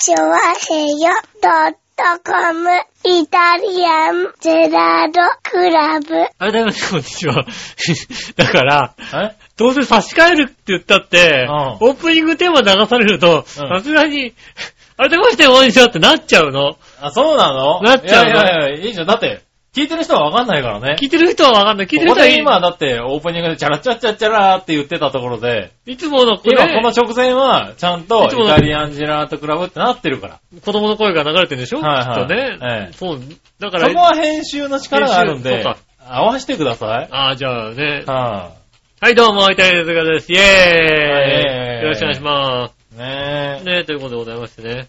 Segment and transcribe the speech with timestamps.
[0.00, 1.10] チョワヘヨ
[1.42, 2.70] ドットコム
[3.04, 6.24] イタリアンゼラードクラブ。
[6.38, 7.44] あれだよ、こんにちは。
[8.36, 9.34] だから、え？
[9.56, 14.34] どうせ差し替えるって言ったって、うんオープニングテーマ流されると、さうんすがに、
[14.96, 16.76] あれでましてこんにちはってなっちゃうの？
[17.00, 17.82] あ、そうなの？
[17.82, 19.06] なっちゃうのいやいやいや、いいじゃん。
[19.08, 19.42] だって、
[19.74, 20.96] 聞いてる人はわかんないからね。
[20.98, 21.86] 聞いてる人はわかんない。
[21.86, 30.40] 聞いてるここ人は今だってオープニングでチャラチャッチャッチャラーって言ってたところで、いつものこれ今この直前はちゃんとイいつものタリアンジェラートクラブってなってるから。
[30.64, 33.20] 子供の声が流れてるんでしょ、はいはいきっとね、ええそう。
[33.60, 37.08] だから、そこは編集の力があるんで編集そうか、合わせてください。
[37.10, 38.02] ああ、じゃあね。
[38.06, 38.52] は
[39.00, 40.32] はい、どうも、イタリアンズガです。
[40.32, 42.98] イェーイ、はいよろしくお願いしまい。
[42.98, 43.64] ねす。
[43.64, 44.88] ねということでございましてね。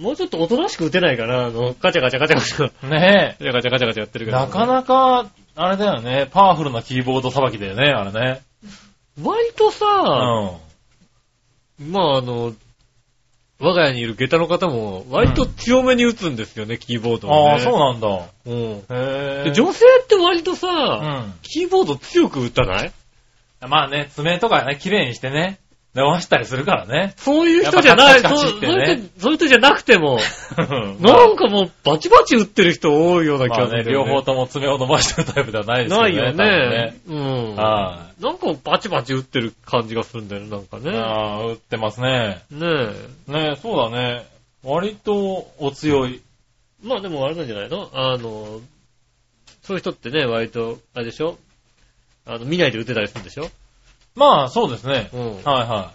[0.00, 2.72] もうちょっとおとなしく打てないかなあの、ガチャガチャガチャガチャ。
[2.84, 2.88] え。
[2.88, 4.26] ねガチャガチャガチャガチャやってるえ。
[4.26, 4.38] けど。
[4.38, 8.40] なかなか、あれだよね、パワフルなキーボードさばきだよね、あれね。
[9.22, 9.84] 割とさ、
[11.78, 11.92] うん。
[11.92, 12.54] まああの、
[13.58, 17.50] 我が家にいる下駄の方も、割と強めに打つんですよね、キーボードを、ね。
[17.50, 18.08] ああ、そうなんだ。
[18.46, 18.82] うん。
[18.88, 19.52] へ。
[19.52, 21.34] 女性って割とさ、うん。
[21.42, 22.92] キーボード強く打たない？
[23.68, 25.58] まあね、爪とかね、綺麗にしてね、
[25.92, 27.14] 伸ばしたりするからね。
[27.16, 30.20] そういう人じゃない、そうそういう人そういう人じゃなくても、
[30.56, 36.02] ななんかもうバチバチ打ってる人多いような気がするんだよね、両方とも爪を伸ばしてるタイプではないですよね。
[36.02, 37.00] ないよ多分ね。
[37.08, 37.56] うん。
[37.56, 40.80] はなんかバチバチ打ってる感じがするんだよね、なんかい。
[40.82, 40.96] ね。
[40.96, 42.42] ああ、打ってますね。
[42.50, 42.66] ね
[43.28, 43.32] え。
[43.32, 44.26] ねそうだね。
[44.62, 46.20] 割とお強い。
[46.84, 47.90] まあでもあれなんじゃないの？
[47.92, 48.60] あの、
[49.62, 51.36] そういう人ってね、割と、あれでしょ？
[52.26, 53.48] あの、見ないで打てたりするんでしょ？
[54.20, 55.08] まあ、そうですね。
[55.12, 55.22] うん。
[55.42, 55.94] はいは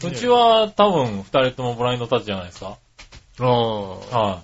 [0.00, 0.04] い。
[0.06, 2.78] ねうちは多分二人ともブラインドタッチじゃないですか。
[3.40, 3.48] ああ。
[3.48, 4.40] は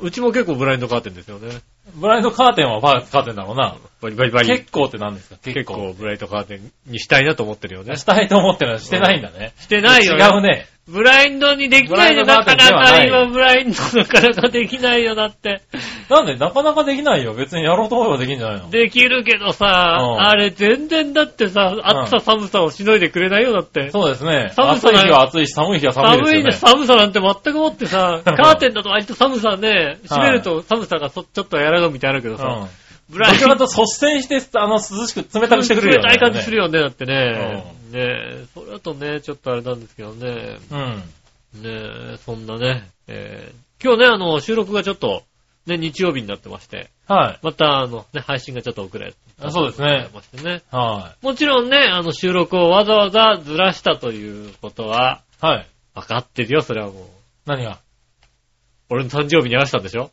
[0.00, 1.48] うちも結構ブラインドカーテンですよね。
[1.52, 1.58] い。
[1.96, 3.76] ブラインドカーテンはバーカーテンだろうな。
[4.00, 4.48] バリバリバリ。
[4.48, 5.36] 結構って何ですか？
[5.42, 7.96] 結構ブラインドカーテンにしたいなと思ってるよね。
[7.96, 9.52] したいと思ってるのはしてないんだね。
[9.58, 10.66] してないよ、違うね。
[10.86, 15.62] ブラインドにできないよ、なかなか今ブラインドなかなかできないよ、だって。
[16.10, 17.32] なんでなかなかできないよ。
[17.32, 23.90] 別にやろうと思えばできんじゃないのできるけどさ、うんあれ全然だってさ、暑さ寒さをしのいでくれないよ、だって。
[23.90, 24.52] そうですね。
[24.54, 26.52] 寒さ暑い日は暑いし、寒い日は寒いですよね。
[26.52, 32.68] 寒いね、寒さなんて全くもってさ、カーテンだと割と寒さね、閉めると寒さがそちょっとやらがみたいあるけどさ、うん。
[33.08, 36.08] ブラインドと率先して、あの、涼しく、冷たくしてくれるよね。
[36.08, 37.64] 冷たい感じするよね、だってね。
[37.82, 38.00] うね
[38.42, 40.58] え、それだとね、ちょっとあれなんですけどね。
[40.70, 41.62] うん。
[41.62, 41.70] ね
[42.14, 45.24] え、そんなね、えー今日ね、あの、収録がちょっと、
[45.66, 47.38] ね、日曜日になってまして、はい。
[47.42, 49.12] また、あの、ね、配信がちょっと遅れ
[49.42, 50.62] あそうですねましてね。
[50.70, 55.46] はもちろんね、あの、収録をわざわざずらしたということは、い。
[55.46, 55.66] はい。
[55.94, 57.04] 分かってるよ、それはもう。
[57.46, 57.78] 何が？
[58.88, 60.10] 俺の誕生日に合わせたんでしょ？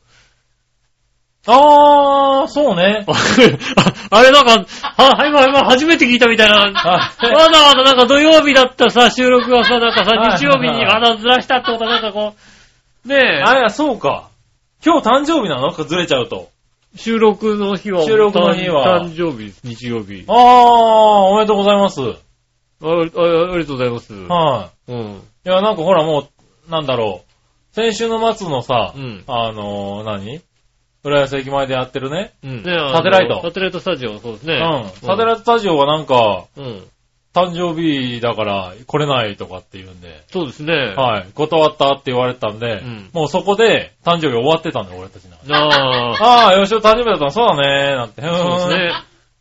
[1.47, 3.03] あー、そうね。
[3.09, 3.13] あ
[4.11, 4.65] あれなんか、
[4.97, 6.57] は、今、今初めて聞いたみたいな。
[6.69, 12.33] わざわざなんか土曜日だったさ、収録がさ、なんかさ、はい日曜日にわざわざずらしたってことはなんかこ
[13.05, 14.25] う、ねえ、あ、いや、そうか。
[14.85, 15.71] 今日誕生日なの？
[15.71, 16.49] かずれちゃうと。
[16.95, 20.25] 収録の日は、収録の日は誕生日、日曜日。
[20.27, 22.01] あー、おめでとうございます。
[22.83, 24.13] あああありがとうございます。
[24.13, 24.97] はうん。
[24.97, 25.49] い。
[25.49, 26.27] いや、なんかほらも
[26.67, 27.75] う、なんだろう。
[27.75, 30.41] 先週の末のさ、うんあのー、何？
[31.03, 32.33] 浦安駅前でやってるね。
[32.43, 32.63] うん。
[32.63, 34.55] ねサテライトサテライトスタジオ、そうですね。
[34.55, 34.89] うん。
[35.07, 36.83] サテライトスタジオはなんか、うん。
[37.33, 40.73] 誕生日だから来れないとかって言うんで、そうですね。
[40.97, 41.27] はい。
[41.33, 45.37] 断ったって言われてたんで、うんもうそこで誕生日終わってたんだよ、俺たちな。
[45.57, 47.31] あ あ、ああ、よしお誕生日だったの？
[47.31, 48.21] そうだねー、なんて。
[48.21, 48.91] そうですね。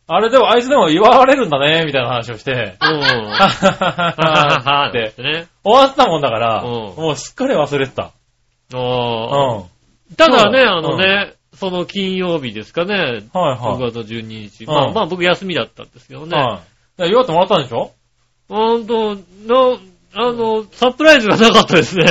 [0.07, 2.51] あれでも、あいつでも祝われるんだね、みたいな話をして、
[2.81, 2.99] うん。
[2.99, 5.47] はははははははって、ね。
[5.63, 8.11] 終わってたもんだから、うんもうすっかり忘れてた。
[8.73, 9.59] あう
[10.13, 10.15] ん。
[10.15, 13.57] ただね、あのね、その金曜日ですかね、いはい。
[13.57, 14.63] 6月12日。
[14.65, 16.37] うんまあまあ僕休みだったんですけどね。
[16.37, 16.61] は
[16.99, 17.09] い。
[17.09, 17.91] 祝ってもらったんでしょ？
[18.47, 19.21] ほんと、な、
[20.13, 22.03] あの、サプライズがなかったですね。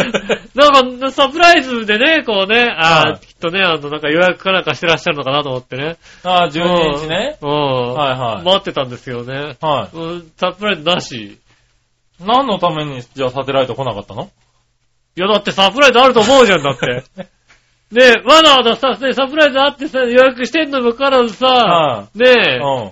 [0.54, 5.96] なんか、サプライズでね、こうね、ああ、はいきっとね、あの、なんか予約かなんかしてらっしゃるのかなと思ってね。
[6.22, 7.36] ああ、12日ね。
[7.42, 7.94] うん。
[7.94, 9.56] はいはい待ってたんですよね。
[9.60, 11.16] はうんサプライズなし。
[11.16, 11.38] い。
[12.24, 14.30] 何のために、じゃあサテライト来なかったの？
[15.16, 17.04] いや、だってサプライズあると思うじゃん、だって。
[17.94, 22.90] ねえ、わざわざさ、ねサプライズあってさ、予約してんのにもかかわらずさは、ねえ、うん。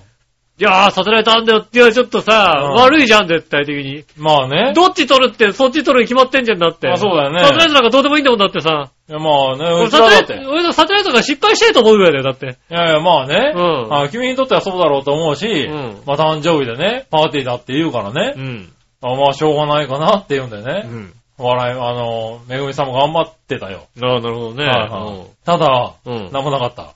[0.59, 4.05] いやー、サテライトあんだよって、いや、ちょっとさ、うん悪いじゃん、絶対的に。
[4.17, 4.73] まあね。
[4.75, 6.89] どっち取るって、そっち取るに決まってんじゃんだって。
[6.89, 8.91] あそうだよねサテライトなんかどうでもいいんだもんだってさ。
[9.09, 10.27] いやまあね、うち俺サって。
[10.27, 12.47] テライト、俺のサテライトが失敗してると思うぐらいだよ、だって。
[12.71, 13.53] いやいや、まあね。
[13.57, 18.73] うんあ君にとってはそうだろうと思うし、うんまあ誕生日でね、パーティーだって言うからね、うん。
[19.01, 20.89] あまあしょうがないかなって言うんだよね。
[20.89, 21.13] うん。
[21.47, 23.87] 笑い、あの、めぐみさんも頑張ってたよ。
[24.03, 24.65] ああ、なるほどね。
[24.65, 26.17] はいはいただ、うん。
[26.27, 26.33] うん。
[26.33, 26.95] なんもなかった。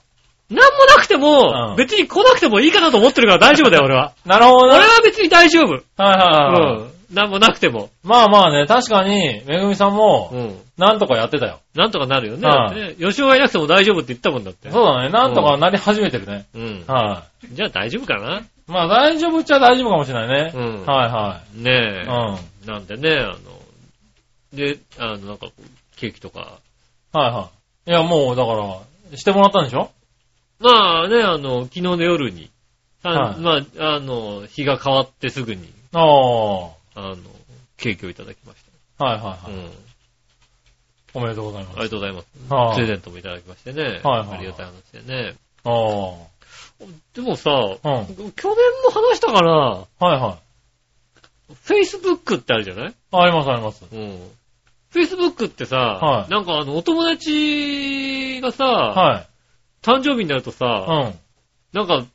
[0.49, 4.13] なんもなくても、うん別に来なくてもいいかなと思ってるから大丈夫だよ、俺は。
[4.25, 4.75] なるほどね。
[4.77, 5.73] 俺は別に大丈夫。
[5.73, 6.15] はいは
[6.57, 6.77] いはい。
[6.79, 7.15] うん。
[7.15, 7.89] なんもなくても。
[8.03, 10.55] まあまあね、確かに、めぐみさんうも、ん。
[10.77, 11.59] なんとかやってたよ。
[11.73, 12.47] なんとかなるよね。
[12.47, 14.69] はいだってね吉尾がいなくても大丈夫って言ったもんだって。
[14.69, 16.45] そうだね、なんとかなり始めてるね。
[16.55, 16.83] うん。
[16.87, 18.39] はじゃあ大丈夫かな？
[18.39, 20.51] いまあ大丈夫っちゃ大丈夫かもしれないね。
[20.53, 22.05] うんはいはねえ。
[22.05, 22.07] い。
[22.07, 22.73] うん。
[22.73, 23.35] なんでね、あの、
[24.53, 25.47] で、あの、なんか
[25.97, 26.59] ケーキとか。
[27.13, 27.49] はいは
[27.85, 27.89] い。
[27.91, 29.91] いや、もう、だから、してもらったんでしょ？
[30.59, 32.49] まあね、あの、昨日の夜に、
[33.03, 36.61] あはいまあ、あの、日が変わってすぐに、ああ。
[36.61, 37.17] はあの、
[37.77, 39.25] ケーキをいただきましいはいた。
[39.25, 39.51] はい。
[39.53, 39.71] うん。
[41.13, 41.75] おめでとうございます。
[41.75, 42.53] ありがとうございます。
[42.53, 43.83] はいプレゼントもいただきましてね。
[43.83, 45.35] はいはいありがたい話でね。
[45.63, 46.83] ああ。
[47.13, 47.75] でもさ、うん。
[47.77, 50.39] 去年も話したかなはいは
[51.49, 51.53] い。
[51.65, 52.95] Facebook ってあるじゃない？
[53.11, 53.85] ありますあります。
[53.91, 54.31] うん。
[54.97, 59.27] Facebook ってさ、はいなんかあの、お友達がさ、はい。
[59.83, 61.13] 誕生日になるとうさ、ん。
[61.73, 62.05] なんか、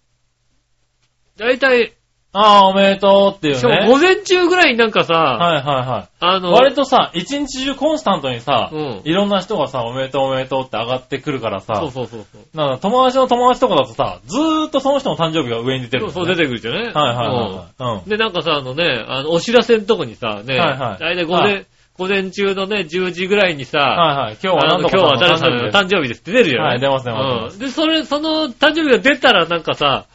[1.38, 1.94] 大体、
[2.34, 3.87] ああ、おめでとうっていうしかもね。
[3.88, 6.08] 午前中ぐらいになんかさ、はいはいはい。
[6.20, 12.56] あの、割とさ、一日中コンスタントにさ、うんいろんな人がさ、おめでとうおめでとうって上がってくるからさ、そうそうそうそう。
[12.56, 16.85] なんか友達の友達とかだとさ、ずーっとその人の誕生日が上に出てる、そうそう出てくるじゃない？
[16.85, 18.02] はいはいはいはい。
[18.02, 18.08] うん。
[18.08, 21.67] で、なんかさ、あのね、あの、お知らせのとこにさ、ね、はいはい大体午前、はい
[22.02, 24.38] 午前中のね、10時ぐらいにさ、はいはい。
[24.43, 26.20] 今日は今日は誰かさんさんのの誕生日です。
[26.22, 30.06] って出るじゃないはい出ます出ますうんで、それ、その誕生日が出たらなんかさ、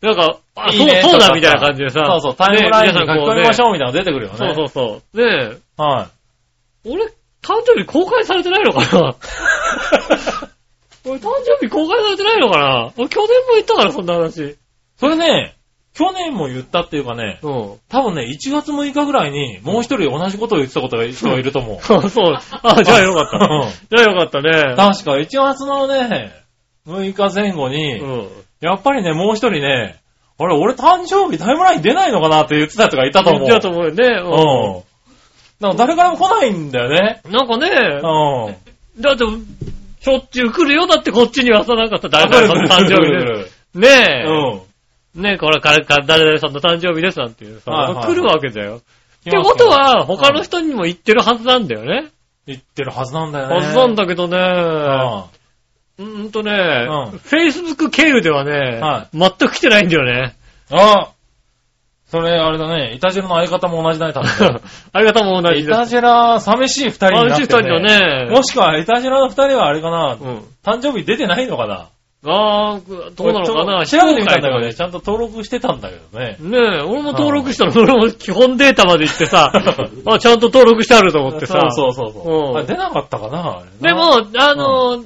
[0.00, 4.36] なんか、あ、いいねそう、そうだみたいな感じでさ、そうそう、タイムラインに書き込みましょょうみたいなの出てくるよね。
[4.36, 5.16] そうそうそう。
[5.16, 6.08] ねえ、は
[6.84, 6.88] い。
[6.90, 7.04] 俺、
[7.40, 9.14] 誕生日公開されてないのかな？
[11.06, 12.92] 俺、誕生日公開されてないのかな？
[12.96, 14.56] 俺、去年も言ったから、そんな話。
[14.98, 15.54] それね、
[15.98, 17.74] 去年も言ったっていうかね、うん。
[17.88, 21.80] 多分ね、1月6日ぐらいに、もう一人同じことを言ってたことが人がいると思う。
[22.08, 22.38] そう。
[22.62, 23.52] あ、じゃあよかった。
[23.52, 24.76] うんじゃあよかったね。
[24.76, 26.34] 確か1月のね、
[26.86, 28.28] 6日前後に、うん。
[28.60, 29.96] やっぱりね、もう一人ね、
[30.38, 33.48] あれ、俺誕生日タイムライン出ないのかなって言ってた人がいたと思う。
[33.48, 34.04] 言ってたと思うよね。
[34.22, 34.82] うん。
[35.60, 37.22] なんか誰からも来ないんだよね。
[37.24, 37.32] うん。
[37.32, 39.02] なんかね、うん。
[39.02, 39.24] だって、
[40.00, 40.86] しょっちゅう来るよ。
[40.86, 43.88] だってこっちにはさ、なんかさ、誰々さんの誕生日で。
[43.88, 43.88] ね
[44.24, 44.28] え。
[44.28, 44.67] うん。
[45.14, 48.76] ねえ、これ、誰々さんの誕生日ですなんていうさ、はいはい来るわけだよ。
[48.76, 48.80] っ
[49.24, 52.10] てことは、他の人にも言ってるはずなんだよね。
[52.46, 53.54] 言ってるはずなんだよね。
[53.56, 54.38] はずなんだけどね。
[55.98, 56.54] うーんとね、う
[57.16, 60.36] ん Facebook 経由ではね、は全く来てないんだよね。
[60.70, 61.10] あ
[62.06, 62.94] それ、あれだね。
[62.94, 64.60] イタジェラの相方も同じだね、多分
[64.92, 65.70] ありがとうも同じです。
[65.70, 68.26] イタジェラ、寂しい二人になって楽しい二人だね。
[68.28, 68.30] ね。
[68.30, 70.38] もしくは、イタジェラの二人はあれかな、うん。
[70.64, 71.88] 誕生日出てないのかな
[72.24, 72.80] ああ、
[73.14, 73.86] どうなのかな？
[73.86, 76.36] 調べてみたんだけど非ね、ちゃんと登録してたんだけどね。
[76.40, 79.52] ねえ、俺も登録したの、俺も基本データまで行ってさ、
[80.06, 81.68] あ、ちゃんと登録してあると思ってさ。
[81.70, 82.58] そうそうそうそう。
[82.58, 82.62] う。
[82.62, 82.66] ん。
[82.66, 85.04] 出なかったかなでも、あの、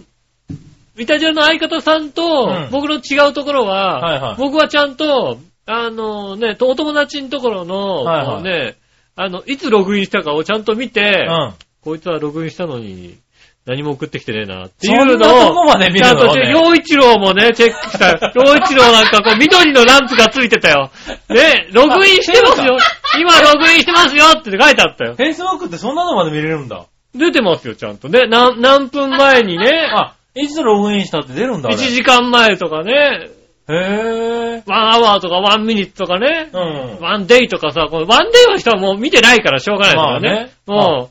[0.96, 4.34] イタジェラの相方さんとうん、僕の違うところは、はいはい。
[4.38, 8.42] 僕はちゃんと、あのね、お友達のところの、はいはい。
[8.42, 8.76] ね、
[9.16, 11.52] あの、いつログインしたかをちゃんと見て、うん。
[11.82, 13.18] こいつはログインしたのに、
[13.64, 16.36] 何も送ってきてねえな、っていそうのを、まで見ちゃんと。
[16.36, 18.32] 洋一郎もね、チェックした。
[18.34, 20.90] 洋一郎なんかこう、緑のランプがついてたよ。
[21.28, 22.76] ね、ログインしてますよ。
[23.20, 25.14] 今ログインしてますよって書いてあったよ。
[25.14, 26.86] Facebook ってそんなのまで見れるんだ。
[27.14, 28.26] 出てますよ、ちゃんとね。
[28.26, 31.88] 何、何分前にね、 あ、いつログインしたって出るんだ、あ1れ。
[31.88, 33.28] 時間前とかね、
[33.68, 34.70] へぇー。
[34.70, 36.98] ワンアワーとかワンミニッツとかね、うん。
[37.00, 40.50] ワンデイとかさ、このワンデイの人はもう見てないからしょうがないからね。
[40.66, 41.08] まあねうん。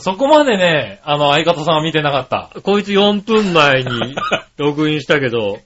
[0.00, 2.50] そこまでね、あの、相方さんは見てなかった。
[2.62, 4.16] こいつ4分前に
[4.56, 5.58] ログインしたけど、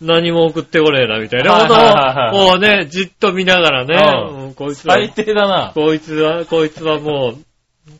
[0.00, 5.72] 何も送ってこねえな、みたいなはいはいはいはいことを、こうね、じっと見ながらね、うんうんこいつは、最低だな。
[5.74, 7.36] こいつは、こいつはもう、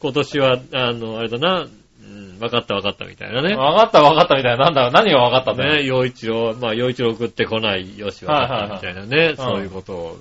[0.00, 3.54] 今年は、あの、あれだな、うん、分かった分かったみたいなね。
[3.54, 4.64] わかったわかったみたいな。
[4.64, 5.74] なんだ、何がわかったんだよ。
[5.74, 10.16] ね、洋一郎、まあ、洋一郎送ってこない、よし、分かったみたいなね、そういうことを。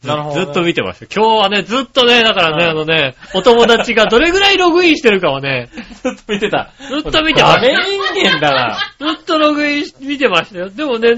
[0.00, 1.06] ずなるほどねずっと見てました。
[1.14, 5.68] 今日はね、ずっとね、だからね、はいあのね、お友達がどれぐらいログインしてるかをね、
[6.02, 6.72] ずっと見てた。
[6.88, 7.82] ずっと見てました。
[7.82, 8.78] 人間だな。
[8.98, 10.70] ずっとログインし見てましたよ。
[10.70, 11.10] でもね、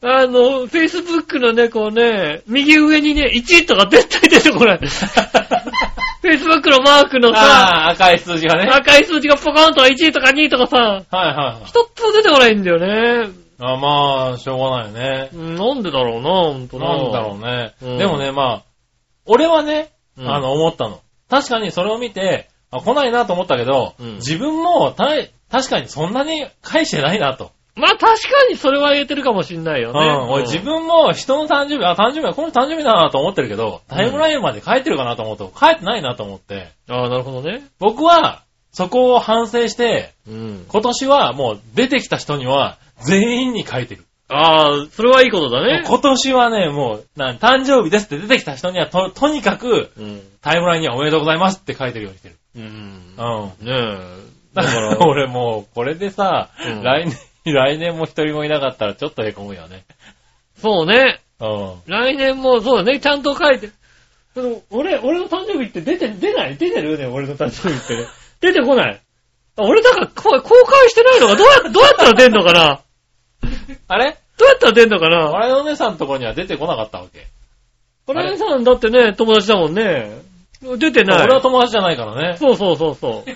[0.00, 4.78] あの、Facebook のね、こうね、右上にね、1とか絶対出てこない。
[6.22, 8.68] Facebook のマークのさ、赤い数字がね。
[8.68, 11.66] はい赤い数字がポコンとか1とか2とかさ、はいはい。
[11.66, 13.43] 一つも出てこないんだよね。
[13.58, 15.30] あまあ、しょうがないよね。
[15.32, 16.96] うんなんでだろうな、ほんとな。
[16.96, 17.74] なんだろうね。
[17.82, 18.62] うんでもね、まあ、
[19.26, 21.00] 俺はね、うんあの、思ったの。
[21.28, 27.52] 確かにそれを見て、あ来ないなと思ったけど、うん自分もたい確かにそんなに返してないなと。
[27.76, 30.00] まあ確かにそれは言えてるかもしんないよね。
[30.00, 30.30] うん。
[30.30, 37.62] 俺自分も人の誕生日、あ、誕生日だ、この誕生日だなと思ってるけど、タイムラインまで書いてるかなと思うと、書いてないなと思って、ああ、なるほどね。
[37.78, 38.42] 僕は、
[38.72, 40.66] そこを反省して、うん。
[40.68, 44.04] 今年はもう出てきた人には全員に書いてる。
[44.28, 45.82] ああ、それはいいことだね。
[45.86, 50.22] 今年はね、もう、な誕生日ですって出てきた人にはと、とにかく、うん。
[50.40, 52.36] タイムラインにはおめでとうございますって書いてるようにしてる。
[52.56, 52.62] うん。
[52.62, 53.66] うん。
[53.66, 54.54] ねえ。
[54.54, 57.16] だからら、、俺もう、これでさ、うん来年、
[57.52, 59.84] 来年も一人もいなかったらちょっと凹むよね。
[60.60, 61.20] そうね。
[61.40, 61.74] うん。
[61.86, 63.70] 来年もそうだね、ちゃんと書いて。
[64.34, 66.56] でも俺、俺の誕生日って出て、出ない？
[66.56, 68.06] 出てるよね、俺の誕生日ってね。
[68.40, 69.00] 出てこない。
[69.56, 72.80] あ 俺だからこ公開してないのかどうや、どうやったら出んのかな？
[73.88, 74.16] あれ？
[74.36, 75.18] どうやったら出んのかな？
[75.30, 77.26] 我のお姉さんのところには出てこなかったわけ。
[78.06, 80.10] これさんだってね、友達だもんね。
[80.78, 81.24] 出てない。
[81.24, 82.36] 俺は友達じゃないからね。
[82.36, 83.30] そうそうそうそう。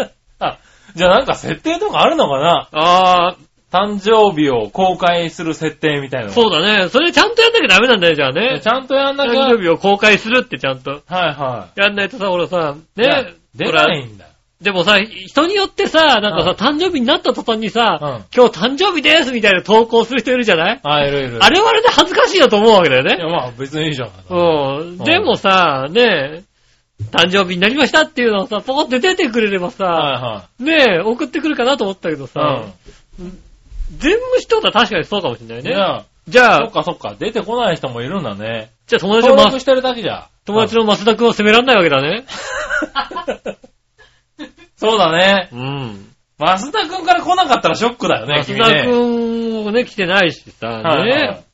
[0.38, 0.58] あ、
[0.94, 2.68] じゃあなんか設定とかあるのかな？
[2.72, 3.36] あ
[3.72, 6.34] 誕生日を公開する設定みたいなあ、の。
[6.34, 6.88] そうだね。
[6.88, 8.60] それちゃんとやんなきゃダメなんだよ、じゃあね。
[8.62, 9.48] ちゃんとやんな誕きゃ。
[9.48, 10.90] 生日を公開するってちゃんと。
[10.92, 13.00] はいはやんないとさ、俺さ、い。
[13.00, 13.34] いやね。
[13.54, 14.25] 出ないんだよ。
[14.60, 20.80] でもさ、人によってさ、なんかさ、誕生日になった途端にさ、うん今日誕生日ですみたいな投稿する人いるじゃない？
[20.82, 21.44] あ、いるいる。
[21.44, 23.16] あれはあれで恥ずかしいなと思うわけだよね。
[23.16, 24.10] いや、まあ別にいいじゃん。
[24.30, 24.98] うん。
[24.98, 26.44] でもさ、ね
[27.10, 32.64] 誕生日になりましたっていうのをさ、ポコって出てくれればさ、はね送ってくるかなと思ったけどいさ、はい。
[33.98, 35.64] 全部人は確かにそうかもしれないうん。
[35.66, 35.70] ね。
[35.72, 37.14] いや、じゃあそっ、かそっか。
[37.18, 38.70] 出てこない人もいるんだね。
[38.86, 40.28] じゃあ友達のま登録してるだけじゃ。
[40.46, 42.24] 友達の増田くんを責めらんないわけだね。
[44.76, 45.48] そうだね。
[45.52, 46.12] うん。
[46.38, 49.60] 増田くんから来なかったらショックだよね、君増田くね。
[49.62, 51.46] んもね、来てないしさ、はいはいね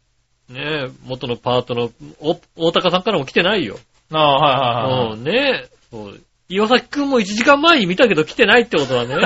[0.48, 3.78] ね元のパートの、お、大高さんからも来てないよ。
[4.12, 5.12] ああ、はいはいはい。
[5.12, 6.20] うん、ねそう。
[6.48, 9.14] 岩崎くんも1時間前に見たけど来てないってことはね。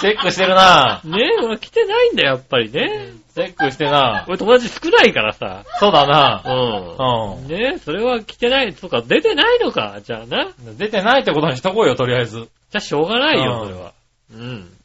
[0.00, 3.12] チェックしてるなね俺来てないんだよ、やっぱりね。
[3.36, 5.66] チェックしてな俺友達少ないからさ。
[5.78, 7.42] そうだなう。
[7.42, 10.54] うんねそれは来てない、とか出てないのか、じゃあな。
[10.58, 12.38] じ出てないってことにしとこうよ、とりあえず。
[12.38, 12.46] ゃ
[12.78, 13.92] あしょうがないよ、うんそれは。
[14.32, 14.76] うん。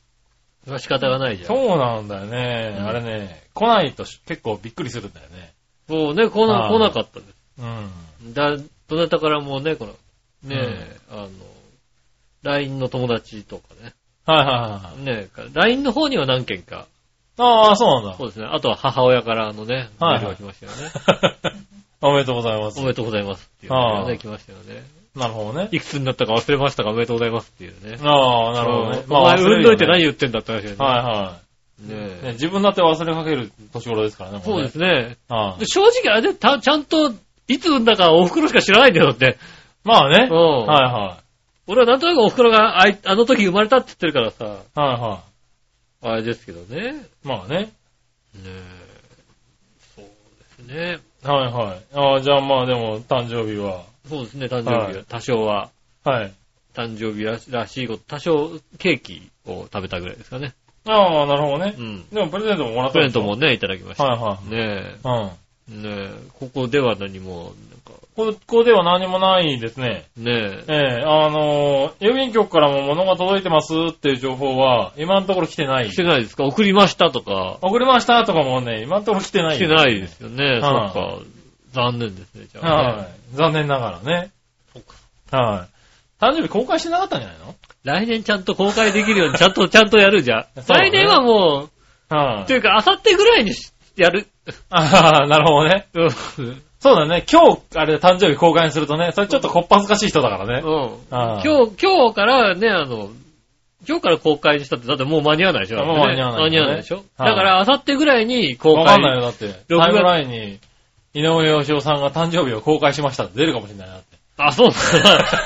[0.66, 1.48] それは仕方がないじゃん。
[1.48, 2.76] そうなんだよね。
[2.78, 5.54] うんあれね、来ないとし結構びっくりするんだよね。
[5.88, 7.34] そうね、来な、来なかったです。
[7.58, 8.34] うん。
[8.34, 8.58] だ、
[8.90, 9.94] どなたからもね、この、
[10.44, 11.30] ねえ、あの、
[12.44, 13.94] LINE の友達とかね。
[14.26, 15.06] はいはいはい。
[15.06, 16.88] ねえ、LINE の方には何件か。
[17.42, 18.46] ああ、そうなんそうですね。
[18.50, 20.92] あとは母親からのね、メはいールが来ましたよね。
[21.42, 21.52] だ。
[22.08, 22.90] おめでとうございますおめ。
[22.90, 24.84] でとうございますっていうのがね、来ましたよね。
[25.16, 25.68] なるほどね。
[25.72, 27.98] いくつになったか忘れましたがおめでとうございますっていうね。
[28.02, 29.04] ああ、なるほどね。
[29.10, 30.78] お前、産んどいて何はい言ってんだって話だよね。
[30.86, 31.38] は
[31.80, 31.98] ねい。
[31.98, 34.42] ねえ自分だって忘れかける年頃ですからね。。
[34.44, 35.18] そうですすね。
[35.30, 37.12] 正直あれでたちゃんと、
[37.48, 39.38] いつ産んだかお袋しか知らないんだよだって。
[39.84, 40.28] まあね。
[40.32, 41.18] うんはいは
[41.68, 44.80] 俺はなんとなくお袋があいあの時生まれたって言ってるからさ、い。
[44.80, 45.20] はいは
[46.02, 46.94] あれですけどね。
[46.94, 47.28] ねい。
[47.28, 47.72] まあね。
[48.44, 48.64] え。
[49.96, 50.06] そう
[50.58, 51.00] ですね。
[51.24, 51.82] はいはい。
[51.94, 53.84] ああ、じゃあまあでも、誕生日は。
[54.10, 55.70] そうですね、誕生日は、はい多少は、
[56.04, 56.34] はい。
[56.74, 60.54] 誕生日らしいこと、多少ケーキを食べたぐらいですかね。
[60.86, 61.82] ああ、なるほどねう。
[61.82, 62.10] ん。
[62.10, 64.06] でもプレゼントももらったプレゼントもね、いただきました。
[64.06, 65.78] はいはねい。
[65.78, 65.88] うん。
[65.88, 67.54] え、ねえ、ここでは何も、
[68.16, 70.06] ここでは何もないですね。
[70.18, 75.96] ねえ、ええあのー、郵便局からも物が届いてますっていう情報は、今のところ来てない来。
[75.96, 76.44] てないですか？
[76.44, 79.58] 送りましたとか、送りましたとかもね、今のところ来てない。
[79.58, 80.60] 来てないですよね。
[80.62, 81.20] そはいっか。
[81.72, 82.94] 残念ですね、じゃあ、ね。
[82.98, 83.08] はい。
[83.34, 84.32] 残念ながらね。
[85.32, 86.24] はい。
[86.24, 87.56] 誕生日公開してなかったんじゃないの？
[87.84, 90.40] 来年ちゃんと公開できるようにちゃんと、 ちゃんとやるじゃん。
[90.42, 91.70] ね来年はも
[92.12, 94.28] う、はい、というか、あさってぐらいにしやる。
[94.70, 95.88] ああ、なるほどね。
[96.84, 96.92] うん。
[96.92, 97.24] そうだね。
[97.32, 100.62] 今日、あれ、誕生日公開にするとね、それちょっとこっぱずかしい人だからね。
[100.64, 100.98] うん。
[101.10, 103.10] 今日、今日からね、あの、
[103.88, 108.84] 今日から公開にしたって、だってもう間に合わないでしょもう間に合わない間に合わないでしょはいだから、あさってぐらいに公開。
[108.84, 109.54] わかんないよ、だって。
[109.68, 110.60] タイムラインに、
[111.14, 114.18] 井上洋雄さんが誕生日を公開しましたって出るかもしれないなって。
[114.38, 115.42] あ、そうなんだ。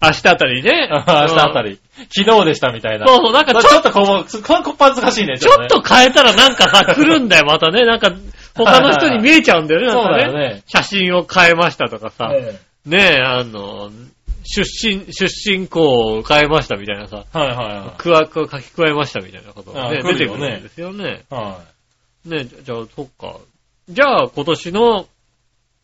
[0.02, 0.88] 明日あたりね。
[0.92, 1.70] 明日あたり。
[1.70, 1.78] り。
[2.14, 3.06] 昨日でしたみたいな。
[3.06, 7.84] そうそう、なんかちょちょっとこう、ここっぱずかしいね、ちょっと変えたらなんかさ、来るんだよ、またね。
[7.86, 8.12] なんか、
[8.56, 10.62] 他の人に見えちゃうんだよね、なんかだよね。
[10.66, 12.30] 写真を変えましたとかさ。
[12.32, 13.90] えねえ、あの、
[14.44, 17.24] 出身、出身校を変えましたみたいなさ。
[17.34, 17.98] えはいはいはい。
[17.98, 21.24] くわ、く書き加えましたみたいなことがね、あ来出てくるんですよね。
[21.30, 21.60] は
[22.24, 23.38] ねじゃじゃあ、そっか。
[23.88, 25.06] じゃあ、今年の、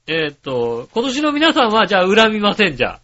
[0.06, 3.00] えっ、と、今年の皆さんは、じゃあ、恨みません、じゃ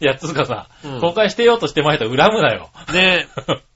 [0.00, 0.04] い。
[0.04, 2.70] いや、つうかさ、うん公開してようとしてまいと恨むなよ。
[2.74, 2.92] あ。
[2.92, 3.28] ね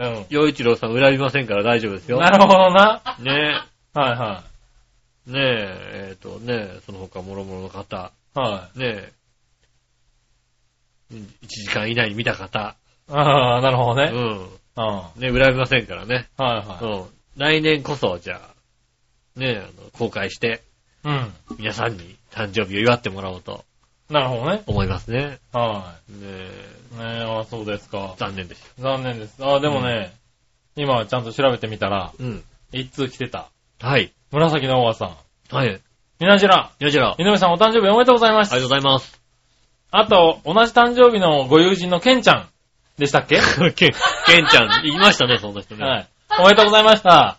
[0.00, 0.06] うん。
[0.22, 2.18] え、洋一郎さん恨みませんから大丈夫ですよ。
[2.18, 3.02] なるほどな。
[3.20, 3.60] ね
[3.92, 4.44] はいは
[5.28, 8.38] え、ねえ、えっ、と、ねえ、その他、諸々の方、い。
[8.38, 8.78] はい。
[8.78, 9.12] ねえ、
[11.12, 12.76] 1時間以内に見た方、
[13.08, 14.10] ああ、なるほどね。
[14.12, 14.20] うん。
[14.20, 14.48] うん。
[14.76, 16.28] はね、恨みませんからね。
[16.38, 17.04] いはうん。
[17.36, 20.62] 来年こそ、じゃあ、ねえ、あの、公開して、
[21.04, 21.08] い。
[21.08, 21.32] うん。
[21.58, 23.64] 皆さんに誕生日を祝ってもらおうと
[24.08, 24.62] なるほどね。
[24.66, 25.38] 思いますね。
[25.52, 26.79] はねえ、い。
[26.90, 28.14] ねえ、あそうですか。
[28.18, 29.36] 残念でし残念です。
[29.40, 30.12] あでもね、
[30.76, 32.42] 今ちゃんと調べてみたら、うん。
[32.72, 33.48] 一通来てた。
[33.80, 34.12] はい。
[34.32, 35.16] 紫のオガさん。
[35.54, 35.80] はい。
[36.18, 36.70] みなじら。
[36.78, 38.52] よじゃあ、井上さんお誕生日おめでとうございます。
[38.52, 39.20] ありがとうございます。
[39.90, 42.48] あと、同じ誕生日のご友人のケンちゃん
[42.98, 43.40] でしたっけ？
[43.74, 43.92] ケン、
[44.26, 45.84] ケンちゃん、言いましたね、そんな人ね。
[45.84, 46.08] はい。
[46.38, 47.38] おめでとうございました。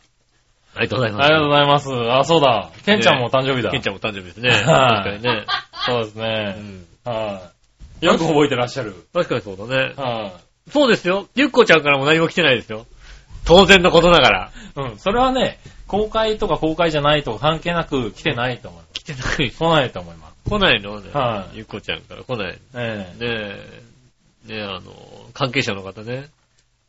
[0.74, 1.26] ありがとうございます。
[1.26, 2.12] ありがとうございます。
[2.12, 2.70] あ、そうだ。
[2.86, 3.72] ケンちゃんも誕生日だ。
[3.72, 4.50] ケンちゃんも誕生日ですね。
[4.50, 5.46] はい確かにね。
[5.86, 6.56] そうですうね。
[6.60, 6.86] ん。
[7.06, 7.61] はい。
[8.02, 8.96] よく覚えてらっしゃる。
[9.14, 9.94] 確かにそうだね。
[9.96, 10.40] は
[10.70, 11.28] そうですよ。
[11.36, 12.86] ゆっこちゃんからも何も来てないですよ。
[13.46, 14.52] 当然のことながら。
[14.78, 14.80] い。
[14.92, 14.98] うん。
[15.00, 18.94] それはね、公開とか公開じゃないとか関係なく来てないと思います。
[18.94, 19.52] 来てない。
[19.52, 20.50] 来ないと思います。
[20.50, 21.00] 来ないの？
[21.00, 21.10] ね。
[21.14, 22.54] はいゆっこちゃんから来ない。
[22.54, 23.82] ねええ。
[24.48, 24.52] え。
[24.54, 24.82] ねえ、あの、
[25.34, 26.30] 関係者の方ね。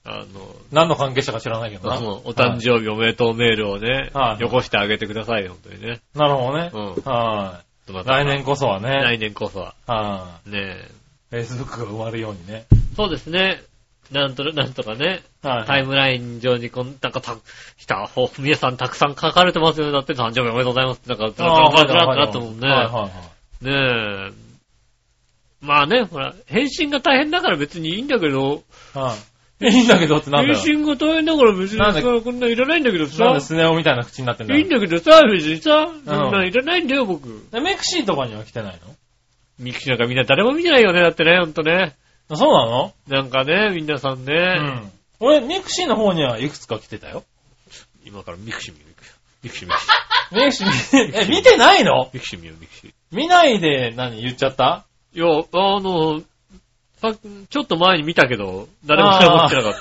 [0.04, 0.24] あ
[0.72, 2.08] 何の関係者か知らないけどの、な。
[2.24, 6.00] お誕生日おめでとうメールをねはい、よこしてあげてくださいよ、本当にね。
[6.14, 6.70] なるほどね。
[6.72, 7.92] うんはい。
[8.04, 8.88] 来年こそはね。
[8.88, 9.74] 来年こそは。
[9.86, 10.90] はねえ。
[11.32, 11.42] い。
[11.42, 12.66] Facebook が埋まるようにね。
[12.96, 13.62] そうですね。
[14.10, 15.66] なんと、なんとかね、はい。
[15.66, 17.36] タイムライン上にこん、なんかた、
[17.78, 19.92] 来た、ほ皆さんたくさん書かれてますよね。
[19.92, 21.08] だって誕生日おめでとうございますって。
[21.10, 22.68] なんか、ずらずらずらずらってなったもんね。
[22.68, 23.10] はいはいはい。
[23.64, 24.42] ねえ。
[25.62, 28.62] まあね、ほら、返信が大変だから別にいいんだけど、
[28.92, 29.32] はい。
[29.64, 30.54] いいんだけどってなんだよ。
[30.54, 34.68] 返信が大変だから別にさこんなんいらないんだけどなんさで、スネ夫みたいな口になってんだよいいん。
[34.68, 37.46] だけどさ、別にさ、そんなんいらないんだよ、僕。
[37.52, 38.80] でミクシーとかには来てない
[39.62, 41.94] ミクシーなんかみんな誰も見てないよね、だってね、ほんとね。
[42.30, 42.92] のそうなの？
[43.08, 44.92] なんかね、皆さんね、うん。
[45.20, 47.24] 俺、ミクシーの方にはいくつか来てたよ。
[48.04, 48.86] 今からミクシー見る。
[49.42, 50.64] ミクシー、ミクシー。
[50.64, 52.10] ミクシー見、え、見てないの？
[52.12, 52.92] ミクシー見る、ミクシー。
[53.10, 54.84] 見ないで何言っちゃった？
[55.14, 56.22] いや、あの、
[56.96, 57.12] さ
[57.50, 59.74] ちょっと前に見たけど、誰も来てなかっ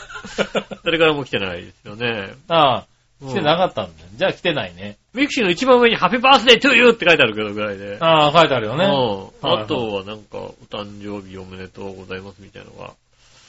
[0.70, 0.76] た。
[0.84, 2.34] 誰からも来てないですよね。
[2.48, 2.86] ああ、
[3.22, 4.10] うん来てなかったんだよ。
[4.16, 4.98] じゃあ来てないね。
[5.14, 7.98] ミクシーの一番上に Happy Birthday to You って書いてあるけどぐらいで。
[8.00, 8.86] ああ、書いてあるよね。
[8.86, 12.94] うんはいはいあとはなんか、お誕生日おめでとうございますみたいなのが、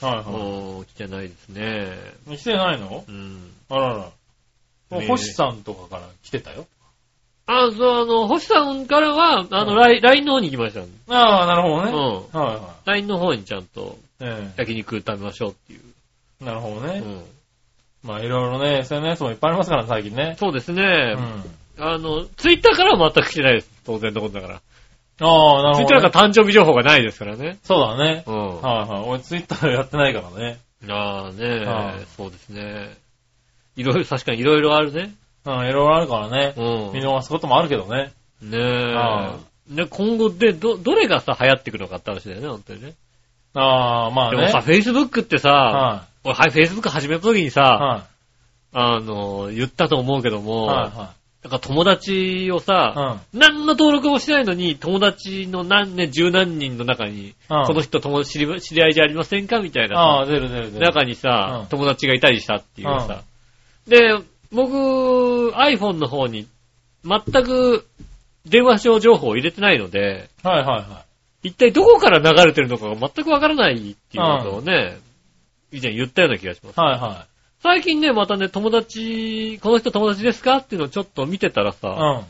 [0.08, 1.92] はいはうん来てないですね。
[2.28, 2.36] い。
[2.36, 3.04] 来てないの？
[3.06, 3.52] うん。
[3.70, 3.94] あらら。
[4.90, 6.66] もう星さんとかから来てたよ。
[7.46, 11.14] あ、そう、あの、星さんからは、あの、うん LINE LINE の方に行きました。
[11.14, 11.92] ああ、なるほどね。
[11.92, 12.40] うん。
[12.40, 14.24] はいは LINE の方にちゃんとい。
[14.24, 15.80] え焼肉食べましょうっていう。
[16.40, 16.44] え。
[16.44, 16.98] なるほどね。
[16.98, 17.24] うん。
[18.02, 20.34] まあいろいろね、SNS もいっぱいありますからね、最近ね。
[20.38, 21.14] そうですうね。
[21.14, 21.44] ん。
[21.78, 23.70] あの、ツイッターからは全く来てないです。
[23.84, 24.60] 当然のことだから。
[25.20, 26.10] ああ、なるほど、ツイッターね。
[26.10, 27.58] から誕生日情報がないですからね。
[27.62, 28.24] そうだね。
[28.26, 28.60] うん。
[28.60, 29.04] はいはい。
[29.08, 30.58] 俺ツイッターやってないからね。
[30.88, 32.96] ああね、はいそうですね。
[33.76, 35.14] いろいろ、確かにいろいろあるね。
[35.44, 36.54] うん、いろいろあるからね。
[36.56, 36.92] うん。
[36.92, 38.12] 見逃すこともあるけどね。
[38.42, 38.58] ね
[38.96, 39.36] あ
[39.70, 39.74] え。
[39.74, 42.94] ね、今後で、ど、どれがさ、流行ってくるのかって話だよね、本当にね。
[43.54, 44.38] ああ、まあね。
[44.38, 47.50] でもさ、Facebook ってさ、は俺、はい、Facebook 始めた時にい。
[47.50, 48.06] さ、は
[48.74, 50.42] あの、言ったと思うけどい。
[50.42, 51.14] も、はな
[51.48, 52.60] んか友達をい。
[52.60, 53.36] さ、はい。
[53.36, 57.66] 何の登録もしてないのに、友達の何ね、十何人の中に、うん。
[57.66, 59.60] この人友達知り知り合いじゃありませんか？
[59.60, 60.86] みたいなああ、さ、出る出る出る。
[60.86, 63.22] 中にさ、うん友達がいたりしたっていうさ。
[63.88, 64.18] で、
[64.52, 66.46] 僕、iPhone の方に、
[67.04, 67.86] 全く
[68.46, 71.04] 電話帳情報を入れてないので、はいはいは
[71.42, 74.98] 一体どこから流れてるのかが全くわからないっていうことをね、
[75.72, 76.76] 以前言ったような気がします。
[76.78, 76.80] い。
[76.80, 77.26] はいは
[77.62, 81.72] 最近ね、またね、友達、この人友達ですかっていうのをちょっと見てたらい。
[81.72, 81.94] さ、うん。
[81.96, 82.24] はい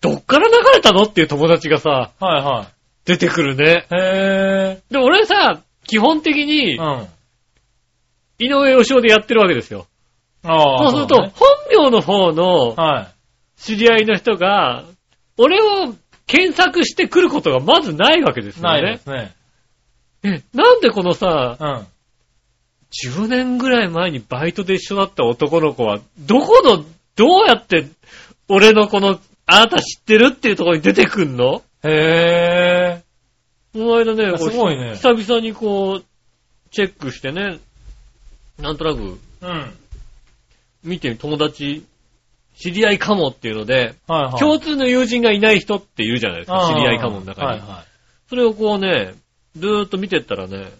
[0.00, 2.70] どっから流れたのっていう友達がさ、は
[3.04, 3.86] 出てくるね。
[3.90, 3.94] い。
[3.94, 7.00] へで、俺さ、基本的にぇ、ー。
[7.00, 7.08] うん。
[8.38, 9.86] 井上義雄でやってるわけですよ。
[10.42, 10.90] ああ。
[10.90, 11.32] そうすると、ね
[11.70, 13.10] 本名の方のは
[13.58, 13.60] い。
[13.60, 14.84] 知り合いの人が、
[15.36, 15.94] 俺を
[16.26, 18.98] 検索してくることがまずないわけですよないでね。
[18.98, 19.34] すね。
[20.22, 21.86] え、なんでこのさ、うん。
[22.90, 26.84] 10年ぐらい前にバイトで一緒だった男の子は、どこの、
[27.16, 27.86] どうやって、
[28.48, 31.62] 俺のこの、あなた知ってるっていうところに出てくんの？
[31.82, 33.02] へ
[33.72, 34.96] この間ね、すごいね。
[34.96, 36.04] 久々にこう、
[36.70, 37.58] チェックしてね、
[38.58, 39.72] なんとなくうん。
[40.84, 41.84] 見て友達、
[42.56, 44.38] 知り合いかもっていうので、はいはい。
[44.38, 47.46] 共通の友人がいない人っているじゃないですか、知り合いかもの中に。
[47.48, 47.84] はいは
[48.28, 49.14] それをこうね、
[49.56, 50.70] ずーっと見てったらね、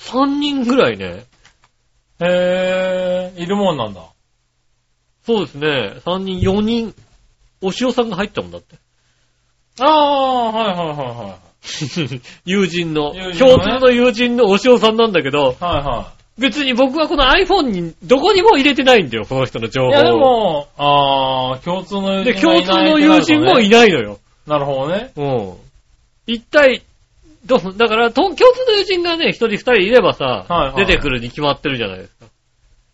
[0.00, 1.24] 3人ぐらいね、
[2.20, 2.24] い。
[2.24, 3.42] へぇー。
[3.42, 4.02] いるもんなんだ。
[5.24, 5.68] そうですね、
[6.04, 6.94] 3人、4人、
[7.62, 8.76] お塩さんが入ったもんだって。
[9.78, 12.20] ああ、はいはいはいはい。
[12.44, 19.84] 友人の、友人のね共通の友人のお塩さんなんだけど、はいは別に僕はこの iPhone にどこにも入れてないんだよ、この人の情い。
[19.84, 19.92] 報を。
[19.92, 23.80] いやでも、ああ、共通の友人で、がいない共通の友人もいない。
[23.80, 24.18] ないのよ。
[24.46, 25.12] なるほどね。
[25.16, 25.54] うん。
[26.26, 26.82] 一体、
[27.44, 32.26] どう、だから、と共通の友人がね、一人二人いればさ、はいはい出てくるに決まってるじゃないですか。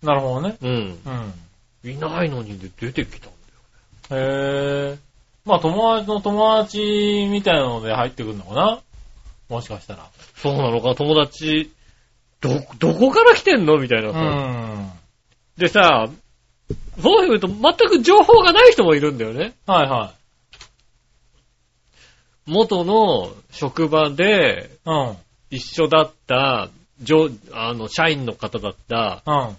[0.02, 0.56] なるほどね。
[0.62, 0.98] うん。
[1.84, 1.90] うん。
[1.90, 3.30] いないのに出てきたん
[4.10, 4.22] だよ。
[4.90, 4.98] へえ。
[5.44, 8.80] まあ友達の友達みたいなので入ってくるのかな？
[9.48, 10.06] もしかしたら。
[10.34, 11.70] そうなのか、友達、
[12.40, 13.78] ど、どこから来てんの？
[13.78, 14.18] みたいなうさ。
[14.18, 14.92] ん。
[15.56, 16.08] でさ、
[17.00, 19.54] そういうと全く情報がない人もいるんだよね。
[19.66, 20.12] はいは
[22.46, 24.90] 元の職場でい。
[24.90, 25.16] うん。
[25.50, 26.68] 一緒だった、
[27.02, 29.34] 上あの、社員の方だった、うん。
[29.34, 29.56] はい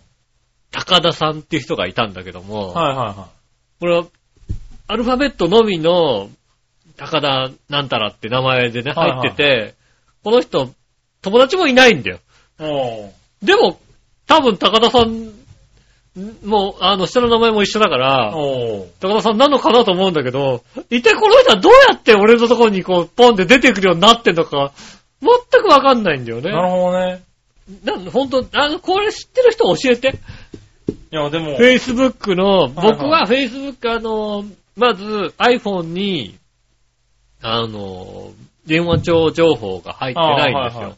[0.71, 3.29] 高田さんっていう人がいたんだけども、はいは
[3.79, 4.05] これは、
[4.87, 6.29] アルファベットのみの、
[6.97, 9.75] 高田なんたらって名前でね、はいはい入ってて、
[10.23, 10.69] この人、
[11.21, 12.19] 友達もいないんだよ。
[13.41, 13.79] でも、
[14.25, 15.36] 多分高田さん、
[16.43, 18.33] もう、あの、下の名前も一緒だから。
[18.99, 24.71] 高田さんなのかなと思うんだけど、一体この人はどうやって俺のところにこう、ポンって出てくるようになってんのか、
[25.21, 26.51] 全くわかんないんだよね。
[26.51, 27.21] なるほどね。
[27.83, 30.19] な、ほんと、あの、これ知ってる人教えて。
[31.11, 34.43] いや、でも、Facebook の、はい僕は Facebook あの、
[34.75, 36.35] まず iPhone に、
[37.41, 38.31] あの、
[38.65, 40.79] 電話帳情報が入ってないんですよ。
[40.79, 40.97] はいはい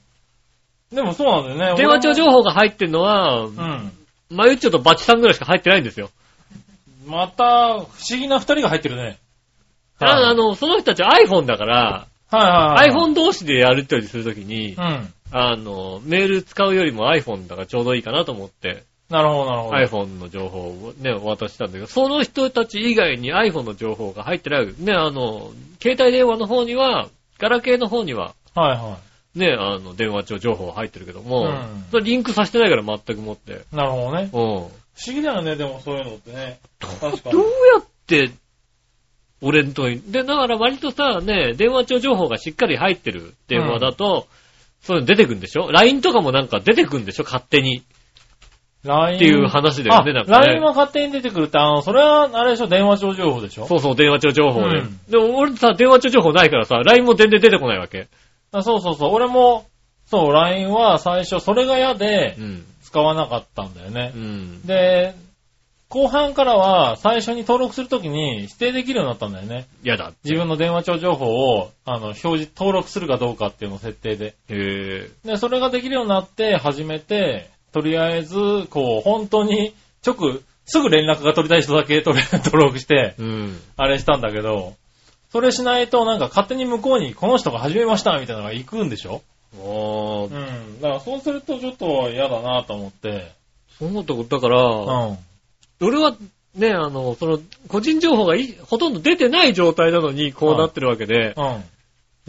[0.92, 1.78] でもそうなんだよね。
[1.78, 2.32] 電話帳情報。
[2.38, 3.92] 報が入ってるのは、うん。
[4.30, 6.10] マユッチョとバチさんぐらいしか入ってないんですよ。
[7.08, 9.02] また、不思議な二人が入ってるね。
[9.02, 9.18] はい
[10.02, 12.90] ああの、その人たちは iPhone だから、はいはいはい。
[12.92, 15.14] iPhone 同士でやるとりするときにう、ん。
[15.32, 19.76] あの、メール使うよりも iPhone だからちょうどいいかなと思って、なるほどなるほど。
[19.76, 24.68] iPhone の情報をね、お渡ししたんだけど、その人たち以外に iPhone の情報が入ってない。
[24.78, 29.00] ね、あの、携帯電話の方には、ガラケーの方には、はいは
[29.36, 33.62] ね、あの、電話帳情報入ってるけども、うんそれリンクさせてないから全くもって。
[33.72, 33.76] い。
[33.76, 34.24] なるほどね。
[34.24, 34.30] うん。
[34.32, 34.70] 不思
[35.08, 36.60] 議だよね、でもそういうのってね。
[36.80, 37.48] 確かどうに。
[37.48, 38.32] やって、
[39.42, 40.02] 俺んとこに。
[40.12, 44.28] で、だから割とさ、ね、電話帳情報がしっかり入ってる電話だと、
[44.82, 47.24] そういうの出てくんでしょ ?LINE とかもなんか出てくんでしょ？
[47.24, 47.84] 勝手に。
[48.84, 53.68] LINE っていう話だよねあなんかね LINE は勝手に出てくるって、あの、それは、あれでしょ、電話帳情報でしょ？
[53.68, 54.80] そうそう、電話帳情報で。
[54.80, 58.08] うんでも俺さ、電話帳情報ないからさ、LINE も全然出てこないわけ。
[58.52, 59.14] あそうそうそう。
[59.14, 59.66] 俺も、
[60.06, 62.66] そう、LINE は最初、それが嫌でうん。
[62.82, 64.18] 使わなかったんだよねう。
[64.18, 64.66] ん。
[64.66, 65.14] で、
[65.90, 69.68] 後半からは最初に登録するときに指定できるようになったんだよね。
[69.84, 70.14] やだ。
[70.24, 74.36] 自分の電話帳情報を、あの、表示、登録するかどうかっていうのを設定で。
[74.50, 78.38] へで、それができるようになって始めて、とりあえず、
[78.70, 79.74] こう、本当に、
[80.06, 83.60] 直、すぐ連絡が取りたい人だけ登録して、ぇうん。
[83.76, 84.74] あれしたんだけど、
[85.32, 89.22] それしないとなんか勝手に向こうにこの人が始めましたみたいなのが行くんでしょ？
[89.54, 90.82] あーうん。
[90.82, 93.32] だからそうするとちょっと嫌だなと思って。
[93.80, 95.18] そうだだから、うん。
[95.82, 96.16] 俺は、
[96.56, 101.44] ね、あの、その、個人情報がいほとんど出てない状態なのに、こうなってるわけで、うん。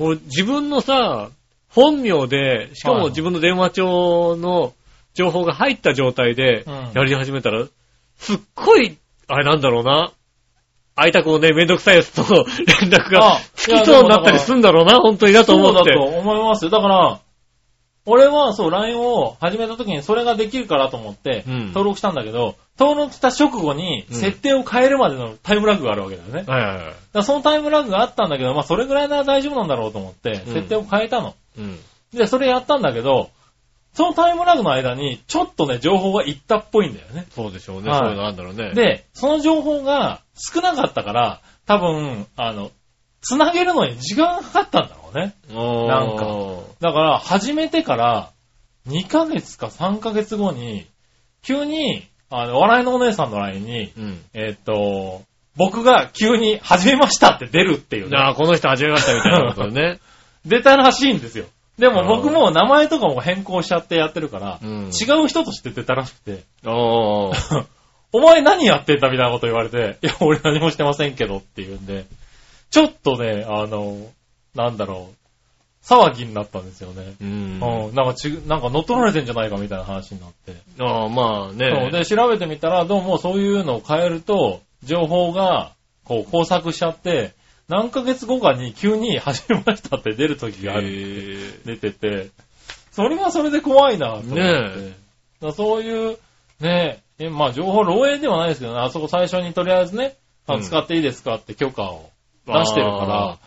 [0.04, 1.30] もう自分のさ、
[1.68, 4.72] 本名で、しかはいも自分の電話帳の
[5.14, 7.66] 情報が入った状態でうん、やり始めたら、
[8.16, 10.12] すっごい、あれなんだろうな。
[11.00, 15.78] 相手こうね、めんどくさいやつと連絡があつきそうになったりすんだろうな、本当になと思って。
[15.78, 16.70] そうだと思いますよ。
[16.70, 17.20] だから、
[18.06, 26.44] 俺はそう、LINE を始めた時にそれができるからと思って、うん登録したんだけど、登録した直後にうん設定を変えるまでのタイムラグがあるわけだよね。
[26.46, 26.94] はいはいはい。
[27.12, 31.34] らそのタイムラグがあったんだけど、まあそれぐらいなら大丈夫なんだろうと思って、うん設定を変えたの。
[31.58, 31.78] うん。
[32.12, 33.30] で、それやったんだけど、
[33.92, 37.26] そのタイムラグの間に、ちょっとね、情報がいったっぽいんだよね。
[37.30, 37.90] そうでしょうね。
[37.90, 42.70] はいそういうのなんだろうね。、で、その情報が少なかったから、多分、あの、
[43.20, 45.34] つなげるのに時間がかかったんだろうね。
[45.52, 46.26] なんか
[46.80, 48.30] だから、始めてから、
[48.88, 50.86] 2ヶ月か3ヶ月後に、
[51.42, 54.20] 急に、あの、笑いのお姉さんの LINE に、うん。
[54.32, 55.22] えっ、と、
[55.56, 59.98] 僕が急に始めましたって出るっていうね、ああ、この人始めましたみたいなことでね。
[60.46, 61.44] 出たらしいんですよ。
[61.78, 66.44] でも僕あも名前とかも変更しちゃってやってるから、うん違う人として出たらしくて、
[68.12, 72.06] お前何やってんだみたいなこと言われて、いや、俺何もしてませんけどっていうんで、
[72.70, 74.06] ちょっとね、あの、
[74.54, 75.16] なんだろう、
[75.84, 77.14] 騒ぎになったんですよね。
[77.20, 77.28] うん。
[77.28, 80.54] うん、なんかちぐ、なんか乗っ取られてんじゃないかみたいな話になって。
[80.78, 81.90] ああ、まあそうね。
[81.90, 85.72] で、調べてみたら、どうもそういうのを変えると、情報が、
[86.04, 87.34] こう、工作しちゃって、
[87.68, 91.62] 何ヶ月後かに急に始めましたって出る時がある。
[91.64, 92.28] 出てて、
[92.92, 94.34] それはそれで怖いなと思って。
[94.34, 94.96] ね
[95.42, 96.18] えそういう、
[96.60, 102.10] ねえ、えまあ情報漏洩ではないですけどね、あそこ最初にとりあえずね、あうん使っていいですかって許可を
[102.46, 103.38] 出してるから、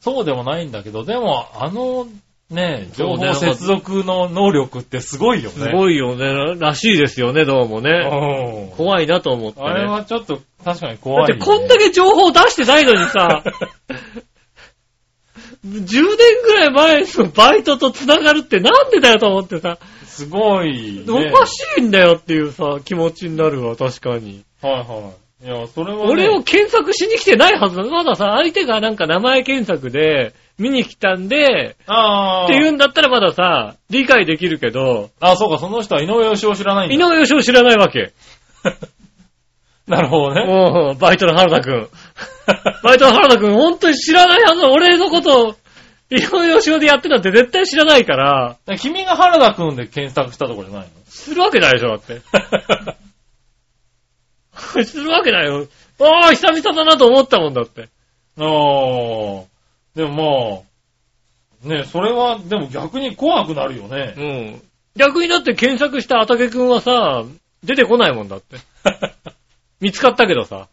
[0.00, 2.06] そうでもないんだけど、でもあの、
[2.50, 5.56] ねえ、情報接続の能力ってすごいよね。
[5.56, 6.54] すごいよね。
[6.58, 7.90] らしいですよね、どうもね。
[7.90, 9.66] うん怖いなと思ってね。
[9.66, 11.36] あれはちょっと確かにだ怖い、ね。
[11.36, 13.42] ってこんだけ情報出してないのにさ、
[15.64, 19.78] 10年ぐらい前のバイトと繋がるってなんでだよと思ってさ、
[20.12, 21.30] すごい、ね。
[21.32, 24.44] おかしいんだよっていうさ、気持ちになるわ、確かに。
[24.60, 25.46] はいはい。
[25.46, 27.82] いや、それは、ね、俺を検索しに来てないはずだ。
[27.84, 32.44] まださ、相手がなんか名前検索で、見に来たんで、ああ。
[32.44, 37.06] っていうんだったらまださ、理解できるけど、あ、そうか、その人は井上義雄知らないんだ。
[37.06, 38.12] 井上義雄知らないわけ。
[39.88, 40.42] なるほどね。
[40.92, 41.88] うん、バイトの原田くん。
[42.84, 45.54] バイトの原田くん、本当に知らないはず、俺のことを、
[46.12, 52.20] 井上義雄でやってたって絶対知らないから、君が原田くんで検索したところじゃないするわけないでしょ、だって。
[54.84, 55.66] するわけないよ。
[56.00, 57.88] ああ、久々だなと思ったもんだって。
[58.36, 59.52] のああ。
[59.94, 60.64] でも
[61.64, 64.14] まあ、ねそれは、でも逆に怖くなるようね。
[64.52, 64.62] ん。
[64.96, 67.24] 逆にだって検索した ata けくんはさ、
[67.64, 68.56] 出てこないもんだって。
[69.80, 70.68] 見つかったけどさ。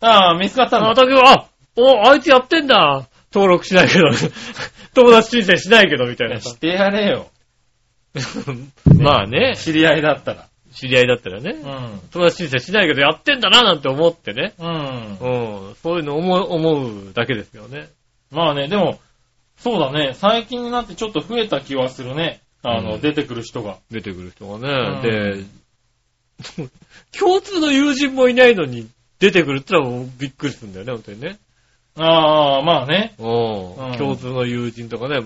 [0.00, 0.90] ああ、見つかったんだ。
[0.90, 3.06] ata けくん、あ、お、あいつやってんだ。
[3.32, 4.10] 登録しないけど。
[4.94, 6.58] 友達申請しないけど、みたいなさし。
[6.58, 7.30] てやれよ。
[8.98, 10.48] まあね、知り合いだったら。
[10.72, 11.52] 知り合いだったらね。
[11.52, 12.00] うん。
[12.10, 14.54] 友達申請しないけど、やってんだな、なんて思ってね。
[14.58, 14.68] うん。
[14.68, 15.74] うん。
[15.82, 17.88] そういうの思う、思うだけですよね。
[18.30, 19.00] まあね、でも、
[19.56, 20.12] そうだね。
[20.14, 22.40] 最近になってちょっと増えた気はするね。
[22.62, 23.78] あの、うん出てくる人が。
[23.90, 25.44] 出てくる人がうんね。
[26.56, 26.68] で、
[27.18, 28.88] 共通の友人もいないのに
[29.18, 31.38] 出てくるってのはもうびっくりするんだよね、本当にね。
[31.98, 33.14] ああ、まあね。
[33.18, 35.20] うんうん共通の友人とかね、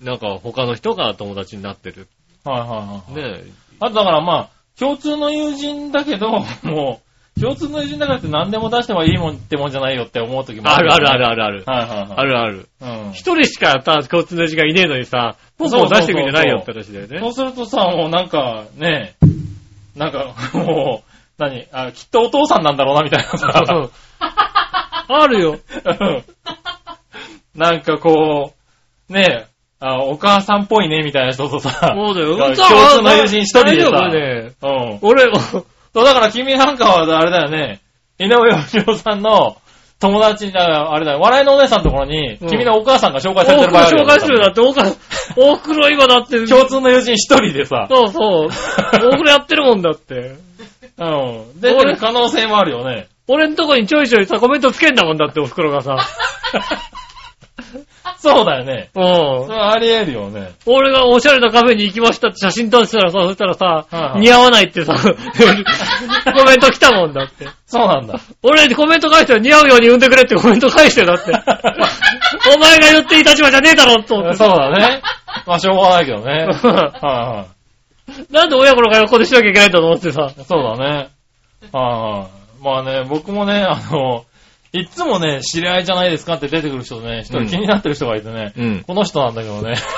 [0.00, 2.06] なんか他の人が友達になってる。
[2.44, 3.44] はいはいはい。
[3.44, 3.44] ね
[3.80, 6.30] あとだからまあ、共通の友人だけど、
[6.62, 7.00] も
[7.36, 11.20] う、共通の友人だからって何でも出してもいいもんってもんじゃないよって思う時もあるあるある。
[11.20, 11.64] るあるある。
[11.66, 12.08] はいはいはい。
[12.16, 12.68] あるある。
[12.80, 13.12] うん。
[13.12, 17.32] 一人しかさ、共通の友人がいねえのにさ、ポンポン出してくんじゃないよって話だよねそう。
[17.32, 19.14] するとさ、もうなんか、ね
[19.96, 21.66] なんか、もう、何？
[21.72, 23.90] あ、きっとお父さんなんだろうな、みたいなそうさ。
[25.08, 25.58] あるよ。
[25.84, 26.24] うん
[27.54, 28.54] なんかこ
[29.08, 29.48] う、ね
[29.80, 31.70] あ、お母さんっぽいね、みたいな人とさ。
[31.70, 32.36] そうだよ。
[32.36, 33.90] 共さ通の友人一人でさ。
[33.90, 34.52] 大丈夫ね。
[34.62, 34.98] うん。
[35.02, 37.80] 俺、そう、だから君なんかはあれだよね、
[38.18, 39.56] 井上義雄さんの
[40.00, 44.44] 友達だ、あれだよ、笑いのお姉さんのところに、うん君のお母さんが紹介大されてる場合あるよ紹介するよ。
[44.44, 44.82] だって、おか、
[45.36, 46.46] 大袋今だって。
[46.46, 48.48] 共通の友人一人でさ、そうそう。
[48.98, 50.36] 大袋やってるもんだって。
[50.98, 51.60] うん。
[51.60, 53.08] 出てる可能性もあるよね。
[53.28, 55.98] 俺んとこにちょいちょいさ、コメントつけんだもんだって、お袋がさ。
[58.18, 58.90] そうだよね。
[58.94, 59.02] うん。
[59.46, 60.52] それはあり得るよね。
[60.66, 67.46] 俺がおしゃれなカフェに行きましたって写真撮ってたらさ、そしたらさ、はいはい似合わないってさ、 コメント来たもんだって。
[67.66, 68.18] そうなんだ。
[68.42, 71.30] 俺コメント返したら似合うように産んでくれってコメント返してだって。
[72.54, 74.36] お前が言っていい立場じゃねえだろと思って。
[74.36, 75.02] そうだね。
[75.46, 76.32] まあしょうがないけどね。
[76.32, 76.46] はい
[77.04, 77.44] は
[78.30, 80.28] なんで親子の会話ここでしなきゃいけないんだと思ってさ。
[80.36, 80.44] い。
[80.44, 81.08] そうだね。
[81.72, 82.38] はいはい。
[82.60, 84.24] まあね、僕もね、 あの、
[84.72, 88.84] いつもね、知り合いじゃないですかって出てくる人ね、一人気になってる人がいてね、うん。
[88.86, 89.76] この人なんだけどね。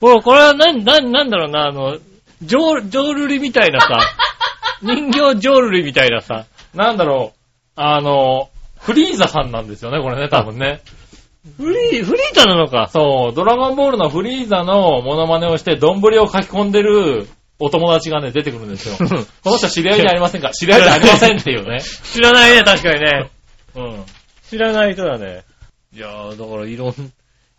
[0.00, 1.98] ほら、これはなん、なん、なんだろうな、あの、
[2.42, 4.00] ジョー、ジョールリみたいなさ、
[4.82, 7.38] 人形ジョールリみたいなさ、なんだろう、
[7.76, 8.48] あの、
[8.80, 10.80] フリーザさんなんですよね、これね、多分ね。
[11.56, 12.88] フリー、フリーザなのか。
[12.92, 17.28] そう、ドラゴンボールのフリーザのモノマネをして、丼を書き込んでる
[17.64, 18.96] お友達がね、出てくるんですよ。
[19.44, 20.50] この人知り合いじゃありませんか？
[20.50, 21.80] 知り合いじゃありませんっていうね。
[21.80, 23.30] 知らないね、確かにね。
[23.76, 24.04] うん。
[24.50, 25.44] 知らない人だね。
[25.94, 27.12] いやー、だからいろん、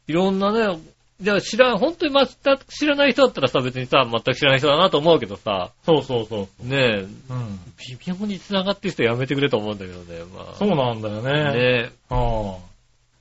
[0.07, 0.77] いろんなね、
[1.21, 6.67] じゃあ知ら、本当に全く知らない人だったらさ、別にさ、全く知らない人だなと思うけどさ、そうそうそう。
[6.67, 7.59] ねえ、うん。
[7.77, 10.55] 微妙に繋がってる人やめてくれと思うんだけどね、まあ。
[10.55, 11.31] そうなんだよね。
[11.53, 12.57] ねは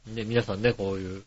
[0.09, 1.23] ね、皆さんね、こういう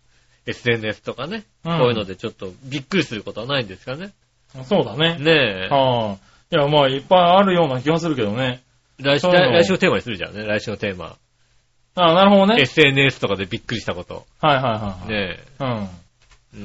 [0.47, 4.11] SNS とかね、うんこういうのでちょっとびっくりすることはないんですかね。
[4.59, 5.17] あ、そうだね。
[5.19, 5.67] ねえ。
[5.69, 6.17] はあ。
[6.51, 8.61] いや、まあ、いっぱいあるような気がするけどね。
[8.99, 11.17] 来週、そういうの来週のテーマにするじゃんね、来週のテーマ。
[11.97, 12.61] あなるほどね。
[12.61, 14.25] SNS とかでびっくりしたこと。
[14.41, 15.09] はいはいはい。
[15.09, 15.89] ねうん。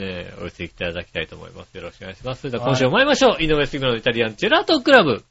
[0.03, 1.75] え、ねえ、お寄せいただきたいと思います。
[1.77, 2.41] よろしくお願いします。
[2.43, 3.43] それでは今週も参りましょう。
[3.43, 5.25] 井上杉村のイタリアンジェラートクラブ。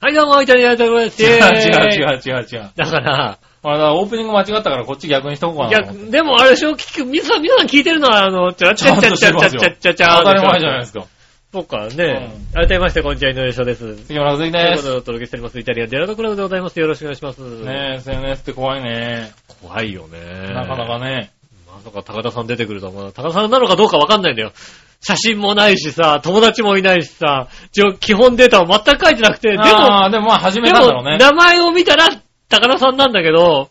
[0.00, 1.22] はい、どうも、イタリアンジェラートクラブです。
[1.22, 2.20] 違う違うう。
[2.24, 2.70] 違う違う。
[2.74, 6.00] だから、あ、だからオープニング間違ったからこっち逆にしとこうかなと思って。
[6.04, 6.70] 逆、でもあれでしょ？
[6.72, 11.04] 聞く、皆さん、皆さん聞いてるのは、あの、ちゃらちゃちゃちゃちゃちゃちゃちゃ当たり前じゃないですか。
[11.52, 12.32] そっか、ね。
[12.54, 13.96] 改めまして、こんにちは、井上翔です。
[14.04, 14.82] 杉村和樹というです。
[14.82, 16.78] ことでお届けしております、イタリアンデラートクラブでございます。
[16.78, 17.40] よろしくお願いします。
[17.40, 19.32] ねえ、SNS って怖いね。
[19.60, 20.20] 怖いよね。
[20.54, 21.32] なかなかね。
[21.66, 23.12] まさか高田さん出てくると思う。
[23.12, 24.52] 高田さんなのかどうかわかんないんだよ。
[25.00, 29.64] 写真もないしさ、友達もいないしさ、基本データも全く書いてなくて、でも、
[30.08, 31.18] でもまあ始めたんだろうね。
[31.18, 32.10] 名前を見たら
[32.48, 33.70] 高田さんなんだけど、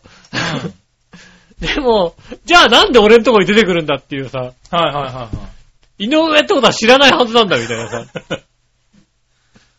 [1.60, 2.14] でも、
[2.44, 5.28] じゃあなんで俺のとこに出てくるんだっていうさ、はいはいはいは
[6.00, 8.06] 井上ってことは知らないはずなんだみたいなさ。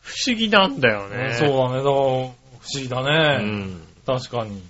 [0.01, 1.17] 不思議なんだよい。
[1.17, 1.33] ね。
[1.33, 2.31] そうだね、だから不思
[2.73, 3.37] 議だうね。
[3.43, 3.81] ん。
[4.05, 4.57] 確かに。
[4.57, 4.61] ね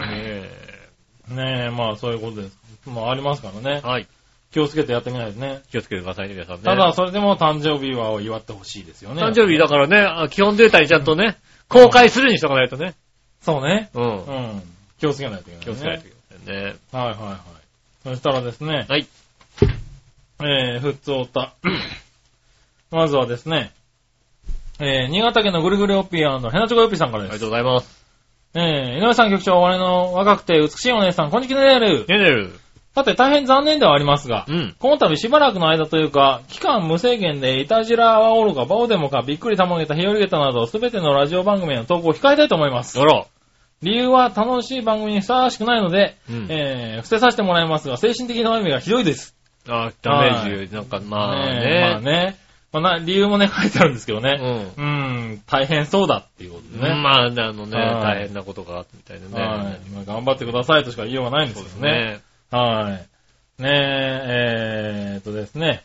[0.00, 0.88] え。
[1.30, 2.58] ねえ、まあそういうことです。
[2.86, 3.80] もありますからね。
[3.82, 4.06] はい。
[4.52, 5.60] 気をつけてやってみないとね。
[5.70, 6.62] 気をつけてくださいね、皆さんね。
[6.62, 9.22] ただ、それでも誕生日は祝ってほしいですよね。
[9.22, 11.36] 誕生日だからね、あ基本データにちゃんとね、
[11.68, 12.94] 公開するにしとかないとね。
[13.42, 13.90] そうね。
[13.94, 14.24] うん。
[14.24, 14.62] うん。
[14.98, 15.64] 気をつけないといけない、ね。
[15.64, 16.10] 気をつけないとい
[16.44, 16.76] けないね。
[16.92, 17.38] はいはいはい。
[18.04, 19.06] そしたらですね、はい。
[20.40, 21.54] えー、ふっつおた。
[22.92, 23.72] まずはですね、
[24.78, 27.32] えー、新潟県のぐるぐるおっぴーヘナチョコよっぴーさんからです。
[27.32, 28.04] ありがとうございます。
[28.54, 32.06] えー、井上さん局長、我の若くて美しいお姉さん、こんにちはねる。
[32.06, 32.52] ねねる。
[32.94, 34.76] さて、大変残念ではありますが、うん。
[34.78, 43.00] この度しばらくの間というか、期間無制限でイタジラはおるか、バオデモか、びっくりたまげた、日和げたなど、すべてのラジオ番組への投稿を控えたいと思います。
[43.00, 43.26] あら。
[43.82, 49.37] 理由は楽しい番組にふさわしくないので、うんえー、伏せさせてもらいますが、精神的な悩みがひどいです。
[49.66, 52.12] あ、ダメージ、なんか、まあねえまあね。
[52.12, 52.36] ね。
[52.72, 54.38] まあな、理由もね、 書いてあるんですけどね。
[54.76, 54.84] うん。
[54.84, 54.88] う
[55.34, 56.94] ん、大変そうだっていうことでね。
[56.94, 59.42] まあ、あのね、はい大変なことがあったみたいでね。
[59.42, 59.90] はい。
[59.90, 61.92] まあ頑張ってくださいとしか言いようがないんですけどね。
[61.92, 62.20] ね。
[62.50, 62.92] はい。
[63.62, 65.82] ねえ、えーっとですね。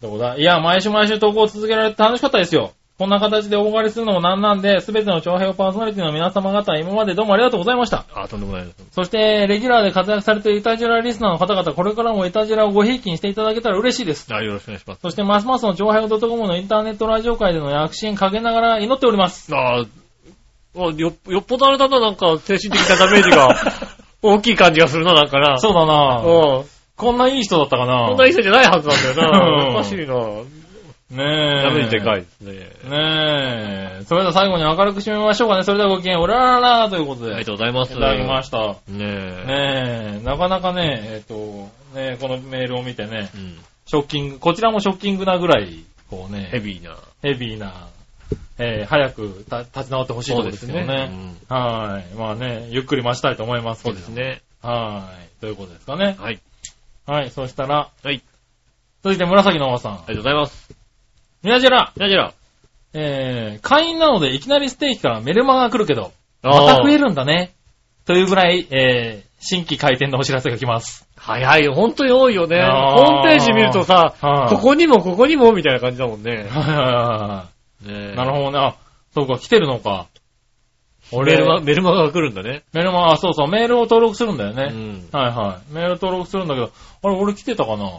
[0.00, 0.36] どこだ？
[0.36, 2.72] いや、毎週毎週投稿を続けられて楽しかったですよ。
[2.98, 8.04] こんな形で大狩りするのもなんなんで、すべての長編パーソナリティの皆様方、今までどうもありがとうございました。
[8.12, 8.76] あ、とんでもないです。
[8.90, 14.26] そして、レギュラーで活躍されているイタジラリスナーの方々、これからもイタジラをごひいきにしていただけたら嬉しいです。
[14.34, 15.00] あ、よろしくお願いします。
[15.00, 19.54] そして、ますますの長編 .com のインターネットラジオ界での躍進かけながら祈っております。
[19.54, 23.54] ああ、よよっぽどあれだな、なんか、精神的なダメージが
[24.22, 25.60] 大きい感じがするな、なんかな。
[25.60, 26.64] そうだなうん。
[26.96, 29.70] こんないい人だったかなこんないい人じゃないはずなんだようんな。
[29.70, 30.14] おかしいな。
[31.10, 31.62] ねえ。
[31.62, 32.52] ダメージでかいですね。
[32.52, 34.04] ねえ。
[34.06, 35.64] それでは最後に明るく締めましょうかね。
[35.64, 37.34] それではごきげん、おららららということで。
[37.34, 37.92] ありがとうございます。
[37.92, 38.58] いただきました。
[38.58, 39.00] ねえ。
[39.00, 41.34] ねえ、なかなかね、えっ、と、
[41.94, 43.58] ねえ、このメールを見てね、うん。
[43.86, 46.96] ショッキング、こちらもショッキングなぐらい、こうね、ヘビーな。
[47.22, 47.88] ヘビーな、
[48.58, 51.10] えー早くた立ち直ってほしいところですよね。
[51.48, 52.14] うんはい。
[52.14, 54.08] まあね、ゆっくり待ちたいと思いますそうです。
[54.10, 54.42] ね。
[54.62, 55.40] はい。
[55.40, 56.16] ということですかね。
[56.18, 56.40] はい。
[57.06, 57.30] はい。
[57.30, 58.22] そしたら、はい。
[59.02, 59.92] 続いて紫のおばさん。
[59.92, 60.87] ありがとうございます。
[61.42, 62.34] みなじら、じゃあじゃあ。
[62.94, 67.52] えー、会員なのでいきなりステーキからメルマガが来るけど、また増えるんだね。
[68.06, 71.06] というぐらい、えー、新規開店のお知らせが来ます。
[71.16, 72.56] 早い、本当に多いよね。
[72.60, 76.30] ホームページ見るとさ、はいここにもここにもみたいな感じだもんね。
[76.30, 78.16] はいはいはねい。
[78.16, 78.58] なるほどね。
[78.58, 78.76] あ、
[79.14, 80.06] そうか、来てるのか。
[81.12, 81.22] ど。
[81.22, 82.62] メルマ、メルマガが来るんだね。
[82.72, 84.64] メルマガ、あそうそう、メールを登録するんだようね。
[84.66, 85.08] ん。
[85.12, 85.74] はいはい。
[85.74, 86.70] メール登録するんだけど、
[87.02, 87.90] あれ、俺来てたかな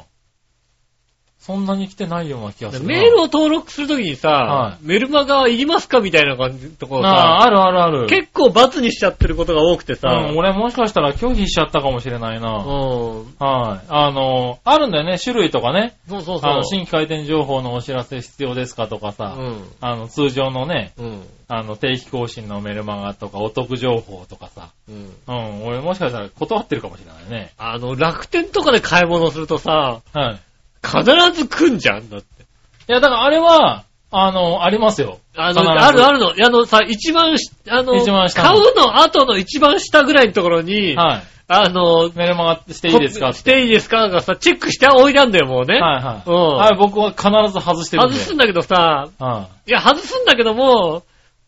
[1.40, 2.88] そんなに来てないような気がするな。
[2.88, 8.08] メールを登録するときにさ、はメルマガいりますかみたいな感じのところああ、さ、あるあるある。
[8.08, 12.52] 結構罰にしちゃってることが多くてさ、うん、俺もしかしたら拒否しちゃったかもしれないな。
[12.52, 13.86] うんはい。
[13.88, 15.96] あの、あるんだよね、種類とかね。
[16.10, 16.52] そうそうそう。
[16.52, 19.64] あの、新規開店情報のお知らせ必要ですかとかさ、うん。
[19.80, 21.24] あの、通常のね、うん。
[21.48, 25.16] あの、定期更新のメルマガとか、お得情報とかさ、うん。
[25.28, 27.54] うん、俺もしかしたら断ってるかもしれないね。
[27.58, 30.40] あの、楽天とかで買い物するとさ、はい。
[30.84, 32.44] 必ず来んじゃんだって。
[32.44, 35.20] いや、だからあれは、あの、ありますよ。
[35.36, 36.30] あの、必ずあるあるの。
[36.32, 41.24] あのさ、一番し、あの、一番下買うの後の一番下ぐらいのところに、はい。
[41.52, 43.34] あの、メルマガしていいですか？
[43.34, 43.42] し。
[43.44, 44.08] ていいですか？
[44.10, 45.80] がさ、チェックしておいたんだよ、もうね。
[45.80, 46.30] はいはい。
[46.30, 48.14] うんはい、僕は必ず外してるんで。
[48.16, 51.04] 外すんだけどさ、はいや、外すんだけども、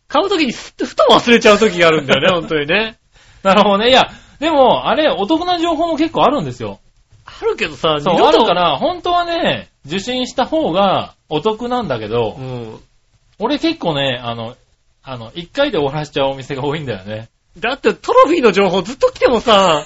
[0.08, 2.98] 買うときにふふと忘れちゃうときがあるんだよね、本当にね。
[3.44, 3.46] い。
[3.46, 3.90] なるほどね。
[3.90, 4.08] いや、
[4.40, 6.80] でも、あれ、お得な情報も結構あるんですよ。
[7.40, 12.80] あるけどさ、そう、あるから、本当はね、受信した方がお得なんだけど、うん。
[13.38, 14.56] 俺結構ね、あの、
[15.02, 17.28] あの、一回で終わらしちゃうお店が多いんだよね。
[17.58, 19.84] だってトロフィーの情報ずっと来てもさ、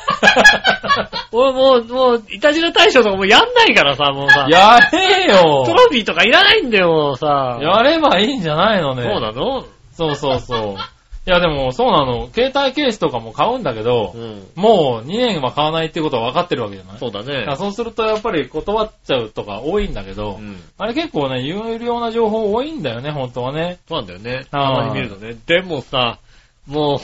[1.32, 4.46] 俺もう、もう、いたじら大賞とかもうやんないからさ、もうさ。
[4.48, 7.58] やれよトロフィーとかいらないんだよ、もうさ。
[7.60, 9.02] やればいいんじゃないのね。
[9.02, 9.64] そうなの？
[9.94, 10.95] そうそうそう。
[11.26, 12.28] いやでも、そうなの。
[12.32, 14.46] 携帯ケースとかも買うんだけど、うん。
[14.54, 17.46] もう2年は買わないってことは分かってるわけじゃないそうだね。
[17.56, 20.62] そうするとやっぱり断っちゃうとか多いんだけど、うん。
[20.78, 23.78] あれ結構ね、有料な情報多いんだよね、本当はね。
[23.88, 24.46] そうなんだよね。
[24.52, 25.36] たまに見るとね。
[25.46, 26.20] でもさ、
[26.68, 27.00] も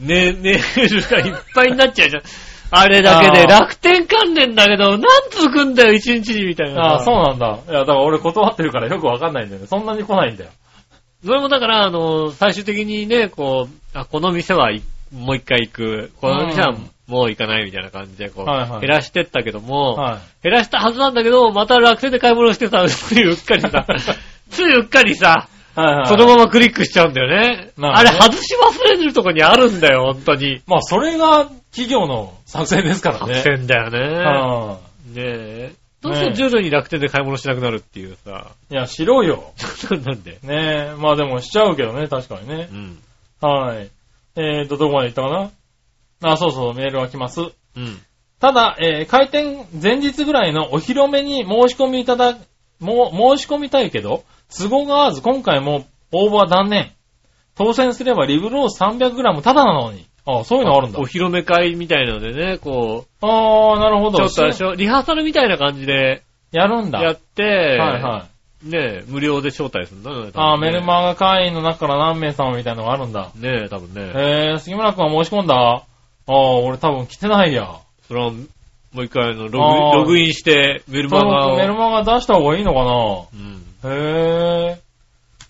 [0.00, 2.22] う、ね、メールがいっぱいになっちゃうじゃん。
[2.70, 6.82] あれだけで楽天関連だけど、何通くんだよ、一日にみたいなさ。
[6.82, 7.58] ああ、そうなんだ。
[7.68, 9.68] いや、だから俺断ってるからよくわかんないんだよね。
[9.68, 10.50] そんなに来ないんだよ。
[11.24, 14.82] それもだから、あの、最終的にね、こう、あ、この店はい
[15.12, 16.12] もう一回行く。
[16.20, 23.86] この店はうんもう行かないみたいな感じで、こう、はいはい減らしてったけども、は減らしたはずなんだけど、また楽天で買い物してさ、ついうっかりさ、
[24.50, 25.80] ついうっかりさ、い。
[25.80, 26.06] はいはい。
[26.06, 27.70] そのままクリックしちゃうんだよね。
[27.80, 30.62] あれ外し忘れてるとこにあるんだよ、本当に。
[30.66, 33.40] まあ、それが企業の作戦ですから作ね。
[33.40, 34.00] 戦だよね。
[34.00, 34.78] は
[35.14, 35.72] ねえ。
[36.06, 38.52] どうすると徐々に楽天で買い物しなくなるっていうさ。
[38.70, 38.74] い。
[38.74, 39.52] いや、しろよ。
[40.04, 40.38] なんで？
[40.42, 40.94] ねえ。
[40.98, 42.74] まあでもしちゃうけどね、確かにねう。
[42.74, 42.98] ん。
[43.40, 43.90] はい。
[44.36, 45.50] えーと、どこまで行ったか
[46.22, 46.32] な？
[46.32, 47.40] あ、そうそう、メールが来ます。
[47.40, 48.00] うん。
[48.40, 52.36] ただ、えー開店前日ぐらいのお披露目に申し込みいただ、
[52.80, 56.92] もう、申し込みたいけど、都合が合わず今回も応募は断念。
[57.56, 60.06] 当選すればリブロース 300g ただなのに。
[60.26, 61.06] あそういうのあるんだお。
[61.06, 64.18] 披露目会みたいのでね、こあー、なるほう、ど。
[64.18, 67.00] ちょっとあれでしょ、リハーサルみたいな感じでやるんだ。
[67.00, 68.26] やって、はいは
[68.64, 68.68] い。
[68.68, 70.30] ね無料で招待するんだね。
[70.34, 73.30] あー、メルママガ会員の中から何名様みたいなのがあるんだ。
[73.36, 74.00] ねえ、多分ね。
[74.02, 75.54] へー、杉村くんは申し込んだ？
[75.54, 77.76] あー、俺多分来てないや。
[78.08, 78.38] それは、も
[79.02, 81.56] う一回あのログログインして、メルマガを。
[81.56, 83.62] メルマガ出した方がいいのかうん。
[83.84, 84.85] なへー。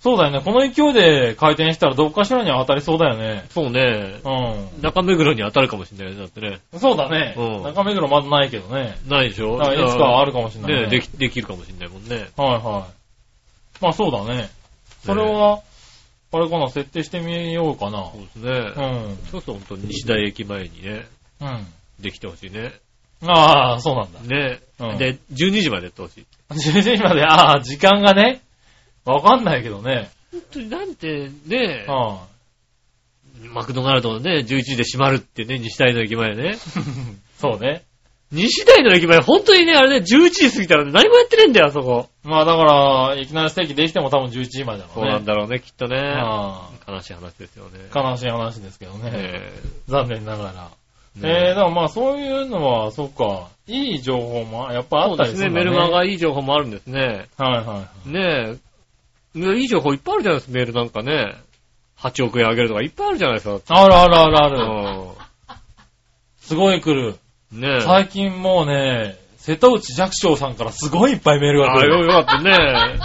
[0.07, 0.41] そうだよね。
[0.41, 3.45] この勢いで回転したらどっかしらには当たりそうだよね。
[3.51, 4.21] そうね。
[4.23, 6.21] う中目黒に当たるかもしれないね。
[6.21, 6.61] だってね。
[6.77, 6.79] ん。
[6.79, 7.35] そうだね。
[7.37, 8.97] うん中目黒まだないけどね。
[9.09, 9.59] ないでしょ？
[9.59, 10.81] だからいつかはあるかもしれないね。
[10.83, 12.29] ねでき、できるかもしれないもんね。
[12.37, 13.83] はいはい。
[13.83, 14.49] まあそうだね。
[15.05, 15.59] それは、
[16.31, 18.05] あれかな、設定してみようかな。
[18.05, 18.51] そうですね。
[18.53, 18.81] う
[19.13, 19.19] ん。
[19.33, 21.07] そうすると本当に西大駅前にね、
[21.41, 21.67] うん。
[21.99, 22.75] できてほしいね。
[23.27, 24.21] ああ、そうなんだ。
[24.21, 26.27] ね、うんで、12時までやってほしい。
[26.51, 28.43] 10時まで、ああ、時間がね、
[29.07, 30.11] わかんないけどね。
[30.33, 32.27] 本当になんてね、は
[33.53, 36.55] マクドナルドのね、11時で閉まるってね、西大の駅前ね。
[36.55, 36.57] い。
[37.39, 37.83] そうね。
[38.33, 42.09] 西大の駅前、本当にね、あれね、11時過ぎたらね、何もやってねえんだよ、あそこ。
[42.25, 45.13] まあだから、いきなりステーキできても多分11時までだろそううね。
[45.13, 45.97] なんだろうね、きっとね。
[46.01, 47.89] あ悲しい話ですよね。
[47.95, 49.13] あ悲しい話ですけどね。
[49.15, 49.53] え
[49.87, 50.69] 残念ながら。
[51.23, 55.67] ええー、だからまあそういうのは、そっか、いい情報もやっぱあったりするんだね。
[55.67, 57.27] そうですね、メルマガいい情報もあるんですね。
[57.39, 58.11] はいはい。
[58.11, 58.66] ねえ。
[59.37, 61.37] いやいい情報いっぱいあるじゃないですか、メールなんかね。
[61.99, 63.59] 8億円あげるとかいっぱいあるじゃないですか。
[63.69, 65.11] あるあるあるある。
[65.11, 65.15] う
[66.41, 67.19] すごい来る。
[67.55, 67.61] ん。
[67.61, 67.81] ねえ。
[67.83, 72.05] 最近もうね、瀬戸内寂聴さんからすごいいっぱいメールがあよ来る。
[72.07, 72.99] よかったね。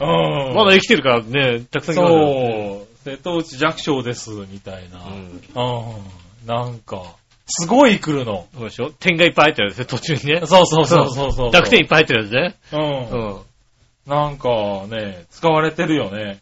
[0.00, 0.54] うん。
[0.54, 3.16] まだ生きてるからね、たくさん来ますよねそう。
[3.16, 4.98] 瀬戸内寂聴です、みたいな。
[5.06, 5.40] うん。
[5.54, 6.46] うん。
[6.46, 7.02] なんか、
[7.46, 8.46] すごい来るの。
[8.54, 8.90] そうでしょ？
[8.90, 10.46] 点がいっぱい入ってるやつね、途中にね。
[10.46, 11.50] そうそうそうそうそう。
[11.50, 12.56] 濁点いっぱい入ってるやつね。
[12.72, 12.76] う。
[12.76, 13.40] うんん。
[14.06, 14.48] なんか
[14.88, 16.40] ね、使われてるよね。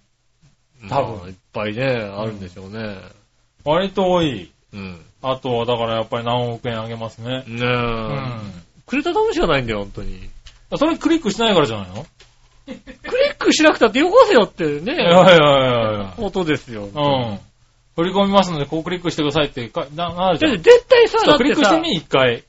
[0.89, 2.99] 多分まあいっぱいね、あるんでしょうね。
[3.65, 4.51] 割と多い。
[4.75, 5.01] うん。
[5.23, 7.45] あとはだからやっぱり何億円あげますね。
[7.47, 7.65] ねえ。
[7.65, 8.53] うん。
[8.87, 10.29] くれた試しがないんだよ、本当に。
[10.77, 12.05] それクリックしないからじゃないの？
[12.67, 12.77] クリ
[13.31, 14.95] ックしなくたってよこせよっていやいね。
[14.97, 16.85] やいやいやことですよ。
[16.85, 17.39] うん。
[17.97, 20.59] 振り込みますので、こうクリックしてくださいってか、な、なるじだって。
[20.59, 22.43] 絶対さ、っとクリックしてみ、一回。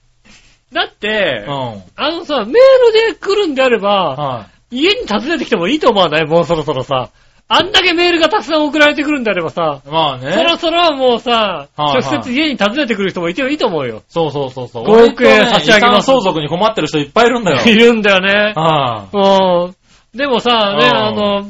[0.73, 1.83] だってう、ん。
[1.95, 6.25] あのさ、メールで来るんであれば、は家に訪ねてきてもいいと思わない？
[6.25, 7.09] もうそろそろさ。
[7.47, 9.89] あんだけメールがたくさん送られてくるんであればさ、い。
[9.89, 10.31] まあね。
[10.33, 14.01] そろそろもうさ、はいはい直接家に訪ねてくる人もいてもいいと思うよ。
[14.09, 14.83] そうそうそうそう。
[14.83, 17.61] 5億円差し上げます相続に困ってる人いっぱいいるんだよ。
[17.63, 18.53] いるんだよね。
[18.55, 20.17] はうん。
[20.17, 21.45] でもさ、ね、うんあの、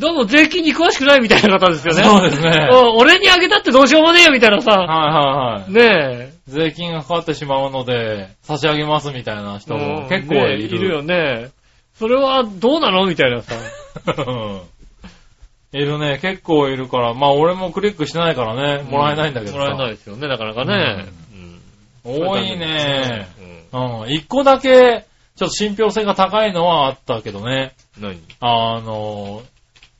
[0.00, 2.02] どうも税金に詳しくないみたいな方ですよね。
[2.02, 6.18] そうですねうん俺にあげたってどうしようもねえよみたいないさ、はいはいはい。
[6.18, 9.58] ね税金がかかってしまうので、差し上げますみたいなえ。
[9.60, 10.76] 人もうん結構ねえいる。
[10.76, 11.50] いるよね。
[12.00, 13.04] それはどうなの？
[13.06, 13.54] みたいなさ。
[14.26, 14.30] う
[15.76, 17.12] んいるね、結構いるから。
[17.12, 19.58] まあ俺もクリックしてないからね、もらえないんだけどさ。
[19.58, 21.06] もらえないですよね、なかなかね。
[21.34, 21.60] うん
[22.02, 23.28] 多いね。
[23.72, 24.10] うんうん。
[24.10, 25.04] 一個だけ、
[25.36, 27.74] ちょっと信憑性が高いのはあったけどね。
[27.98, 28.18] 何？
[28.40, 29.42] あの、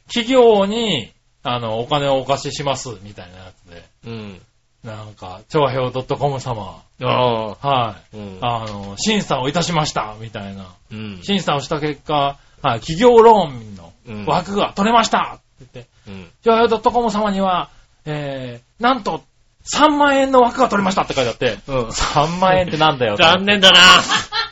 [0.06, 3.84] 企業に、あの、お金をお貸しします、みたいなやつで。
[4.06, 4.40] うん。
[4.84, 6.82] なんか、調和表 .com 様。
[7.02, 7.48] ああ。
[7.48, 8.16] はい。
[8.16, 8.38] うん。
[8.40, 10.66] あの、審査をいたしました、みたいな。
[10.90, 11.20] うん。
[11.22, 13.76] 審査をした結果、はい、企業ローン
[14.06, 16.30] うんの枠が取れましたって言って、うん。
[16.42, 17.70] 調和表 .com 様には、
[18.06, 19.22] えー、なんと、
[19.64, 21.88] 3万円の枠が取れましたって書いてあって、うん。
[21.88, 23.16] 3万円ってなんだよ。
[23.20, 23.78] 残念だな。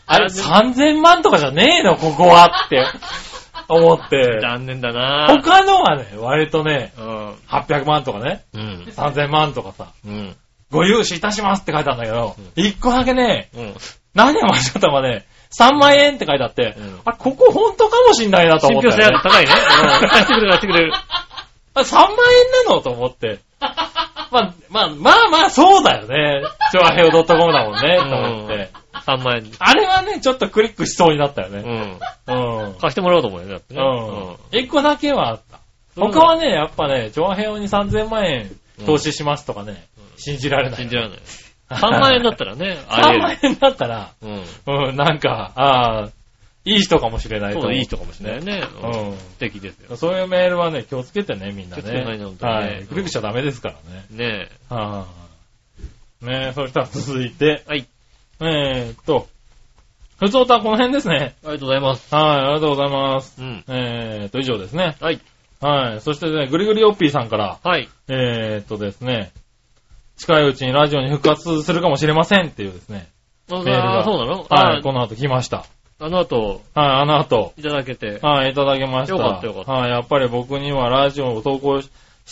[0.07, 2.87] あれ、3000万とかじゃねえの、ここはって、
[3.69, 4.39] 思って。
[4.43, 5.27] 残念だな。
[5.29, 7.35] 他のはね、割とね、うん。
[7.49, 8.87] 800万とかね、うん。
[8.89, 10.37] 3000万とかさ、うん。
[10.71, 13.75] ご融資いたしますって書いてあるんだけど、1個だけね、うん。
[14.15, 19.13] 何を間違ったかね、3万円って書いてあって、うんあれ、ここ本当かもしんないなと信憑性思ったよ、ね。
[19.17, 19.53] が高いね。
[20.03, 20.09] うん。
[20.09, 20.93] 貸してくれる、貸してくれる。
[21.75, 22.17] あ3万円
[22.67, 23.39] なのと思って。
[24.31, 26.43] まあ、まあ、まあまあ、そうだよね。
[26.73, 28.71] 調和平 .com だもんね、と思って。
[29.09, 29.51] 3万円。
[29.59, 31.99] あれはね、ちょっとクリックしそうになったよね。
[32.29, 32.67] うん。
[32.67, 32.75] うん。
[32.75, 33.81] 貸してもらおうと思うよね、だってね。
[33.83, 34.59] うん。
[34.59, 35.57] 一個だけはあった。
[35.57, 38.51] うん他はね、やっぱね、調和平に3000万円
[38.87, 39.85] 投資しますとかね、
[40.17, 40.79] 信じられない。
[40.79, 41.19] 信じられない。
[41.71, 43.21] 3万円だったらね、あ3り得る。
[43.23, 44.45] 万円だったら、うん。
[44.89, 46.09] うん、なんか、ああ、
[46.65, 48.63] いい人かもしれないと思そうだ、いい人かもしれないね。
[48.81, 49.15] ううん。
[49.15, 49.97] ん素敵ですよ。
[49.97, 52.19] そういうメールはね、気をつけてね、みんな気をつけないね。
[52.19, 52.87] と本当にねはい。
[52.87, 54.07] クリックしちゃダメですからね。
[54.11, 55.07] ねは
[56.23, 56.27] い。
[56.27, 57.89] ねそしたら続いて、はい。
[58.41, 59.27] えーっと、
[60.19, 61.37] ふつおたはこの辺ですね。
[61.45, 62.15] ありがとうございます。
[62.15, 63.41] はい、ありがとうございます。
[63.41, 63.65] うん。
[63.69, 64.97] えーっと、以上ですね。
[65.01, 65.21] はい。
[65.61, 66.01] はい。
[66.01, 67.89] そしてね、ぐりぐりおっぴーさんから、はい。
[68.09, 69.33] えーっとですね、
[70.17, 73.09] 近いうちにラジオに復活するかもしれませんっていうですね、
[73.51, 74.47] あメールがあそうなの？
[74.49, 75.65] はい、あこの後来ました。
[76.01, 78.19] あの後、はい、あの後、いただけて。
[78.21, 79.17] はい、いただきました。
[79.17, 81.91] よかったよかったはい、やっぱり僕にはラジオを投稿し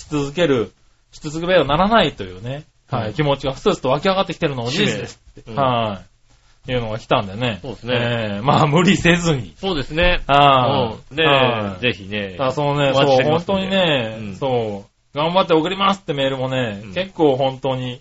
[0.08, 0.72] 続ける、
[1.10, 5.50] し続ければならないというね、はい、うん気持ちがふつふつと湧き上がってきてるのも事実ですって。
[5.50, 6.16] うんはい。
[6.72, 7.60] いうのが来たんでね。
[7.62, 9.54] そうですねえーまあ無理せずに。
[9.56, 10.22] そうですね。
[10.26, 12.36] はうんねはいえ、ぜひね。
[12.40, 14.84] あ、そうね、おそう、本当にね、うんそ
[15.14, 18.00] う、頑張って送りますってメールもね、うん結構本当に、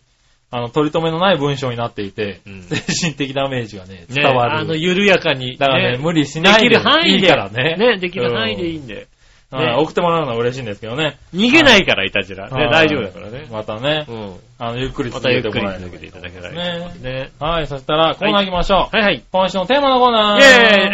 [0.50, 4.58] あの、取り留めのない文章になっていて、うん精神的ダメージがね、ね伝わる。
[4.58, 5.58] あの、緩やかに。
[5.58, 7.16] だからね、無理しないできる範囲で。
[7.18, 7.76] いいからね。
[7.78, 9.08] ね、できる範囲でいいんで。
[9.56, 11.18] はいね送ってもらうのは嬉しいんですけどね。
[11.34, 12.50] 逃げないから、いたじら。
[12.50, 13.48] ね、はい大丈夫だからね。
[13.52, 14.36] またねう、ん。
[14.60, 17.32] あの、ゆっくりま続たゆっくりけてもらえ続けていただけたらねいいですね。
[17.40, 18.96] はい、そしたら、コーナー行きましょう。
[18.96, 19.24] はいはい。
[19.32, 20.40] 今週のテーマのコーナー。
[20.40, 20.46] イェ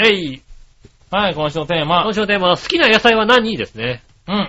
[0.04, 0.42] ーイえい
[1.12, 2.14] はい、今週のテーマ今。
[2.14, 4.04] 週のテーマは好きな野菜は何ですね。
[4.28, 4.36] うん。
[4.36, 4.48] い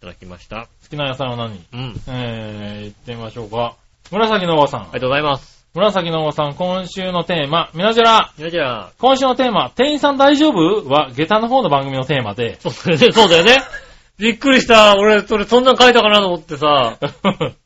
[0.00, 0.68] ただきました。
[0.82, 1.54] 好きな野菜は何？
[1.72, 2.00] うん。
[2.08, 3.76] えー、行ってみましょうか。
[4.10, 4.84] 紫のおばさんあ。
[4.86, 5.61] りがとうございます。
[5.74, 8.30] 紫のおばさん、今週のテーマ、みなじら。
[8.36, 10.86] じゃあじゃあ、今週のテーマ、店員さん大丈夫？
[10.88, 13.56] は、下駄の方の番組のテーマで、そうだよね、そうだよね。
[14.18, 14.94] びっくりした。
[14.98, 16.98] 俺、それそんなん書いたかなと思ってさ。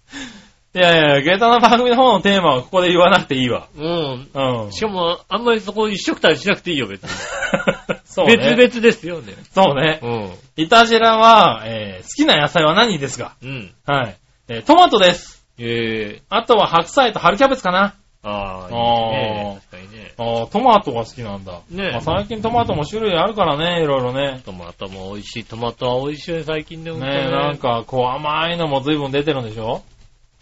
[0.75, 3.67] いやいや、下駄の番組の方のテーマはここで言わなくていいわ。
[3.77, 4.29] うん。
[4.33, 4.73] うん。
[4.73, 7.09] しかも、あんまりそこ一緒くたりしなくていいよ、別に。
[8.05, 8.37] そうね。
[8.57, 9.35] 別々ですよね。
[9.55, 9.99] そうね。
[10.03, 10.31] うん。
[10.65, 13.73] いたじらは、えー、好きな野菜は何ですがうん。
[13.87, 14.17] はい。
[14.49, 15.36] えートマトです。
[15.59, 17.95] ええあとは白菜と春キャベツかな。
[18.23, 18.81] ああ、いいあ
[19.13, 19.61] ね。
[19.71, 20.13] 確かにね。
[20.19, 21.61] あートマトが好きなんだ。
[21.71, 24.43] ねまあ、最近トマトも種類あるからね、いろいろね。
[24.45, 25.45] トマトも美味しい。
[25.45, 26.91] トマトは美味しいよね、最近ね。
[26.91, 29.83] ほんとねなんか、こう甘いのも随分出てるんでしょ？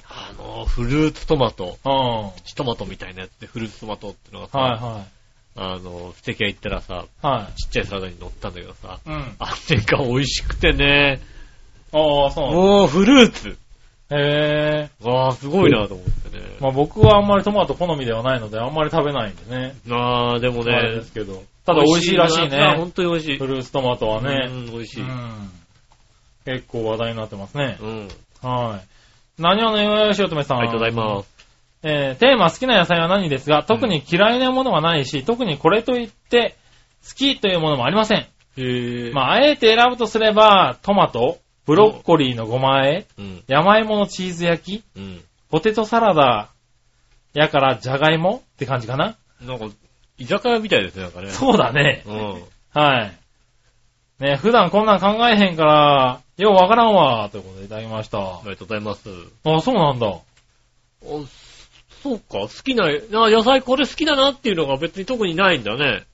[0.09, 1.77] あの、フルーツトマト。
[1.85, 1.93] うん。
[1.93, 5.05] はプチトマトみたいなやつで、フルーツトマトってのがいさ、は
[5.57, 7.27] あの、ステキ屋行ったらさ、い。
[7.27, 7.61] はい。
[7.61, 9.37] ちっちゃいサラダに乗ったんだけどさ、うん。
[9.39, 11.21] あれが美味しくてね、
[11.93, 13.59] ああ、そうなんだもうフルーツ。
[14.15, 15.09] へえ。
[15.09, 16.45] わあ、すごいなと思ってね。
[16.61, 19.75] まあ僕はあんまりトマト好みではないので、あんまり食べないんでね。
[19.91, 21.43] ああ、でもあれねで、すけど。
[21.67, 22.59] ただ美味しいらしいね。
[22.59, 23.39] あ本当に美味しい。
[23.39, 24.49] フルーツトマトはね。
[24.49, 25.03] うん、美味しい。
[25.03, 25.51] うん。
[26.45, 27.79] 結構話題になってますね。
[27.81, 28.09] うん。
[28.43, 29.43] はい。
[29.43, 30.59] 何をのよよしおとめさん。
[30.59, 31.35] ありがとうございます。
[31.83, 36.57] えー、テーマ好きな野菜は何ですが、特に嫌いなものはないし、特にこれといって
[37.07, 38.19] 好きというものもありません。
[38.21, 39.13] へえ。
[39.13, 43.43] まあ、あえて選ぶとすれば、トマト、ブロッコリーのごま和え、うん。
[43.47, 45.21] 山芋のチーズ焼き、うん。
[45.51, 46.51] ポテトサラダ、
[47.33, 49.17] やからじゃがいもって感じかな。
[49.41, 49.67] なんか、
[50.19, 51.31] 居酒屋みたいですね、なんかね。
[51.31, 52.03] そうだね。
[52.07, 52.43] うん。
[52.73, 53.13] はい。
[54.21, 58.19] ね、普段こんなん考えへんから、ようわからんわ、ということでいただきました。
[58.19, 59.09] ありがとうございます。
[59.45, 60.07] あ、そうなんだ。
[60.07, 61.25] お
[62.03, 66.05] そうか、好きな、あ野菜これ好きだなっていうのが別に特にないんだね。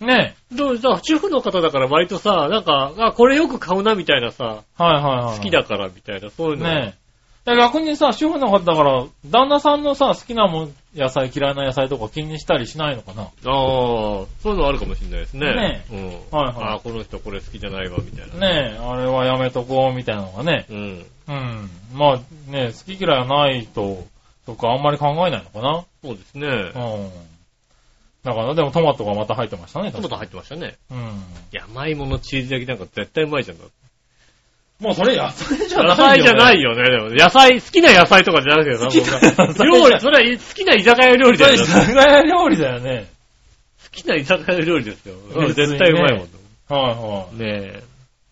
[0.00, 0.36] ね。
[0.52, 5.38] どうさ、主婦の方だから割とさ、なんか、あ、これよく買うなみたいなさ、はいはいはい。
[5.38, 6.64] 好きだからみたいな、そういうの。
[6.64, 7.08] ねえ。
[7.56, 13.22] 逆にさ、主婦の方だから、旦那さんのさ、好きなもん野菜、嫌いな野菜とか気にしたりしないのかな？
[13.22, 15.54] ああ、そういうのあるかもしれないですね。
[15.54, 16.06] ねうん。
[16.06, 18.34] はいはいああ、この人これ好きじゃないわ、みたいな。
[18.34, 20.66] ねえ、あれはやめとこうみたいなのがね。
[20.68, 21.06] うん。
[21.28, 21.70] うん。
[21.94, 24.04] まあね、好き嫌いはないと、
[24.44, 25.84] とかあんまり考えないのかな？
[26.04, 26.46] そうですね。
[26.46, 27.10] うん。
[28.28, 29.90] だから、でもトマトがまた入ってましたね。
[29.90, 30.76] トマト入入ってましたね。
[30.90, 31.22] うん。
[31.50, 33.56] 山芋のチーズ焼きなんか絶対うまいじゃん。
[34.80, 36.82] もうそれ野菜じゃないよ、野菜じゃないよね。
[36.84, 41.58] でも野菜、好きな野菜とかじゃなくて好料理、それは好きな居酒屋料理だよ。
[41.58, 43.08] 好酒屋料理だよね。
[44.02, 45.16] きな居酒屋料理ですよ。
[45.16, 46.28] ね絶対うまいもん。
[46.68, 47.36] はいはい。
[47.36, 47.82] ね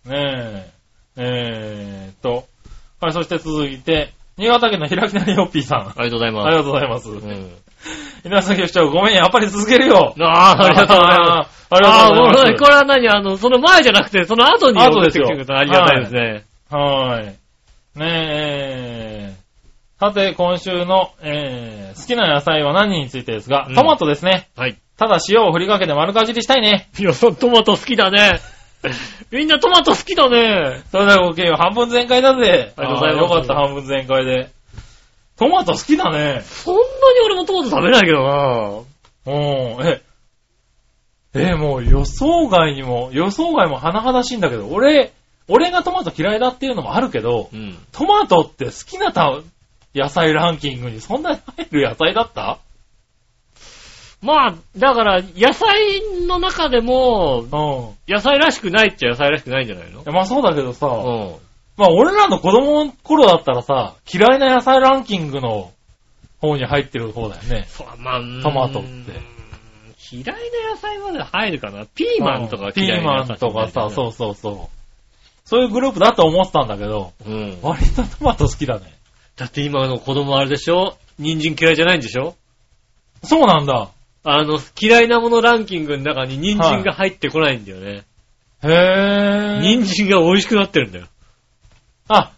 [0.05, 0.09] え。
[0.09, 0.71] ねえ。
[1.17, 2.47] えーっと。
[2.99, 5.79] はい、そして続いて、新潟県の開きなりよっぴーさん。
[5.79, 6.47] ありがとうございます。
[6.47, 7.09] ありがとうございます。
[7.09, 7.51] うん。
[8.25, 10.13] 稲崎局長、ごめん、やっぱり続けるよ。
[10.21, 11.67] ああ、ありがとうございます。
[11.69, 12.63] ありがとうございます。
[12.63, 13.09] これは何？
[13.09, 16.43] あの、その前じゃなくて、その後に後ですよありがたいですね。
[16.69, 17.99] はい。
[17.99, 19.33] ねえ。
[19.99, 24.47] さて、今週の、えー、好きな野菜は何についてですが、うんトマトですね。
[24.55, 24.77] はい。
[24.97, 26.89] ただ塩を振りかけて丸かじりしたいね。
[26.99, 28.39] いや、トマト好きだね。
[29.31, 30.81] みんなトマト好きだね。
[30.91, 32.73] それではごきげんよう半分全開だぜ。
[32.77, 34.49] ありがとうございますよかった、半分全開で。
[35.37, 36.41] トマト好きだね。
[36.43, 36.87] そんなに
[37.25, 38.81] 俺もトマト食べないけどな
[39.27, 40.01] うん、え、
[41.33, 45.11] え、もう予想外にも、予想外も甚だしいんだけど、俺、
[45.47, 47.77] 俺がトマト嫌いだっていうのもあるけど、うん。
[47.91, 49.39] トマトって好きなた
[49.93, 52.57] 野菜ランキングにそんなに入る野菜だった？
[54.21, 58.13] まあ、だから、野菜の中でも、うん。
[58.13, 61.35] 野菜らしくないっちゃ野菜らしくないんじゃないのまあそうだけどさ、うん。
[61.77, 65.71] まあ俺らの子供の頃だったらさ、嫌いな野菜ランキングの
[66.41, 67.65] 方に入ってる方だよね。
[67.69, 69.03] そう、まあ、トマトってうん
[70.09, 70.33] 嫌いな
[70.71, 74.77] 野菜まで入るかなピーマンとかピーマ嫌いな野菜ンとかさ、そうそうそう。
[75.43, 77.29] そういうグループだと思ってたんだけど、う。
[77.29, 77.57] うん。
[77.61, 78.93] 割とトマト好きだね。
[79.35, 80.97] だって今の子供あれでしょ？
[81.19, 82.35] 人参嫌いじゃないんでしょ？
[83.23, 83.89] そうなんだ。
[84.23, 88.03] あの、嫌いなものランキングの中に人参が入ってこないんだよね。
[88.63, 89.61] へぇー。
[89.61, 91.07] 人参が美味しくなってるんだよ。
[92.07, 92.31] あ、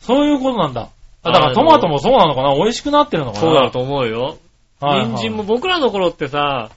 [0.00, 0.88] そういうことなんだ。
[1.22, 2.54] あだからトマトもそうなのかな？
[2.54, 3.40] 美味しくなってるのかな？
[3.40, 4.38] そうだと思うよ。
[4.80, 6.70] はいはい人参も僕らの頃ってさ、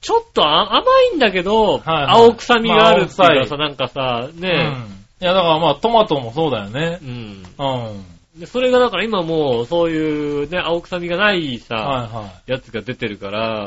[0.00, 4.40] ちょっとあ甘いんだけど、はいはい青臭みがあるっていうかさ、まあなんかさ、うん。
[4.40, 4.76] ね
[5.20, 7.04] いや、だからまあトマトもそうだよねえ、。
[7.04, 7.44] うん。
[7.56, 8.40] うん。
[8.40, 13.30] でそれがだから今もう、そういうね、青臭みがないさ、はいはやつが出てるかい。
[13.30, 13.66] ら、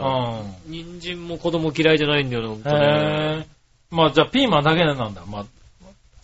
[0.67, 0.71] うん。
[0.71, 3.47] 人参も子供嫌いじゃないんだよね、ほんとね。
[3.91, 5.23] まあじゃあピーマンだけなんだ。
[5.25, 5.45] まあ、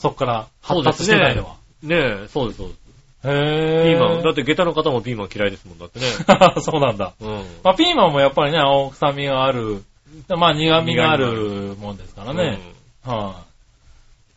[0.01, 1.55] そっから発達してないのは。
[1.83, 2.79] ねえ、そうです、そうです。
[3.23, 6.07] へぇピーマン、だって下駄の方もピーマン嫌いですもんだってね。
[6.61, 7.13] そうなんだ。
[7.19, 7.29] うん。
[7.63, 9.83] まあピーマンもやっぱりね、青臭みがある、
[10.27, 12.59] まあ苦味があるもんですからね。
[13.05, 13.43] は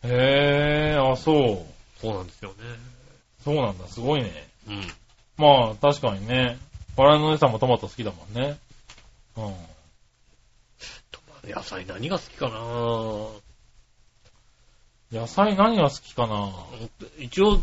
[0.03, 0.07] い。
[0.07, 1.35] へぇあ、そう。
[1.37, 2.55] うんそうなんですよね。
[3.43, 4.47] そうなんだ、すごいね。
[4.67, 4.81] うん。
[5.37, 6.57] まあ確かにね。
[6.97, 8.57] 我のお姉さんもトマト好きだもんね。
[9.37, 9.53] うん。
[11.49, 12.55] 野菜何が好きかな
[15.11, 16.49] 野菜何が好きかな？
[17.19, 17.57] 一応、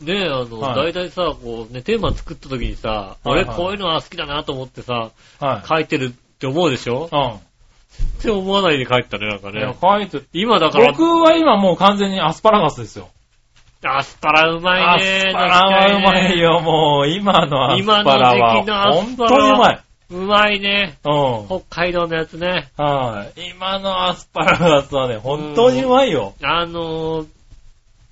[0.00, 5.10] ねあの、はい大体さ、こうね、テーマ作った時にさ、はいはい俺こういうのは好きだなと思ってさ、
[5.40, 5.68] はい。
[5.68, 7.08] 書いてるって思うでしょ？
[7.10, 7.28] うん。
[7.30, 7.40] っ
[8.20, 9.76] て思わないで書いてたね、なんかいや、ね。
[9.80, 13.08] 書いて、今だから僕、は今もう完全にアスパラガスですよ。
[13.82, 16.38] アスパラうまアいねスパラはうまい。
[16.38, 18.36] よ、もう、今のアスパラは。
[18.36, 19.80] 今の時期のア本スパラ当にうまい。
[20.10, 20.98] うまいね。
[21.04, 21.46] うん。
[21.46, 22.68] 北海道のやつね。
[22.76, 23.50] はい。
[23.50, 26.34] 今のアスパラガスはね、本当にうまいよ。
[26.42, 27.26] あのー、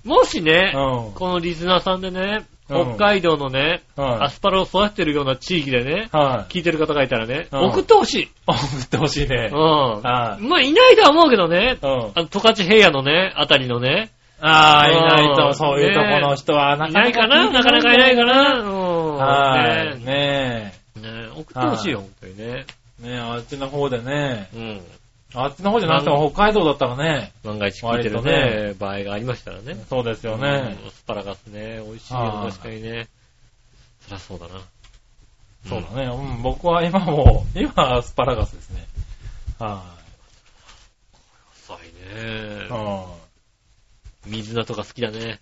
[0.04, 1.12] もしね、うん。
[1.14, 4.24] このリスナーさんでね、うん北海道のね、はい。
[4.24, 6.52] アスパラを育ててるような地域でね、はい。
[6.52, 8.28] 聞いてる方がいたらね、うん送ってほしい。
[8.46, 9.54] 送ってほしいねう。
[9.54, 9.58] ん。
[10.02, 11.90] はいまあ、いないとは思うけどね、うん。
[11.90, 17.50] あの、十勝平野のね、あたりのね、ああ、いないうんと、そういうとこの人はなかなかいないかな？
[17.50, 18.60] なかなかいないかな？
[18.60, 19.16] うん。
[19.16, 19.98] はい。
[20.00, 22.66] ねねね送ってほしいよ、本当にね。
[23.00, 23.02] え。
[23.02, 24.48] ねえ、あっちの方でね。
[24.54, 24.80] うん。
[25.34, 27.32] あっちの方じゃなくても北海道だったらね。
[27.42, 29.84] 万が一聞いてる割ね、場合がありましたらね。
[29.90, 30.78] そうですよね。
[30.80, 33.08] うんアスパラガスね、美味しいよ、はい確かにね。
[34.02, 34.60] そりゃそうだな。
[35.68, 36.06] そうだね。
[36.06, 38.86] うん、僕は今もう、今はアスパラガスですね。
[39.58, 39.82] は
[41.66, 42.14] 臭いい。
[42.14, 44.30] ねう。
[44.30, 44.30] ん。
[44.30, 45.40] 水菜とか好きだね。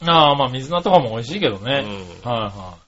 [0.00, 1.82] ああ、まあ水菜とかも美味しいけどうね。
[1.82, 1.84] ん。
[2.26, 2.78] はいは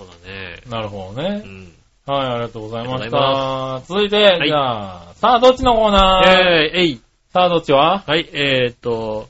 [0.00, 0.62] そうだね。
[0.66, 0.68] い。
[0.70, 1.42] なるほどね。
[1.44, 1.72] うん。
[2.06, 3.82] はい、ありがとうございました。
[3.86, 6.30] 続いて、いじゃあ、さあ、どっちのコーナー？
[6.30, 7.00] えー、えい。
[7.32, 8.02] さあ、どっちは？
[8.06, 9.28] はい、えーっと、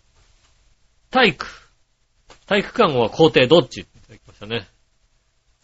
[1.10, 1.46] 体育。
[2.46, 3.80] 体育館は校庭どっち？
[3.82, 4.68] っていただきましたね。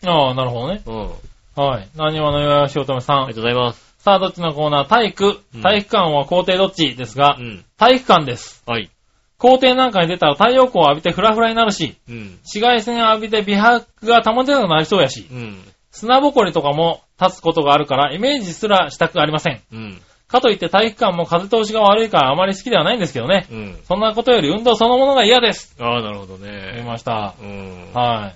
[0.04, 0.82] ああ、なるほどね。
[0.84, 1.10] うん。
[1.54, 1.88] はい。
[1.96, 3.34] 何話のよやしおとめさんありが。
[3.34, 3.94] とうございます。
[3.98, 4.88] さあ、どっちのコーナー？
[4.88, 5.62] 体育うん。
[5.62, 6.94] 体育館は校庭どっち？
[6.96, 7.64] ですがう、ん。
[7.78, 8.62] 体育館です。
[8.66, 8.90] はい。
[9.38, 12.38] 校庭なんかに出たら太陽光を浴びてフラフラになるし、うん。
[12.42, 15.62] 紫外線浴びて美白が保てなくなりそうやし、うん。
[15.90, 19.62] 砂ぼこりとかも立つことがあるからイメージすらしたくありません。
[19.72, 20.02] うん。
[20.28, 23.46] かといって体育館も風通しが悪いからあまり好きではないんですけどね。
[23.50, 23.78] うん。
[23.84, 25.76] そんなことより運動そのものが嫌です。
[25.78, 26.82] ああ、なるほど言いね。
[26.84, 27.34] ました。
[27.40, 27.92] うん。
[27.92, 28.32] は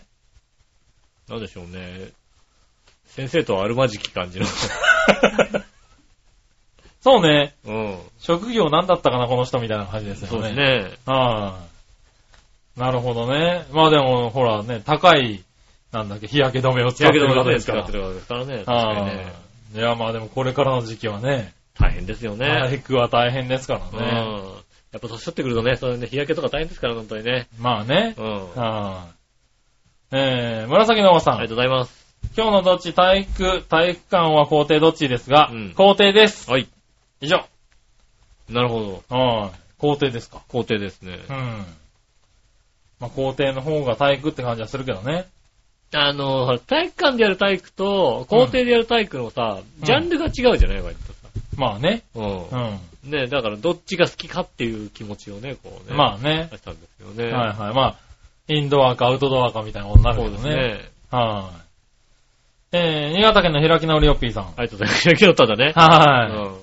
[1.28, 1.30] い。
[1.30, 2.10] なんでしょうね。
[3.06, 4.46] 先生とはあるまじき感じの。
[7.00, 7.54] そうね。
[7.64, 7.98] うん。
[8.18, 10.30] 職業何だったかな、この人みたいな感じですよね。
[10.30, 10.90] そうですね。
[11.06, 11.58] は
[12.76, 12.80] い。
[12.80, 13.66] なるほどね。
[13.72, 15.42] まあでも、ほらね、高い、
[15.92, 17.98] なんだっけ、日焼け止めを使ってる日焼け止めわけですからをね使って。
[17.98, 18.56] るわけですからね。
[18.58, 19.16] 確かにね。
[19.16, 19.78] はい。
[19.78, 22.46] いや、まあでもこれからの時期はね、大変ですよね。
[22.46, 23.98] 体育は大変ですからうん。
[23.98, 24.60] ね。
[24.92, 27.48] やっぱ年取ってくるとね、そういうね、日焼けとか大変ですから、本当にね。
[27.58, 28.14] まあね。
[28.18, 28.54] うん。
[28.54, 29.06] は
[30.12, 30.16] い。
[30.16, 31.34] えー、紫のおばさん。
[31.34, 32.00] ありがとうございます。
[32.36, 32.92] 今日のどっち？
[32.92, 36.50] 体育、体育館は校庭どっちですが、うん校庭です。
[36.50, 36.68] はい。
[37.20, 37.44] 以上。
[38.48, 39.16] なるほど。
[39.16, 39.50] はい。
[39.78, 40.42] 校庭ですか？
[40.48, 41.18] 校庭ですね。
[41.28, 41.36] うん。
[42.98, 45.26] まあ校庭の方が体育って感じはするけどね。
[45.92, 50.82] あの、体育館でやる体育と、校庭でやる体育のさ、うんジャンルが違うじゃない？
[50.82, 51.28] 割とさ。
[51.56, 52.02] まあね。
[52.14, 52.20] う。
[52.20, 53.10] うんん。
[53.10, 55.96] ねだからどっちが好きかっていう気持ちをね、こうね。
[55.96, 56.48] まあね。
[56.52, 57.24] 出したんですよね。
[57.32, 57.74] はいはい。
[57.74, 57.96] まあ、
[58.48, 60.62] インドアかアウトドアかみたいなことになるそうですけどね。
[60.74, 60.90] ね。
[61.10, 61.52] は
[62.72, 62.76] い。
[62.76, 64.44] えー、新潟県の開き直りよっぴーさん。
[64.44, 65.04] ありがとうございます。
[65.04, 65.72] 開き直ったんだね。
[65.74, 66.30] はい。
[66.30, 66.60] うん。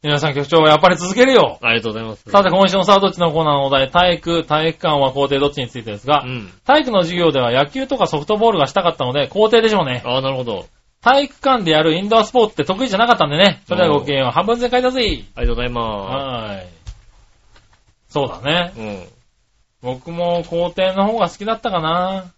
[0.00, 1.58] 皆さん局長はやっぱり続けるよ。
[1.60, 2.30] ありがとうございます。
[2.30, 6.52] さて、今週のさあどっちのコーナーのお題、体育、体育館は校庭どっちについてですが、うん。
[6.64, 10.02] 体育の授業では野球とかソフトボールがしたかったので、校庭でしょうね。
[10.04, 10.66] ああ、なるほど。
[11.00, 13.62] 体育館でやるインドアスポーツって得意じゃなかったんでね。
[13.66, 14.30] それではごきげんよう。
[14.30, 15.00] 半分全開だぜ。
[15.34, 16.68] ありがとうございまはい。
[18.08, 18.72] そうだね。
[18.74, 18.80] す。
[18.80, 19.06] うん。
[19.82, 22.32] 僕も校庭の方が好きだったかな。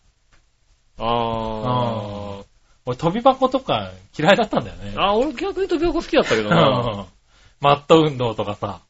[0.99, 2.41] あ
[2.87, 4.95] 俺飛び箱とか嫌いだったんだよね。
[4.97, 5.11] あ。
[5.11, 7.07] あ、俺逆に飛び箱好きだったけどな。
[7.63, 8.81] うんマット運動とかさ。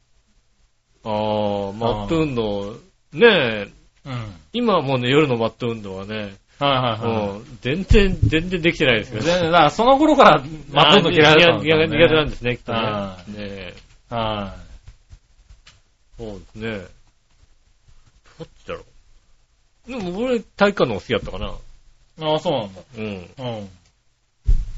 [1.03, 2.75] ああ、マット運動。
[3.13, 3.69] ねえ、
[4.05, 4.35] うん。
[4.53, 7.39] 今はもうね、夜のマット運動はね、はいはいはい。
[7.39, 7.59] うん。
[7.63, 13.17] 全然、全然できてないですけど全然、だからその頃から、まとんど嫌いだったんだ苦手苦手なんでですね、きっとねは。
[13.29, 13.75] ねえ
[14.09, 14.15] す。
[14.15, 14.55] は
[16.19, 16.71] そうですね。
[18.39, 18.81] どっちだろ
[19.89, 19.91] う。
[19.91, 21.47] でも俺、体育館の方が好きだったかな。
[21.49, 22.31] い。
[22.31, 22.81] ああ、そうなんだ。
[22.99, 23.31] うん。
[23.39, 23.69] うん。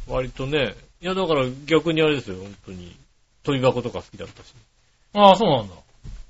[0.06, 0.74] 割とね。
[1.02, 3.01] いや、だから逆にあれですよ、本当に。
[3.44, 4.54] 飛び箱とか好きだったし。
[5.14, 5.74] ああ、そうなんだ。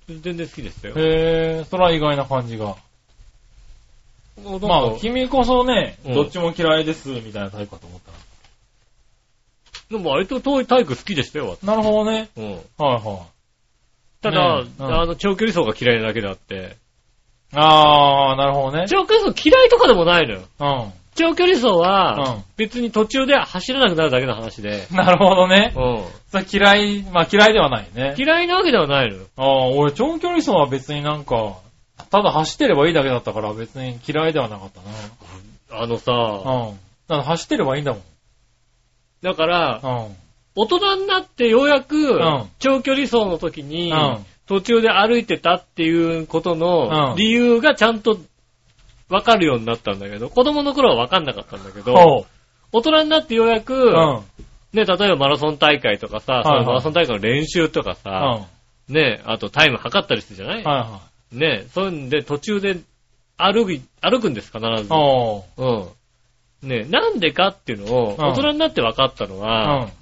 [0.09, 0.95] 全然好きでしたよ。
[0.97, 2.77] へえ、それは意外な感じが。
[4.43, 8.13] ままあ、君こそね、うんどっちも嫌いです、みたいなタイプかと思った
[9.93, 11.75] でも割と遠い体育好きでしたよ、ら。
[11.75, 12.31] なるほどね。
[12.37, 12.51] うん。
[12.53, 13.27] はいは
[14.23, 16.77] ただ、ねえうんあの、長距離走が嫌いなだけであって、
[17.53, 17.57] い。
[17.57, 18.87] ああ、なるほどね。
[18.89, 20.41] 長距離走嫌いとかでもないのよ。
[20.59, 20.93] うん。
[21.15, 25.73] 長距離走うはん、別に途中で走らなくなるだけの話で、なるほどね。
[25.77, 26.05] うん。
[26.31, 28.15] それ嫌い、まあ嫌いではないね。
[28.17, 29.25] 嫌いなわけではないのよ。
[29.37, 31.57] ああ、俺長距離走は別になんか、
[32.11, 34.71] ただ走ってればいいだけだったから別に嫌いではなかっ
[35.69, 36.19] たあのさ、な。
[36.19, 36.79] うん。
[37.09, 38.03] ただ走ってればいいんだもん。
[39.23, 40.17] だから、うん。
[40.55, 48.19] 大人になってようやくん、長距離走の時にうん、途中で歩いてたっていうことうんの理由がちゃんと
[49.13, 52.27] わかるようになったんだけど、子供の頃はわかんなかったんだけど、ほ
[52.73, 53.87] 大人になってようやく、う。
[53.87, 54.23] うん。
[54.73, 57.97] ね、例えばマラソン大会とかさ、はいそのマラソン大会の練習とかうん。
[57.97, 58.47] さ、は
[58.89, 60.63] ね、あとタイム測ったりするじゃない？
[60.63, 61.01] いは
[61.31, 62.79] ね、そういうんで途中で
[63.37, 64.89] 歩く、歩くんです、必ず。
[64.93, 66.69] うん。
[66.69, 69.93] ね、なんでかっていうのを、うん大人になって分かったのうは、ん。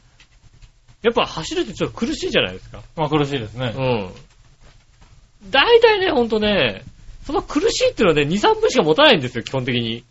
[1.03, 2.83] やっぱ走るってちょっと苦しいじゃないですか。
[2.95, 3.73] まあ苦しいですね。
[3.77, 5.51] うん。
[5.51, 6.83] 大体ね、ほんとね、
[7.25, 10.05] その苦しいっていうのはね、2、3分しか持たないんですよ、基本的に。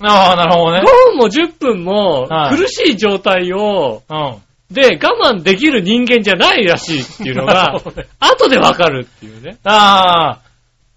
[0.00, 0.82] ああ、なるほど5ね。
[0.84, 4.36] 分も10分もはい苦しい状態を、うん。
[4.70, 9.56] で、我慢できる人間じゃないらしいっていうのながるほどね、後でわかるっていうね。
[9.64, 10.38] ああ、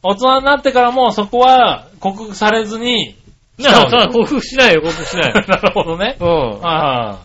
[0.03, 3.15] 大人になってからもそこは克服されずに、
[3.57, 5.33] なあ、さあ、克服しないよ、克服しない。
[5.47, 6.17] なるほどね。
[6.19, 6.65] うん。
[6.65, 7.17] ああ。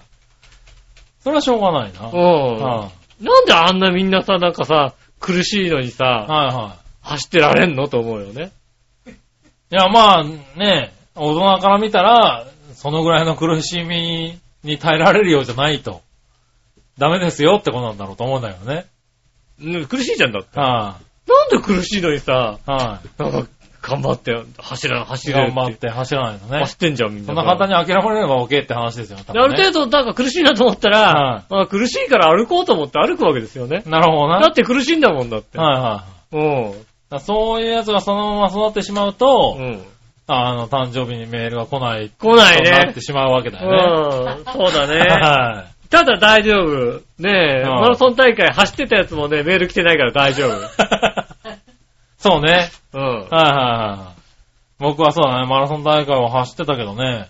[1.21, 2.09] それはしょうがないな。
[2.13, 2.57] うん。
[2.59, 2.91] は
[3.21, 6.77] なんであんなみんなさ、なんかさ、苦しいのにいさ、はいは
[7.07, 7.87] 走ってられんの？
[7.89, 8.51] と思うよね。
[9.07, 9.11] い。
[9.11, 9.15] い
[9.71, 12.45] や、まあね、大人から見たら、
[12.75, 16.03] そのぐらいの苦しみに耐えられるようじゃないと、
[16.99, 18.87] ダメですよってことなんだろうと思うんだよね。
[19.63, 20.59] うん苦しいじゃんだって。
[20.59, 20.97] は
[21.27, 22.71] なんで苦しいのにさ、い。
[22.71, 23.23] はい。
[23.23, 23.49] なんか、
[23.83, 26.75] 頑張って、走ら、走れる頑張って走らないとね走。
[26.75, 27.27] ってんじゃん、みんな。
[27.27, 29.19] そんな簡単に諦めれれば OK って話ですよ。
[29.25, 33.83] 多である程度、なんか苦しいなと思ったら、はまあ苦しいから歩こうと思って歩くわけですよね。
[33.87, 34.41] なるほどな。
[34.41, 35.59] だって苦しいんだもんだって。
[35.59, 36.37] はいはい。
[36.37, 36.87] うん。
[37.21, 39.83] そういうやつがそのまま育ってしまうと、うん。
[40.29, 42.11] あの、誕生日にメールが来ない。
[42.11, 44.39] 来ないねなってしまうわけだよね。
[44.39, 44.53] うん。
[44.53, 44.99] そうだね。
[45.23, 47.03] はただ大丈夫。
[47.19, 50.57] ねえ、うんマラソン大会走ってたやつもね、メール来てないから大丈夫。
[50.57, 50.59] い。
[52.19, 52.71] そうね。
[52.93, 53.01] うん。
[53.01, 54.21] はいはいはい。
[54.81, 57.29] 僕はそうだね、マラソン大会を走ってたけどね。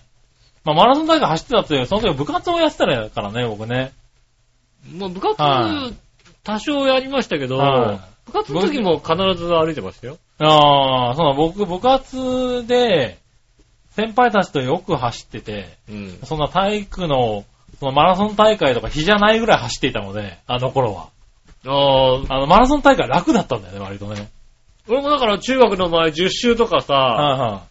[0.63, 3.91] まあ、マラソン大会走ってたっていう、その時は部活をやってたからね、僕ね。
[4.91, 5.91] もう部活は、
[6.43, 10.17] 多少やりましたけど、はい部活の時も必ず歩いてましたよ。
[10.39, 13.17] ああ、そうだ、僕、部活で、
[13.91, 16.19] 先輩たちとよく走ってて、うん。
[16.23, 17.45] そんな体育の、
[17.79, 21.09] そのマラソン大会とか日じゃないぐらい走っていたので、あの頃は。
[21.65, 21.71] あ
[22.29, 24.29] あ、あの、マラソン大会楽だったんだよね、割とね。
[24.87, 27.61] 俺もだから中学の前10周とかさ、はいは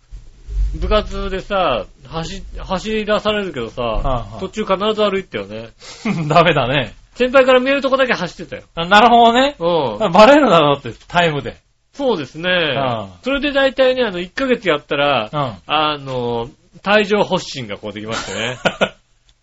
[0.75, 5.71] 部活でさ、走、走り出されるけどさ、はい途中必ず歩いてたよね。
[6.05, 6.29] い。
[6.29, 6.95] ダメだね。
[7.17, 8.63] 先輩から見えるとこだけ走ってたよ。
[8.75, 9.57] あなるほどね。
[9.59, 10.13] うん。
[10.13, 11.57] バレるだろうって、タイムで。
[11.95, 13.09] そうですねん。
[13.23, 15.55] それで大体ね、あの、1ヶ月やったら、うん。
[15.67, 16.51] あの、
[16.87, 18.59] 帯状発疹がこうできましてね。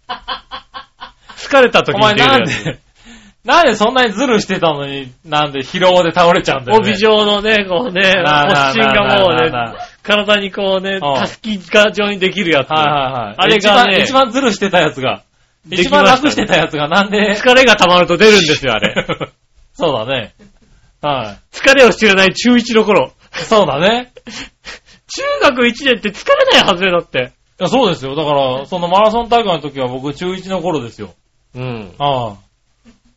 [1.36, 2.39] 疲れた時お前に出るやつ。
[2.39, 2.80] なんで、
[3.43, 6.89] なんでそんなにズルしてたのに、なんで疲労で倒れちゃうんだよ、ね。
[6.89, 12.69] 帯状のね、こうね、なあなあ発疹がもうねなあなあなあ、体にこうね、うんたすきが状にできるやつ。
[12.69, 13.36] はいはいはい。
[13.38, 15.24] あれがね一番、一番ズルしてたやつが、
[15.70, 19.07] 一番楽してたやつがなんで、疲れが溜まると出るんですよ、あれ。
[19.74, 20.34] そうだね。
[21.01, 23.11] は疲れを知らない中1の頃。
[23.41, 23.43] い。
[23.43, 24.11] そうだね。
[24.26, 27.34] 中学1年って疲れないはずよ、だって。
[27.59, 28.16] いやそうですよ。
[28.16, 31.14] だから、そのマラソン大会の時は僕中1の頃ですよ。
[31.55, 31.93] うん。
[31.99, 32.34] ああ。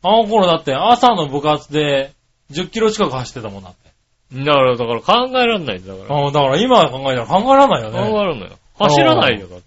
[0.02, 2.12] あの頃だって朝の部活で
[2.52, 4.44] 10キロ近く走ってたもんだって。
[4.44, 6.16] だから、だから考えらんないんだから。
[6.16, 8.24] ああ、だから今考えたら考えられないよ考えね。
[8.24, 8.56] らんないよ。
[8.78, 9.65] 走らないよ、だって。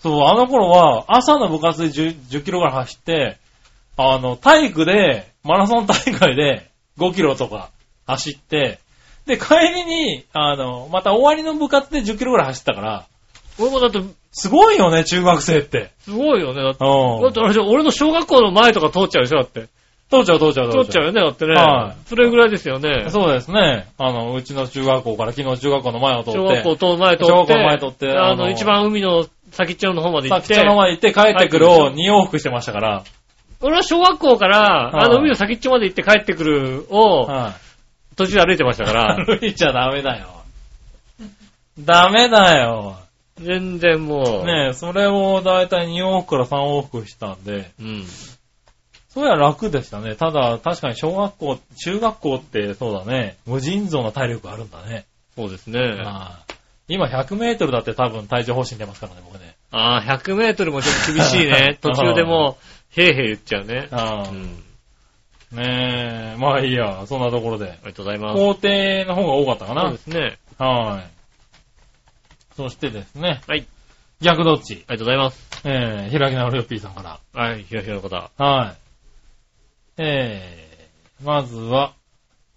[0.00, 3.38] そう、あの頃は朝の部活で 10, 10キロぐらい走って、
[3.96, 7.70] あの、体育で、マラソン大会で5キロとか
[8.06, 8.78] 走って、
[9.26, 13.06] で、帰りに、あの、また終わりの部活で10キロぐらい走ったから、
[13.58, 14.00] 俺もだって、
[14.32, 15.90] すごいよね、中学生って。
[16.00, 16.62] すごいよね。
[16.62, 17.22] だって、うん。
[17.22, 19.68] だって俺の小学校の前とか通っちゃうでしょ、だって。
[20.10, 21.54] 通っちゃう通っちゃう取っちゃうよね、だってね。
[21.54, 23.06] はそれぐらいですよね。
[23.10, 23.88] そうですね。
[23.96, 26.38] あの、うちの中学校から昨日中学校の前を通って。
[26.38, 27.24] 小学校通前通って。
[27.26, 30.54] 小学校前通ってあの一番海の先っちょの方まで行って。
[30.54, 33.04] さっきの前行って帰ってくるを2往復してましたから。
[33.60, 37.54] 俺は小学校から、はいあの、海の先っちょまで行って帰ってくるを、は
[38.16, 38.94] 途中で歩いてましたかい。
[38.94, 40.28] ら、歩いちゃダメだよ。
[41.78, 42.96] ダメだよ。
[43.36, 48.04] 全然もう、ねえ、それをだいたい2往復から3往復したんで、うん。
[49.08, 50.14] そうや楽でしたね。
[50.14, 55.06] ただ、確かに小学校、中学校ってそうだね、無尽蔵な体力あるんだね。
[55.36, 55.80] そうですね。
[56.04, 56.49] ああ
[56.92, 59.54] 今100メートルだって多分体重方針出ますからね、僕ね。
[59.70, 61.78] ああ、100メートルもちょっと厳しいね。
[61.80, 62.58] 途中でも
[62.96, 63.88] う、へいへい言っちゃうね。
[63.92, 64.56] ああうん。
[65.52, 67.70] ねえ、まあいいや、そんなところで。
[67.70, 68.36] ありがとうございます。
[68.36, 68.68] 工程
[69.04, 69.98] の方が多かったかそうなで。
[69.98, 70.38] すね。
[70.58, 71.10] はい。
[72.56, 73.64] そしてですね、はい。
[74.20, 74.74] 逆どっち？
[74.74, 75.60] ありがとうございます。
[75.64, 78.08] えー、ひらきなおりょっぴーさんかはい、ひらひらの方。
[78.10, 78.30] ら。
[78.44, 78.76] はい。
[79.98, 81.92] えー、まずは、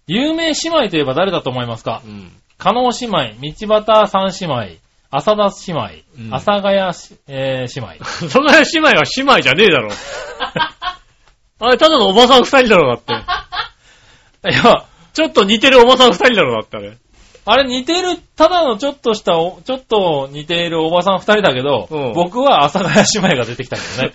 [0.06, 2.02] 有名姉妹といえば誰だと思いますか？
[2.04, 2.32] うん。
[2.64, 3.34] 加納姉妹、
[3.68, 4.78] 道端三姉妹、
[5.10, 8.04] 浅田姉妹、うん阿佐ヶ谷し、えー、姉妹。
[8.30, 9.90] その姉妹は姉妹じゃねえだろ。
[11.60, 13.12] あれ、ただのおばさん二人だろ、だって。
[14.50, 16.96] いや、ちょっと似てるおばさん二人だろ、だってあれ。
[17.44, 24.14] あれ似てる、ただのちょっとしたお、ちょっと似ているおばさん二人だけど、うん僕は阿佐ヶ谷姉妹が出てきたけどね。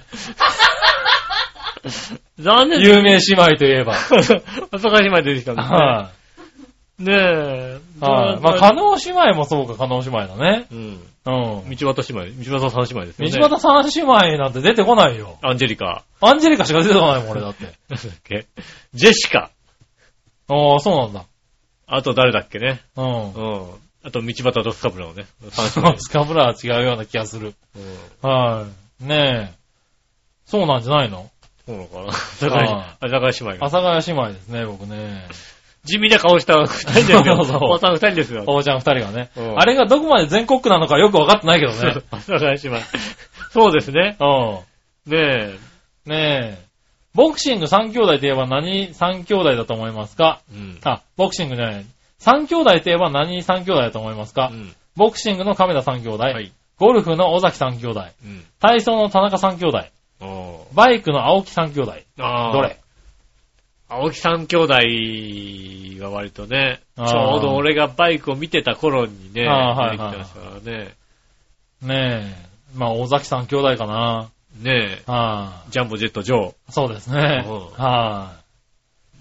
[2.39, 3.93] 残念有名姉妹といえば。
[3.93, 5.75] 朝霞姉妹出てきたんですね。
[5.75, 6.09] は
[6.97, 7.88] ねえ。
[8.07, 8.09] い。
[8.09, 8.39] はい。
[8.39, 10.67] まあ、加納姉妹もそうか、加納姉妹だね。
[10.71, 10.79] うん。
[11.25, 11.31] う
[11.65, 11.75] ん。
[11.75, 13.49] 道端姉妹、道端三姉妹ですよね。
[13.49, 15.37] 道端三姉妹なんて出てこないよ。
[15.41, 16.03] アンジェリカ。
[16.21, 17.65] アンジェリカしか出てこないもん、俺だって。
[17.65, 18.47] なんだっけ
[18.93, 19.51] ジェシカ。
[20.47, 21.25] ああ、そうなんだ。
[21.87, 22.81] あと誰だっけね？
[22.95, 23.05] うん。
[23.05, 23.65] うん。
[24.03, 25.25] あと道端とスカブラのね。
[25.97, 27.53] スカブラは違うような気がする。
[28.23, 28.65] うんは
[29.01, 29.03] い。
[29.03, 29.59] ねえ。
[30.45, 31.29] そうなんじゃないの？
[31.65, 32.09] そうなのかな？
[32.09, 33.65] 朝霞あ朝霞姉妹が。
[33.67, 35.27] 阿佐ヶ谷姉妹ですね、僕ね。
[35.85, 37.23] 地味な顔した二人ですよ。
[37.37, 38.43] そうそうおばさん二人ですよ。
[38.47, 39.41] おばちゃん二人がねう。
[39.41, 42.01] んあれがどこまで全国区なのかよくわかってないけどね。
[42.11, 42.85] 朝霞姉妹。
[43.51, 44.17] そうですね。
[44.19, 45.11] うん。
[45.11, 45.57] ねえ。
[46.05, 46.69] ねえ。
[47.15, 50.41] ボクシング3兄弟といえば何3兄弟だと思いますか？
[50.53, 50.79] うん。
[50.83, 51.85] あ、ボクシングじゃない。
[52.21, 54.49] 3兄弟といえば何3兄弟だと思いますか？
[54.51, 54.75] うん。
[54.95, 56.23] ボクシングの亀田3兄弟。
[56.23, 56.51] はい。
[56.77, 58.03] ゴルフの尾崎3兄弟。
[58.23, 58.43] うん。
[58.59, 59.85] 体操の田中3兄弟。
[60.73, 61.93] バイクの青木3兄弟。
[62.19, 62.77] あーどれ？
[63.91, 64.73] 青木三兄弟
[66.05, 70.93] は割とね、ちあーょうど俺がバイクを見てた頃にね、あーはいはい出てきてましたからね。
[71.81, 72.49] ねえ。
[72.75, 74.29] まあ、尾崎3兄弟かな。
[74.61, 76.53] ねはえ、ジャンボジェットジョい。
[76.69, 77.59] そうですねうん。
[77.83, 78.33] は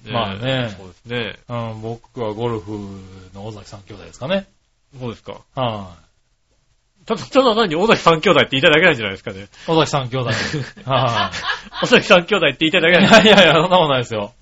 [0.07, 0.13] ー。
[0.13, 1.39] まあねそうですね。
[1.49, 1.53] い。
[1.53, 2.73] うん、僕はゴルフ
[3.35, 4.47] の尾崎3兄弟ですかね。
[4.99, 5.41] そうですか。
[5.55, 5.97] は
[7.07, 7.75] ただ、ただ何？
[7.75, 9.41] 尾崎三兄弟って言いたいだけなんじゃないですかね。
[9.41, 9.71] い。
[9.71, 10.31] 尾崎3兄弟。
[10.91, 11.31] は
[11.83, 13.07] 尾崎三兄弟って言いたいだけい。
[13.07, 14.35] いなんじゃないやいやいや、そんなことないですよ。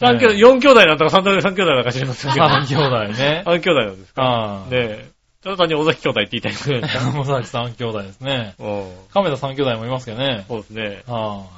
[0.00, 2.46] 三兄弟、四兄弟なんとか三三兄弟なんか知りませんけど。
[2.46, 3.42] 3兄弟ね。
[3.46, 4.70] 三兄弟なんですかはい。
[4.70, 5.10] ねえ。
[5.42, 6.78] ただ単に尾崎兄弟って言いたいで
[7.18, 8.54] 尾崎3兄弟ですね。
[8.58, 8.90] うん。
[9.12, 10.44] 亀田3兄弟もいますけどね。
[10.48, 11.02] そうですね。
[11.06, 11.48] はい。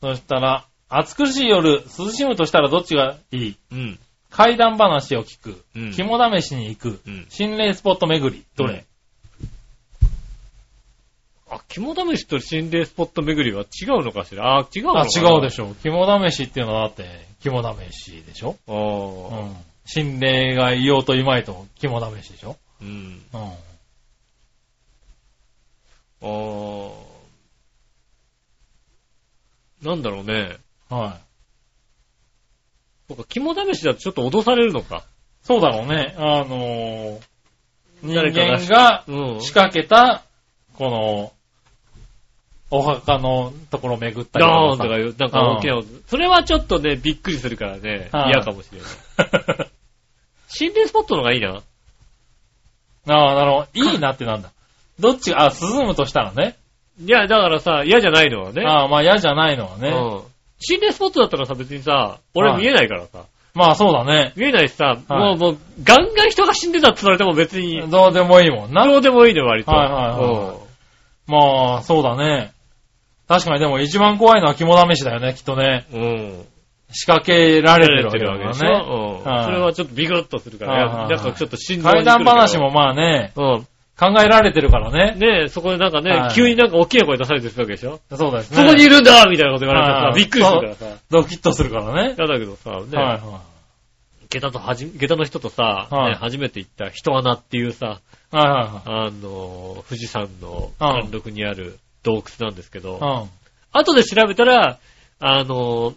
[0.00, 3.56] そしたら、暑苦しい夜、涼しむとしたらどっちがいい？
[3.72, 3.98] うん。
[4.30, 5.62] 怪談話を聞く。
[5.76, 5.90] うん。
[5.92, 7.00] 肝試しに行く。
[7.06, 7.26] うん。
[7.30, 8.44] 心霊スポット巡り。
[8.56, 8.84] どれ、
[11.56, 14.58] あ、肝試しと心霊スポット巡りは違うのかしら？
[14.58, 15.74] あ、違うのかあ、な違うでしょ。
[15.82, 18.56] 肝試しっていうのはだって、肝試しでしょ？
[18.68, 19.46] あうあ。
[19.46, 19.56] ん。
[19.86, 22.56] 心霊がいようといまいと肝試しでしょ？
[22.80, 23.22] うん。
[23.32, 23.40] うん。
[26.22, 26.90] あ
[29.82, 29.86] あ。
[29.86, 30.56] なんだろうね。
[30.88, 31.20] はい。
[33.08, 35.04] そうか、肝試しだとちょっと脅されるのか。
[35.42, 36.14] そうだろうね。
[36.16, 37.20] あのー、
[38.02, 39.40] 人誰かが間がうん。
[39.42, 40.24] 仕掛けた、
[40.72, 41.32] この、
[42.70, 45.86] お墓のところを巡ったりドーンととかかいう、なんか大きな音。
[46.06, 49.68] それはちょっとね、びっくりするからね、はい嫌かもしれない。
[50.48, 51.62] 心霊スポットの方がいいな。
[53.06, 53.90] ああ、なるほど。
[53.92, 54.50] いいなってなんだ。
[54.98, 56.56] どっちが、あ、涼むとしたらね。
[57.00, 58.62] いや、だからさ、嫌じゃないのはね。
[58.64, 59.88] ああ、まあ嫌じゃないのはね。
[59.88, 60.22] うん。
[60.58, 63.24] 心霊スポットだったらさ、別にさ、俺はい見えないからさ。
[63.54, 64.32] まあそうだね。
[64.36, 68.84] 見えないしさ、はいもう、もう、ガンガン人が死んでたって言われても別に、どうでもいいもんな。
[68.84, 69.70] どうでもいいね、割と。
[69.70, 70.63] はいはいはい
[71.26, 72.52] まあ、そうだね。
[73.26, 75.86] 確かにでも一番怖いのは肝試しだよね、きっとね。
[75.92, 76.00] うん。
[76.00, 76.44] うん。
[76.92, 78.86] 仕掛けられてるわけでしからね。
[78.88, 79.22] ょ？
[79.24, 79.30] うん。
[79.30, 83.66] はいそれはちょっとビクッとするから、はいなんかちょっと心臓に怪談話もまあね、うん。
[83.98, 85.14] 考えられてるからね。
[85.16, 88.00] ねえ、そこでなんかね、はい急になんか大きな声出されてるわけでしょ？
[88.14, 88.56] そうですね。
[88.58, 90.86] そこにいるんだみたいなこと言われたらさ、はいびっくりするからさ。
[91.10, 92.14] ドキッとするからね。
[92.18, 93.40] やだけどさ、ね、はいは
[94.34, 98.00] 下駄とはじ、下駄の人とさ、はいね初めて行った人穴っていうさ、
[98.32, 98.36] い。
[98.36, 103.28] はいはあの、富士山の貫禄にある洞窟なんですけど、いはい。
[103.72, 104.78] 後で調べたら、
[105.20, 105.94] あの、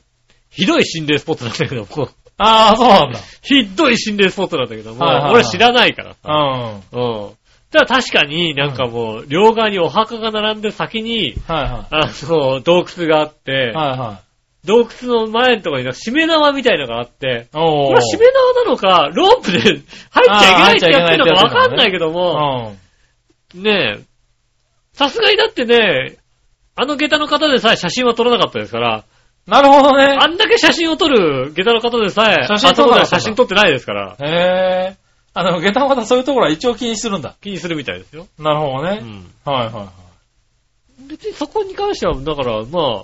[0.49, 3.19] ひどい心霊スポットなんだけども、ああ、そうなんだ。
[3.41, 6.81] ひどい心霊スポットなんだけども、はいはいはい俺知らないからさ。
[6.93, 7.01] うん。
[7.01, 7.31] うん。
[7.71, 13.55] ただ確かになんかもう、両側にお墓が並んでる先に、はいはあの、洞窟があって、い。
[13.75, 14.26] はいはい。
[14.68, 22.76] 洞窟の前のところになんか締め縄みたいのがあって、これは締め縄なのか、ロープで 入っちゃいけないってやってるのかわかんないけども、
[23.55, 23.63] うん。
[23.63, 24.03] ねえ、
[24.91, 26.18] さすがにだってね、
[26.76, 29.03] あの下駄の方でさえ写真は撮らなかったですから、
[29.47, 30.18] なるほどね。
[30.20, 34.97] あんだけ写真を撮る下駄の方でさえ、写真撮ら写真撮ってないですから、へえ。
[35.34, 37.36] あの、下駄の方そういうところは一応気にするんだ。
[37.41, 38.28] 気にするみたいですよ。
[38.38, 38.99] なるほどね。
[39.01, 39.32] うん。
[39.45, 41.07] はいはいはい。
[41.07, 43.03] 別にそこに関しては、だから、ま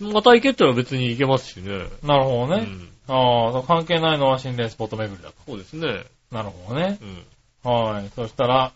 [0.00, 1.86] また行けったら別に行けますしね。
[2.02, 2.66] なるほどね。
[2.66, 2.88] うん。
[3.08, 5.34] ああ、関係ないのは心霊スポット巡りだと。
[5.46, 6.04] そうですね。
[6.30, 6.98] なるほどね。
[7.64, 7.70] うん。
[7.70, 8.10] はい。
[8.14, 8.72] そしたら、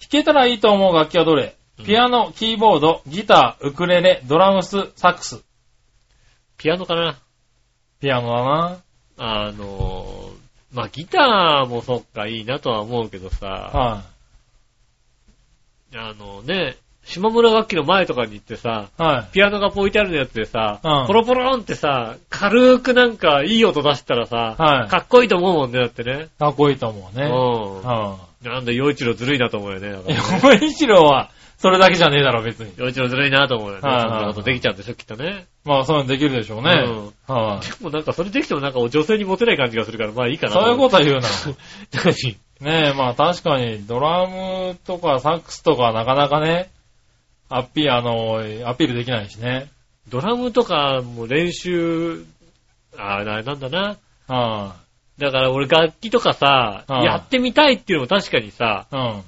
[0.00, 1.56] 弾けたらいいと思う楽器はどれ？
[1.78, 5.42] うんピアノ、キーボード、ギター、ウクレレ、ドラムス、サックス。
[6.56, 7.18] ピアノかな。
[8.00, 9.46] ピアノだな。
[9.48, 10.30] あの、
[10.72, 14.02] まあ、ギターもそっかいいなとは思うけどさ、は
[15.96, 19.02] あのね、島村楽器の前とかに行ってさ、い。
[19.02, 19.32] はい。
[19.32, 26.28] ピアノが置いてあるやつでさ、うんポロポロンってさ、軽くなんかいい音出したらさ、はいかっこいいと思うもんね、だってね。
[26.38, 27.26] かっこいいと思うね。
[27.26, 27.82] うん。
[27.82, 29.90] はなんだ、洋一郎ずるいなと思うよね。
[29.90, 30.14] だかい。
[30.14, 32.72] らね横一郎は、それだけじゃねえだろ、別に。
[32.76, 33.80] 洋一郎ずるいなと思うよね。
[33.82, 35.46] はいはいそんなことできちゃうんでしょ、きっとね。
[35.64, 36.70] まあ、そういうのできるでしょうね。
[37.26, 40.38] はでもなんかそれできてもなんか女性にモテない感じがするから、まあいいい。
[40.38, 40.52] かな。
[40.52, 41.22] そういうこと言うな。
[41.22, 41.26] と。
[42.04, 42.36] 何？
[42.60, 46.70] ねえ、まあ確かに、ドラムとかサックスとかなかなかね、
[47.56, 49.68] アピあの、アピールできないしね。
[50.08, 52.24] ドラムとかも練習、
[52.98, 53.96] ああ、なんだな。
[54.26, 54.76] は
[55.18, 58.96] だから俺楽器とかさ、うんやってみたいっていうのも確かにさ、い。
[58.96, 59.22] うん。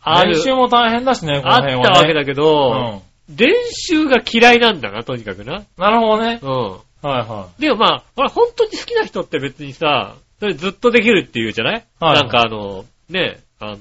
[0.00, 1.94] ある練習も大変だしね、このあっ辺は、ね。
[1.94, 3.36] たわけだけうど、ん。
[3.36, 5.64] 練習が嫌いなんだな、とにかくな。
[5.76, 6.40] なるほどね。
[6.42, 6.50] うん。
[6.50, 13.78] はいはでもまあ、ほら、本当に好きな人って別にさ、それずっとできるっていうじゃない、はいなんかあの、ね、あの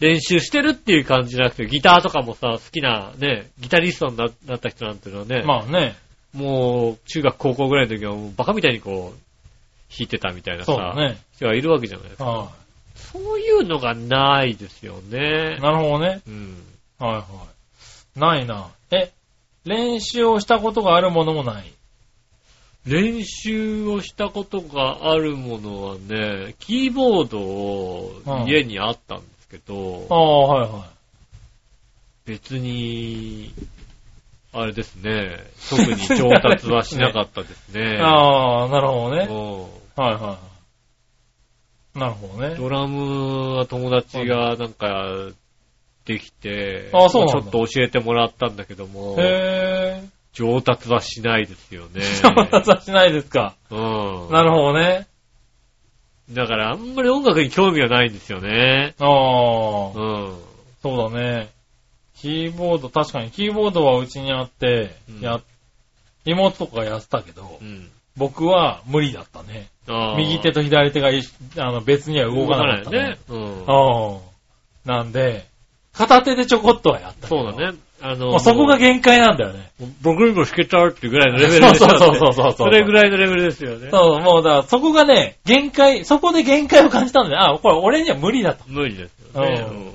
[0.00, 5.44] 練習してるっていう感じじゃなくて、ギターとかもさ、好きなね、ギタリストにななった人なんていうのはね、い。
[5.44, 5.96] まあね。
[6.34, 9.18] もう、中学高校ぐらいの時はもうバカみたいにこう、
[9.90, 11.18] 弾いてたみたいなさ、ね。
[11.34, 12.24] 人がいるわけじゃないですか。
[12.24, 12.50] は
[12.94, 15.60] そういうのがないですよねい。。
[15.60, 16.20] なるほどね。
[16.26, 16.62] うん。
[16.98, 17.24] はいは
[18.16, 18.18] い。
[18.18, 18.68] ないな。
[18.90, 19.10] え、
[19.64, 21.72] 練習をしたことがあるものもない？
[22.86, 30.82] 練習をしたことがあるものはね、キーボードを家にあったんですけど、ああ、はいはい。
[32.26, 33.52] 別に、
[34.52, 35.38] あれですね、
[35.70, 37.98] 特に上達はしなかったですね。
[38.04, 39.26] ああ、なるほどね。
[39.28, 40.38] うんはいはいは
[41.96, 41.98] い。
[41.98, 42.54] なるほどね。
[42.54, 45.30] ドラムは友達がなんか
[46.04, 52.02] できて、あそうちょっと教えてもらったんだけども、へぇ上達はしないですよね。
[52.02, 52.22] ー。
[52.36, 53.56] 上達はしないですか。
[53.70, 54.30] うん。
[54.30, 55.08] なるほどね。
[56.30, 58.94] だからあんまり音楽に興味はないんですよね。
[58.98, 60.38] ああ、うん。
[60.82, 61.50] そうだね。
[62.16, 65.40] キーボード、確かにキーボードはうちにあって、うんや、
[66.24, 67.90] 妹とかやってたけどう、ん。
[68.16, 69.68] 僕は無理だったね。
[70.16, 71.22] 右手と左手がい
[71.56, 73.18] あの別には動かなかった動かないよね。
[73.28, 73.64] うん。
[73.66, 74.18] ああ。
[74.84, 75.46] なんで、
[75.92, 77.28] 片手でちょこっとはやった。
[77.28, 77.78] そうだね。
[78.00, 79.70] あの、もうそこが限界なんだよね。
[80.02, 81.98] 僕にも弾けたっていうぐらいのレベルですよね。
[81.98, 83.90] そうそうそうそうそれぐらいのレベルですよね。
[83.90, 87.54] そう、もうだからそこがね、限界、そこで限界を感じたんだよ。
[87.54, 88.64] あ、これ俺には無理だと。
[88.68, 89.66] 無理ですよね。
[89.68, 89.92] うんうん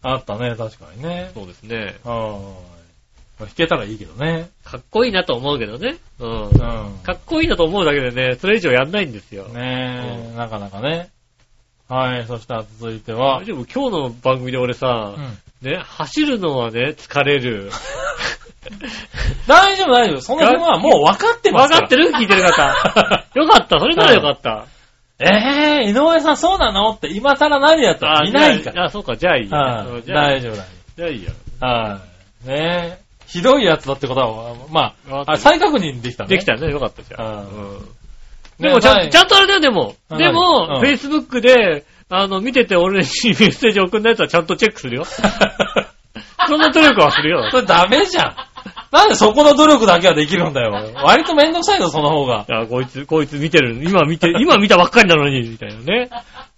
[0.00, 1.32] あったね、確かにね。
[1.34, 1.96] そうですね。
[2.04, 2.38] は
[3.40, 3.40] い。
[3.40, 4.48] 弾けたらいいけどね。
[4.62, 5.96] かっこいいなと思うけどね。
[6.20, 6.42] うん。
[6.44, 6.50] うん。
[7.02, 9.48] かっこいいなと思うだけでね、それ以上やんないんですよ。
[9.48, 11.08] ねえ、なかなかね。
[11.88, 13.64] はい、そしたら続いては大、丈夫？
[13.64, 15.38] 今日の番組で俺さう、ん。
[15.62, 17.70] ね、走るのはね、疲れる。
[19.46, 20.20] 大丈夫大丈夫。
[20.20, 21.80] その辺はもう分かってますから。
[21.80, 22.10] 分かってる？
[22.10, 23.26] 聞いてる方。
[23.34, 24.66] よかった、それならよかった。
[25.18, 26.90] えー、井上さんそうなの？
[26.90, 28.82] って今更何やったらいないから。
[28.84, 29.84] あ、あそうか、じゃあいいや。
[29.84, 30.52] 大丈夫大丈
[30.96, 31.32] じゃあいいや。
[31.60, 31.66] 夫。
[31.66, 32.00] は
[32.44, 32.48] い。
[32.48, 33.08] ねえ。
[33.26, 36.28] ひどいやつだってことは、まあ、あ再確認できたね。
[36.30, 37.46] できたね、よかったじゃん。
[37.48, 37.88] うん
[38.58, 39.94] でもちゃん、はいちゃんとあれだよ、でも。
[40.08, 45.04] はいでも、うん Facebook で、あの、見てて俺にメッセージ送んないやつはちゃんとチェックするよ。
[46.48, 47.50] そんな努力はするよ。
[47.50, 48.36] それダメじゃん。
[48.90, 50.72] なんでそこの努力だけはできるんだよ。
[51.02, 52.46] 割とめんどくさいぞ、その方が。
[52.48, 53.78] あ、こいつ、こいつ見てる。
[53.84, 56.08] 今見て、今見たばっかりなのに、みたいなね。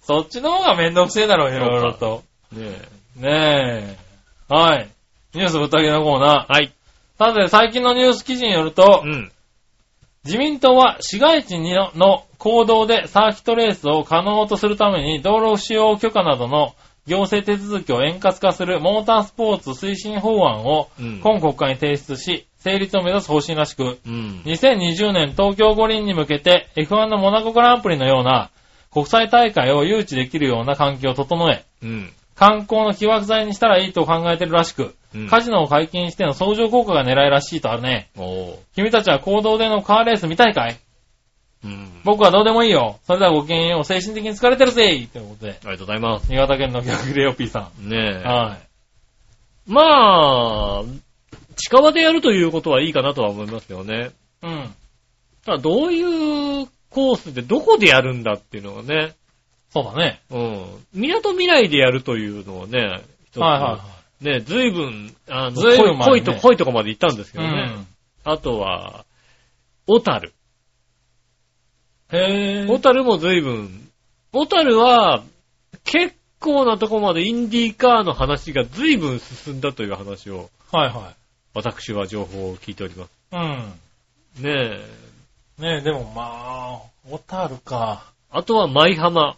[0.01, 2.23] そっちの方がめんどくせえだろ、いろいろと。
[2.53, 2.81] ね
[3.17, 3.97] ねえ。
[4.47, 4.87] はい。
[5.33, 6.53] ニュースぶったけのコーナー。
[6.53, 6.71] はい。
[7.17, 9.31] さて、最近のニュース記事によるとう、ん。
[10.23, 16.75] 自民党は市街地にのの行動でサーキットレースを可能とするために道路使用許可などの
[17.07, 24.41] 行政手続きを円滑化するモータースポーツ推進法案をうん今国会に提出し、成立を目指す方針らしく、うん。
[24.45, 28.51] 2020年東京五輪に向けて F1 のモナコグランプリのような
[28.91, 32.13] 国際大会を誘致できるような環境を整え、うん。
[32.35, 38.09] 観光の起爆剤にしたらいいと考えてるらしく、うんカジノを解禁しての相乗効果が狙いらしいとあるね。
[38.75, 40.79] 君たちは行動でのカーレース見たいかい？
[41.63, 42.01] うん。
[42.03, 42.99] 僕はどうでもいいよ。
[43.05, 43.83] それではごきげんよう。
[43.83, 46.29] 精神的に疲れてるぜということで、ありがとうございます。
[46.29, 47.93] 新潟県の逆レオピーさねん。
[47.93, 48.23] え。
[48.23, 48.57] は
[49.67, 50.83] まあ、
[51.55, 54.11] 近場でやるということはいいかなとは思いますよね。
[54.43, 54.47] い。
[54.47, 54.73] うん。
[55.45, 59.13] ただ、どういうコースでどこでやるんだっていうのがね、
[59.69, 60.19] そうだね。
[60.31, 60.65] うん。
[60.93, 63.79] 港未来でやるというのをね、一つはいはいは
[64.21, 67.49] ね、ずいぶん、あの、ずいぶん前にね濃いと、濃いとこまで行ったんですけどね。
[67.49, 67.87] ん。
[68.23, 69.05] あとは、
[69.87, 70.31] 小樽。
[72.11, 73.89] へぇ小樽もずいぶん、
[74.31, 75.23] 小樽は、
[75.83, 81.13] 結構なとこまでインディーカーの話がずいぶん進んだという話を、はいは
[81.53, 83.09] 私は情報を聞いております。
[83.33, 83.35] い。
[83.35, 84.43] うん。
[84.43, 84.79] ね
[85.59, 85.61] え。
[85.61, 88.11] ねえ、でもまあ、小樽か。
[88.29, 89.37] あとは舞浜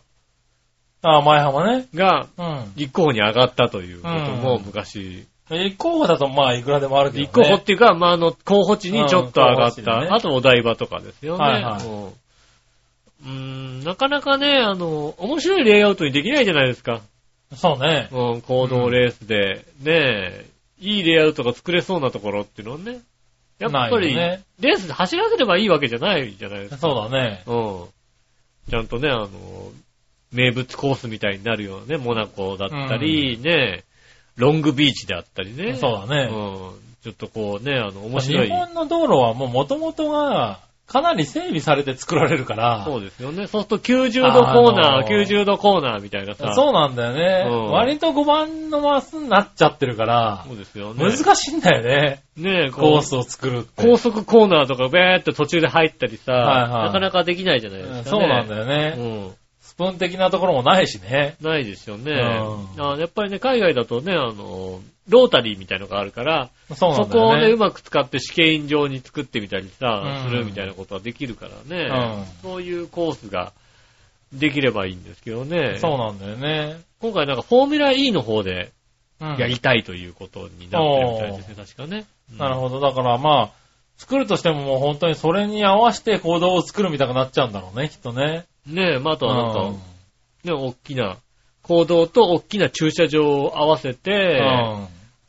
[1.04, 1.86] ああ、前浜ね。
[1.94, 2.74] がうん。
[2.76, 7.26] 立候補に上がったということもうん昔、立候補だとまあ、いくらでもあるけどね。
[7.28, 9.82] 立候補っていうか、まあ、あの、候補地にちょっと上がった。
[9.82, 11.44] うん候補地でねあとお台場とかですよね。
[11.44, 12.14] はいはい
[13.26, 17.02] うーん、なかなかね、あの、面白いレイアウトにできないじゃないですか。
[17.56, 18.10] そうね。
[18.12, 20.46] うん、行動レースで、ねえ、
[20.80, 23.00] いいレイアウトが作れそうなところっていうのをね。
[23.60, 26.78] やっぱり、ないよねレースで走らせればいいわけじゃないじゃないですか。
[26.78, 27.44] そうだね。
[27.46, 27.86] うん。
[28.70, 29.30] ちゃんとね、あの、
[30.34, 33.84] 名物コースみたいになるよね、モナコだったり、ね、
[34.36, 35.76] ロングビーチであったりね。
[35.76, 36.30] そうだね。
[36.32, 36.84] うん。
[37.04, 38.48] ちょっとこうね、あの、面白い。
[38.48, 43.48] 日本の道路はもう元々が、かなり整備されて作られるから、そうですよね。
[43.48, 46.54] そうすると90度コーナー、あのー90度コーナーみたいなさ。
[46.54, 47.50] そうなんだよね。
[47.50, 51.04] うん割と5番のマスになっちゃってるから、そうですよね。
[51.04, 52.22] 難しいんだよね。
[52.38, 53.66] ねコースを作る。
[53.76, 58.04] 高速コーナーとかべーって途中で入ったりさ、はいはいなかなかできないじゃないですか、ね。
[58.06, 58.96] そうなんだよね。
[58.98, 59.34] うん。
[59.64, 61.36] スプーン的なところもないしね。
[61.42, 62.12] ないですよね。
[62.12, 67.08] うんあやっぱりね、海外だとね、あの、ロータリーみたいのがあるから、そね。
[67.10, 73.54] こをね、うまく使って試験場に作ってみたりさ、うんするみたいなことはできるからね、うんそういうコースが
[74.34, 75.78] できればいいんですけどね。
[75.80, 76.80] そうなんだよね。
[77.00, 78.72] 今回なんかフォーミュラ E の方で
[79.22, 82.06] うんやりたいということになってるみたいですね、確かね。
[82.38, 82.80] なるほど。
[82.82, 83.63] だからまあ、
[84.04, 88.46] 作るとしてももう本当にそれに合わせて行動を作るみたくなっちゃうんだろうね、きっとね。
[88.68, 88.74] ど。
[88.74, 89.74] ねえ、まあ、あとはなんか、うん。
[90.44, 91.18] ね、大きな、
[91.62, 94.12] 行動と大きな駐車場を合わせて、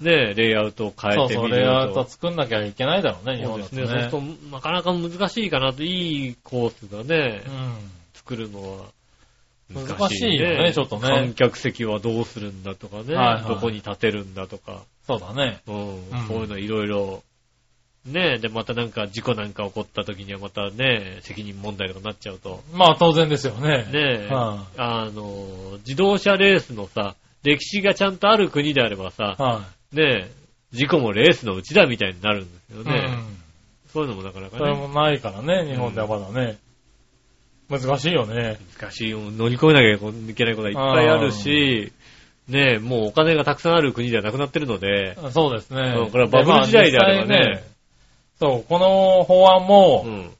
[0.00, 0.04] うん。
[0.04, 3.86] ね、レイアウトを変そうそう、えてみるレイアウト作んなきゃいけないだろうね、日そうですね。
[3.86, 4.20] そうすると、
[4.50, 7.74] なかなか難しいかなと、いいコースがね、うん。
[8.12, 8.86] 作るのは
[9.72, 11.02] 難しいよねちょっとね。
[11.02, 13.44] 観客席はどうするんだとかね、はいはい。
[13.44, 15.60] どこに立てるんだとか、そうだね。
[15.68, 16.08] うん。
[16.10, 16.26] うん。
[16.26, 17.22] そういうのいろいろ、
[18.06, 23.86] ねで、またなんか事故なんか起こった時にはまたね、責任問題とかなっちゃうと、まあ当然ですよね。
[23.90, 30.30] ねはあの、自動車レースのさ、歴史がちゃんとある国であればさい。、はね
[30.72, 32.84] 事故もレースのうちだみたいになるんですよい。
[32.84, 33.04] ね。
[33.06, 33.44] うん
[33.94, 36.58] そういうのもなかなかね、それもないからね、日本ではまだね。
[37.70, 38.58] 難しいよね。
[38.76, 39.20] 難しいよ。
[39.30, 41.92] 乗り越えなきゃいけないことはいっぱいあるし、
[42.48, 46.10] ねもうお金がたくさんある国ではなくなってるので、そうですねうん。
[46.10, 47.64] これはバブル時代であればね
[48.38, 50.30] そう、この法案もう、ん。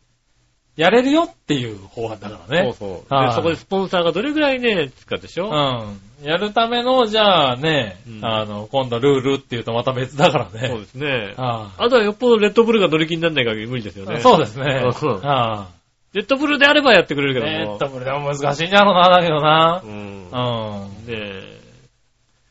[0.77, 2.75] やれるよっていう法案だからね。
[2.77, 3.15] そうそう。
[3.15, 6.27] はいで、そこでスポンサーがどれぐらいね、つくかでしょうん。
[6.27, 10.69] やるための、じゃあね、うんあの、今度ルールっていうとまた別だからね。
[10.69, 11.35] そうですね。
[11.37, 14.19] はあとはよっぽどレッドブルが乗り気にならない限り無理ですよね。
[14.19, 14.83] いそうですね。
[14.85, 15.69] うんは
[16.13, 17.35] レッドブルであればやってくれるい。
[17.35, 17.53] けども。
[17.53, 19.87] えーっと、これでも難しいんだろうな、だけどなう。
[19.87, 19.91] ん。
[19.91, 21.07] うん。
[21.07, 21.61] ねえ。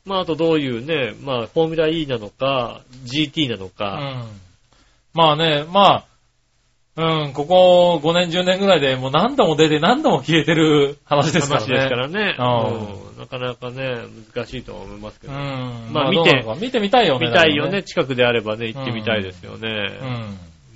[0.06, 4.28] まあ、あとどういうね、まあ、フォーミュラ E なのか、GT なのうか、ん。
[5.14, 6.06] まあね、まあ、
[6.96, 11.66] うん、ここ5年、10年ぐらいでもう何度も出て何度も消えてる話ですからね。
[11.66, 12.36] 話ですからね。
[12.38, 14.04] うんうんなかなかね、
[14.36, 15.34] 難しいとは思いますけど。
[15.34, 15.94] うん。
[15.94, 17.28] まあ見て見てみたいよね。
[17.28, 17.84] 見たいよね。
[17.84, 19.70] 近くであればね、行ってみたいですよね。
[19.70, 19.98] らね。
[20.02, 20.10] うん。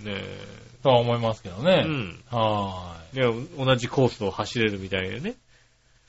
[0.05, 0.57] ねえ。
[0.81, 1.83] とは思いますけどうね。
[1.83, 2.19] ん。
[2.31, 3.35] はーい。
[3.35, 5.35] ね同じコースを走れるみたいなね。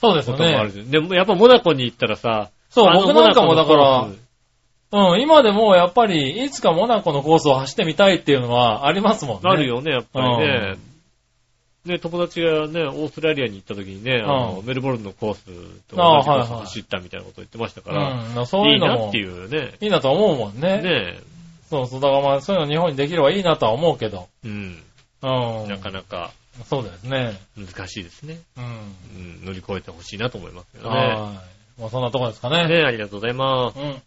[0.00, 0.70] そうですね。
[0.70, 4.08] しでもやっぱモナコに行ったらさ、そう、僕なんかもだから
[4.90, 9.42] うん、今でもやっぱり、いつかモナコのコースを走ってみたいっていうのはありますもんね。
[9.44, 9.66] ある。
[9.66, 10.76] よね、やっぱりね。
[11.84, 15.44] ね、友達がね、オーストラリアに行った時にね、あのうんメルボルンのコース
[15.88, 19.74] とああ同じコースはいはい走ったみたいなこと言ってましたから、うん、そういのもいういなっていうね。
[19.80, 20.82] いいなと思うもんね。
[20.82, 21.18] ね
[21.70, 24.28] そうそう、だからまあそういうの日本にできればいいなとは思うけど。
[24.44, 24.82] うん。
[25.22, 25.68] うん。
[25.68, 26.32] なかなか
[26.66, 27.38] そうですね。
[27.56, 28.38] 難しいですね。
[28.56, 28.64] うん。
[28.64, 28.66] う
[29.42, 30.96] ん、乗り越えてほしいなと思いますけどね。
[30.96, 31.32] は
[31.78, 31.80] い。
[31.80, 32.66] もうそんなとこですかね。
[32.68, 33.78] ね、ありがとうございます。
[33.78, 34.02] うん。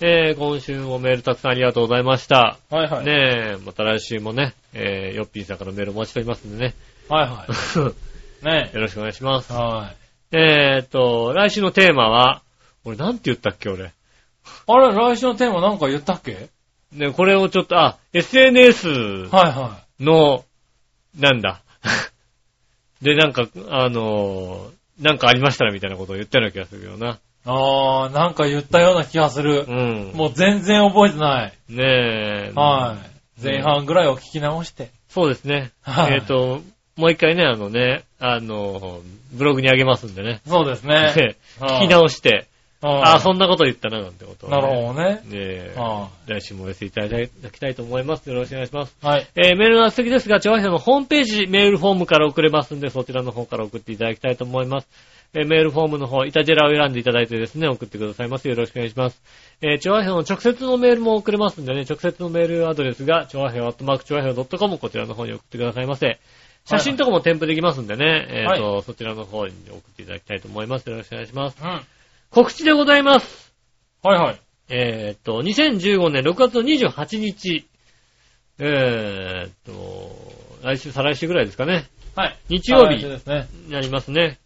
[0.00, 2.58] えー、今週もメールたくさんありがとうございました。
[2.70, 3.06] はいはい。
[3.06, 3.12] ね
[3.54, 6.74] え、また来週もね、えー、ヨッピーさんからメールお待ちしておりますんでね。
[7.08, 7.50] はいはい。
[8.44, 9.52] ねよろしくお願いします。
[9.52, 9.92] は
[10.32, 10.36] い。
[10.36, 12.42] えーっと、来週のテーマは、
[12.84, 13.92] 俺なんて言ったっけ俺？
[14.66, 16.48] あれ、来週のテーマなんか言ったっけ？
[16.92, 20.44] ね、これをちょっと、あ、SNS はいはの、
[21.16, 21.60] なんだ？
[23.02, 27.18] で、なんか、あのーなんかありましたらみたいなことを言ったような気がするけどな。
[27.46, 27.48] い。
[27.48, 29.72] あー、なんか言ったような気がするう。
[29.72, 30.12] ん。
[30.14, 31.52] もう全然覚えてない。
[31.68, 31.82] ね
[32.50, 32.52] え。
[32.54, 32.96] は
[33.38, 33.42] い。
[33.42, 34.90] 前半ぐらいを聞き直して。
[35.08, 35.72] そうですね。
[35.82, 36.60] はいえーっと、
[36.96, 39.00] もう一回ね、あのね、あの、
[39.32, 40.40] ブログにあげますんでね。
[40.46, 41.12] そうですね。
[41.14, 42.46] で聞き直して、
[42.82, 45.14] ああ、そんんなこと言ったな、なんてことをね、なるほどね。
[45.14, 48.28] ねえは来週もお寄せいただきたいと思います。
[48.28, 48.96] よろしくお願いします。
[49.00, 49.06] い。
[49.06, 49.26] はい。
[49.36, 54.88] えーメールは素敵ですが、調和表のホームページ、メールフォームから送れますんで、そちらの方から送っていただきたいと思います。
[55.34, 58.48] えーメールフォームの方、イタジェラを選んでいただいてですね、送ってくださいます。
[58.48, 59.22] よろしくお願いします。
[59.60, 66.18] えー、調和表の直接のメールも送れますんでね、直接のメールアドレスが、調和表、アットマーク調和表 .com、こちらの方に送ってくださいませ。
[66.64, 70.88] 写真とかも添付できますんでね、えっ、と、そちらの方に送っていただきたいと思います。
[70.88, 71.56] よろしくお願いします。
[71.60, 71.68] うん。
[71.68, 72.02] はい
[72.32, 73.52] 告知でございます。
[74.02, 74.40] はい。
[74.70, 77.68] えーっと、2015年6月の28日、
[78.58, 80.16] えーっと、
[80.62, 81.84] 来週、再来週ぐらいですかね。
[82.16, 82.38] はい。
[82.48, 83.04] 日曜日。
[83.04, 84.38] になりますね。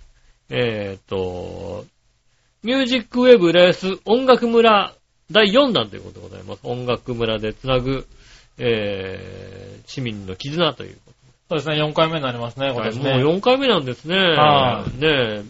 [0.50, 1.84] えーっと、
[2.62, 4.94] ミュージックウェブレース音楽村
[5.30, 6.60] 第4弾ということでございます。
[6.64, 8.06] 音楽村でつなぐ、
[8.58, 11.12] えー、市民の絆というこ
[11.48, 12.90] そうですね、4回目になりますね、とで。
[12.90, 13.24] 今年ね。
[13.24, 14.16] もう4回目なんですね。
[14.16, 15.42] はねえ。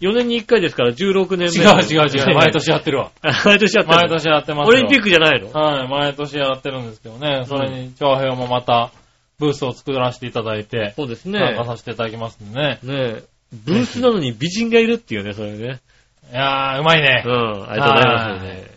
[0.00, 1.64] 4年に1回ですから16年目。
[1.64, 2.52] 違う違う違う、毎。
[2.52, 3.12] 年やってるわ。
[3.46, 4.78] 毎年やってる毎年やってますよ。
[4.78, 5.50] オリンピックじゃないの？
[5.52, 7.44] はい、毎年やってるんですけどね。
[7.46, 8.90] それに、長平もまた、
[9.38, 11.38] ブースを作らせていただいて、そうですね。
[11.38, 12.78] 参加させていただきますんでね。
[12.82, 13.22] ねえ、
[13.52, 15.80] ブースなのに美人がいるっていうね、それね。
[16.30, 17.28] いやー、うまいねう。
[17.28, 17.32] ん、
[17.68, 18.72] ありがとうございますよね。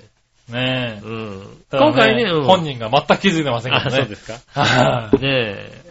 [0.49, 1.01] ねえ。
[1.03, 1.41] うん。
[1.71, 3.95] 今回ね、うん本人が全く気づいてませんけあ、どね。
[3.97, 4.61] そうですか。
[4.61, 5.29] はい ね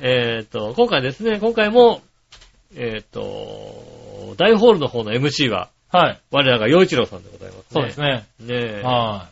[0.01, 2.03] え、えっと、今回ですね、今回も、
[2.77, 6.19] えっと、大ホールの方の MC は、はい。
[6.31, 7.63] 我らが洋一郎さんでございますね。
[7.71, 8.27] そうですね。
[8.41, 9.29] ねえ、は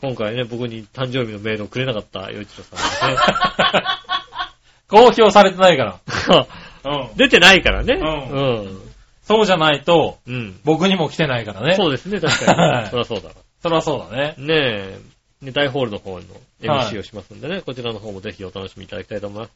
[0.00, 3.14] 今回ね、僕に誕生日のメールをくれなかった洋一郎さんですね。
[3.14, 3.16] い。
[4.88, 5.98] 公表されてないから。
[6.84, 7.16] うん。
[7.16, 7.94] 出てないからね。
[7.94, 8.85] ううん。
[9.26, 10.60] そうじゃないと、うん。
[10.64, 11.74] 僕にも来てないからね。
[11.74, 12.90] そうですね、確かはいに。
[12.90, 13.30] そりゃそうだ。
[13.62, 14.34] そりゃそうだね。
[14.38, 14.98] ねえ、
[15.42, 19.52] ね大ホールの方のはい MC をしますんでね、こちらの方もぜひお楽しみいただきたいと思います。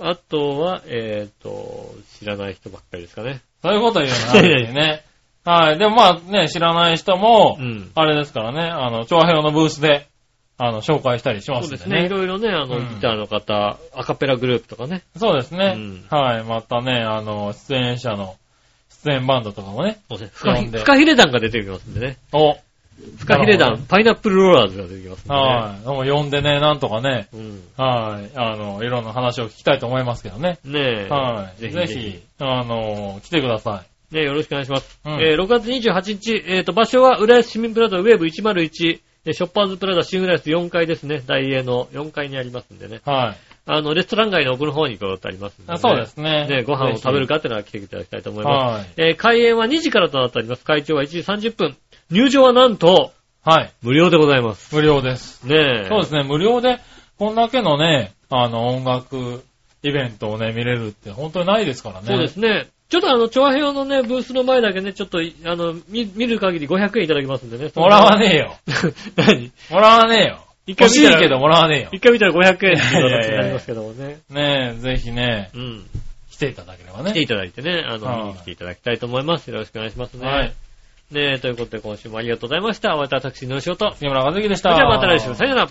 [0.00, 3.40] あとは、えっ、と、知らない人ばっかりですかね。
[3.62, 4.32] そういうこと言うの？
[4.38, 5.04] あるんでね。
[5.44, 5.78] はい。
[5.78, 7.90] でもまあね、知らない人もう、ん。
[7.94, 10.06] あれですからね、あの、長平のブースで、
[10.58, 12.06] あの、紹介したりしまそうですね。
[12.06, 12.08] い。
[12.08, 15.02] ろいろね、あの、うんギターの方、アカペラグループとかね。
[15.16, 16.06] そうですねうん。
[16.10, 16.44] はい。
[16.44, 18.36] またね、あの、出演者の、
[19.06, 20.00] 出演バンドとかもね。
[20.08, 22.16] そうですねフカヒレ団が出てきますんでね。
[22.32, 22.54] お、
[23.18, 25.40] フカヒレ団、パイナップルローラーズが出てきますんでね。
[25.40, 25.86] はい。
[25.86, 27.62] もう呼んでね、なんとかね、うん。
[27.76, 28.30] はい。
[28.34, 30.58] あの、いろんな話を聞きたいと思いますけどね。
[30.64, 31.08] ねえ。
[31.08, 31.60] はい。
[31.60, 32.22] ぜひ、ぜひ。
[32.40, 35.00] あの、来てくださねよろしくお願いします。
[35.04, 41.20] うんえー6月28日、えっ、と、場所は浦安市民プラザウェーブ101、えーショッパーズプラザ新浦安4階ですね。
[41.26, 43.00] 大英の4階にありますんでね。
[43.04, 43.10] い。
[43.10, 43.55] はい。
[43.68, 45.74] あの、レストラン街の奥の方にこうってありますんで、ね。
[45.74, 46.46] あそうですね。
[46.46, 48.78] ね、ご飯を食べるかかっていうのは来ていただきたいと思います。
[48.78, 48.86] はい。
[48.96, 50.64] えー開演は2時からとなっております。
[50.64, 51.76] 会長は1時30分。
[52.10, 53.12] 入場はなんと、
[53.44, 53.72] はい。
[53.82, 54.74] 無料でございます。
[54.74, 55.44] 無料です。
[55.44, 55.88] ねえ。
[55.88, 56.78] そうですね、無料で、
[57.18, 59.44] こんだけのね、あの、音楽
[59.82, 62.06] イベントをね、見れるって本当にないですからね。
[62.06, 62.68] そうですね。
[62.88, 67.70] ちょっとあの、調和表のね、ブースの前だけね、ちょっと、あの、見、見る限り500円いただきますんでね。
[67.74, 68.56] もらわねえよ。
[68.68, 68.72] え。
[69.16, 69.52] 何？
[69.70, 70.45] もらわねえよ。
[70.66, 71.88] 一回見たら欲しいけどもらわねえよ。
[71.92, 74.18] 一回見たら500円っていう形になりますけどもね。
[74.30, 75.86] ねえ、ぜひね、うん。
[76.30, 77.12] 来ていただければね。
[77.12, 79.48] 来ていただいてね、あの、はい見に来ていただきたいと思います。
[79.48, 80.26] よろしくお願いしますね。
[80.26, 80.54] はい。
[81.12, 82.96] ねえ、ということで今週もありがとうございました。
[82.96, 83.90] お会いいたい私の仕事。
[83.90, 84.70] そ杉村和樹でした。
[84.70, 85.64] れではまた来週、さよなら。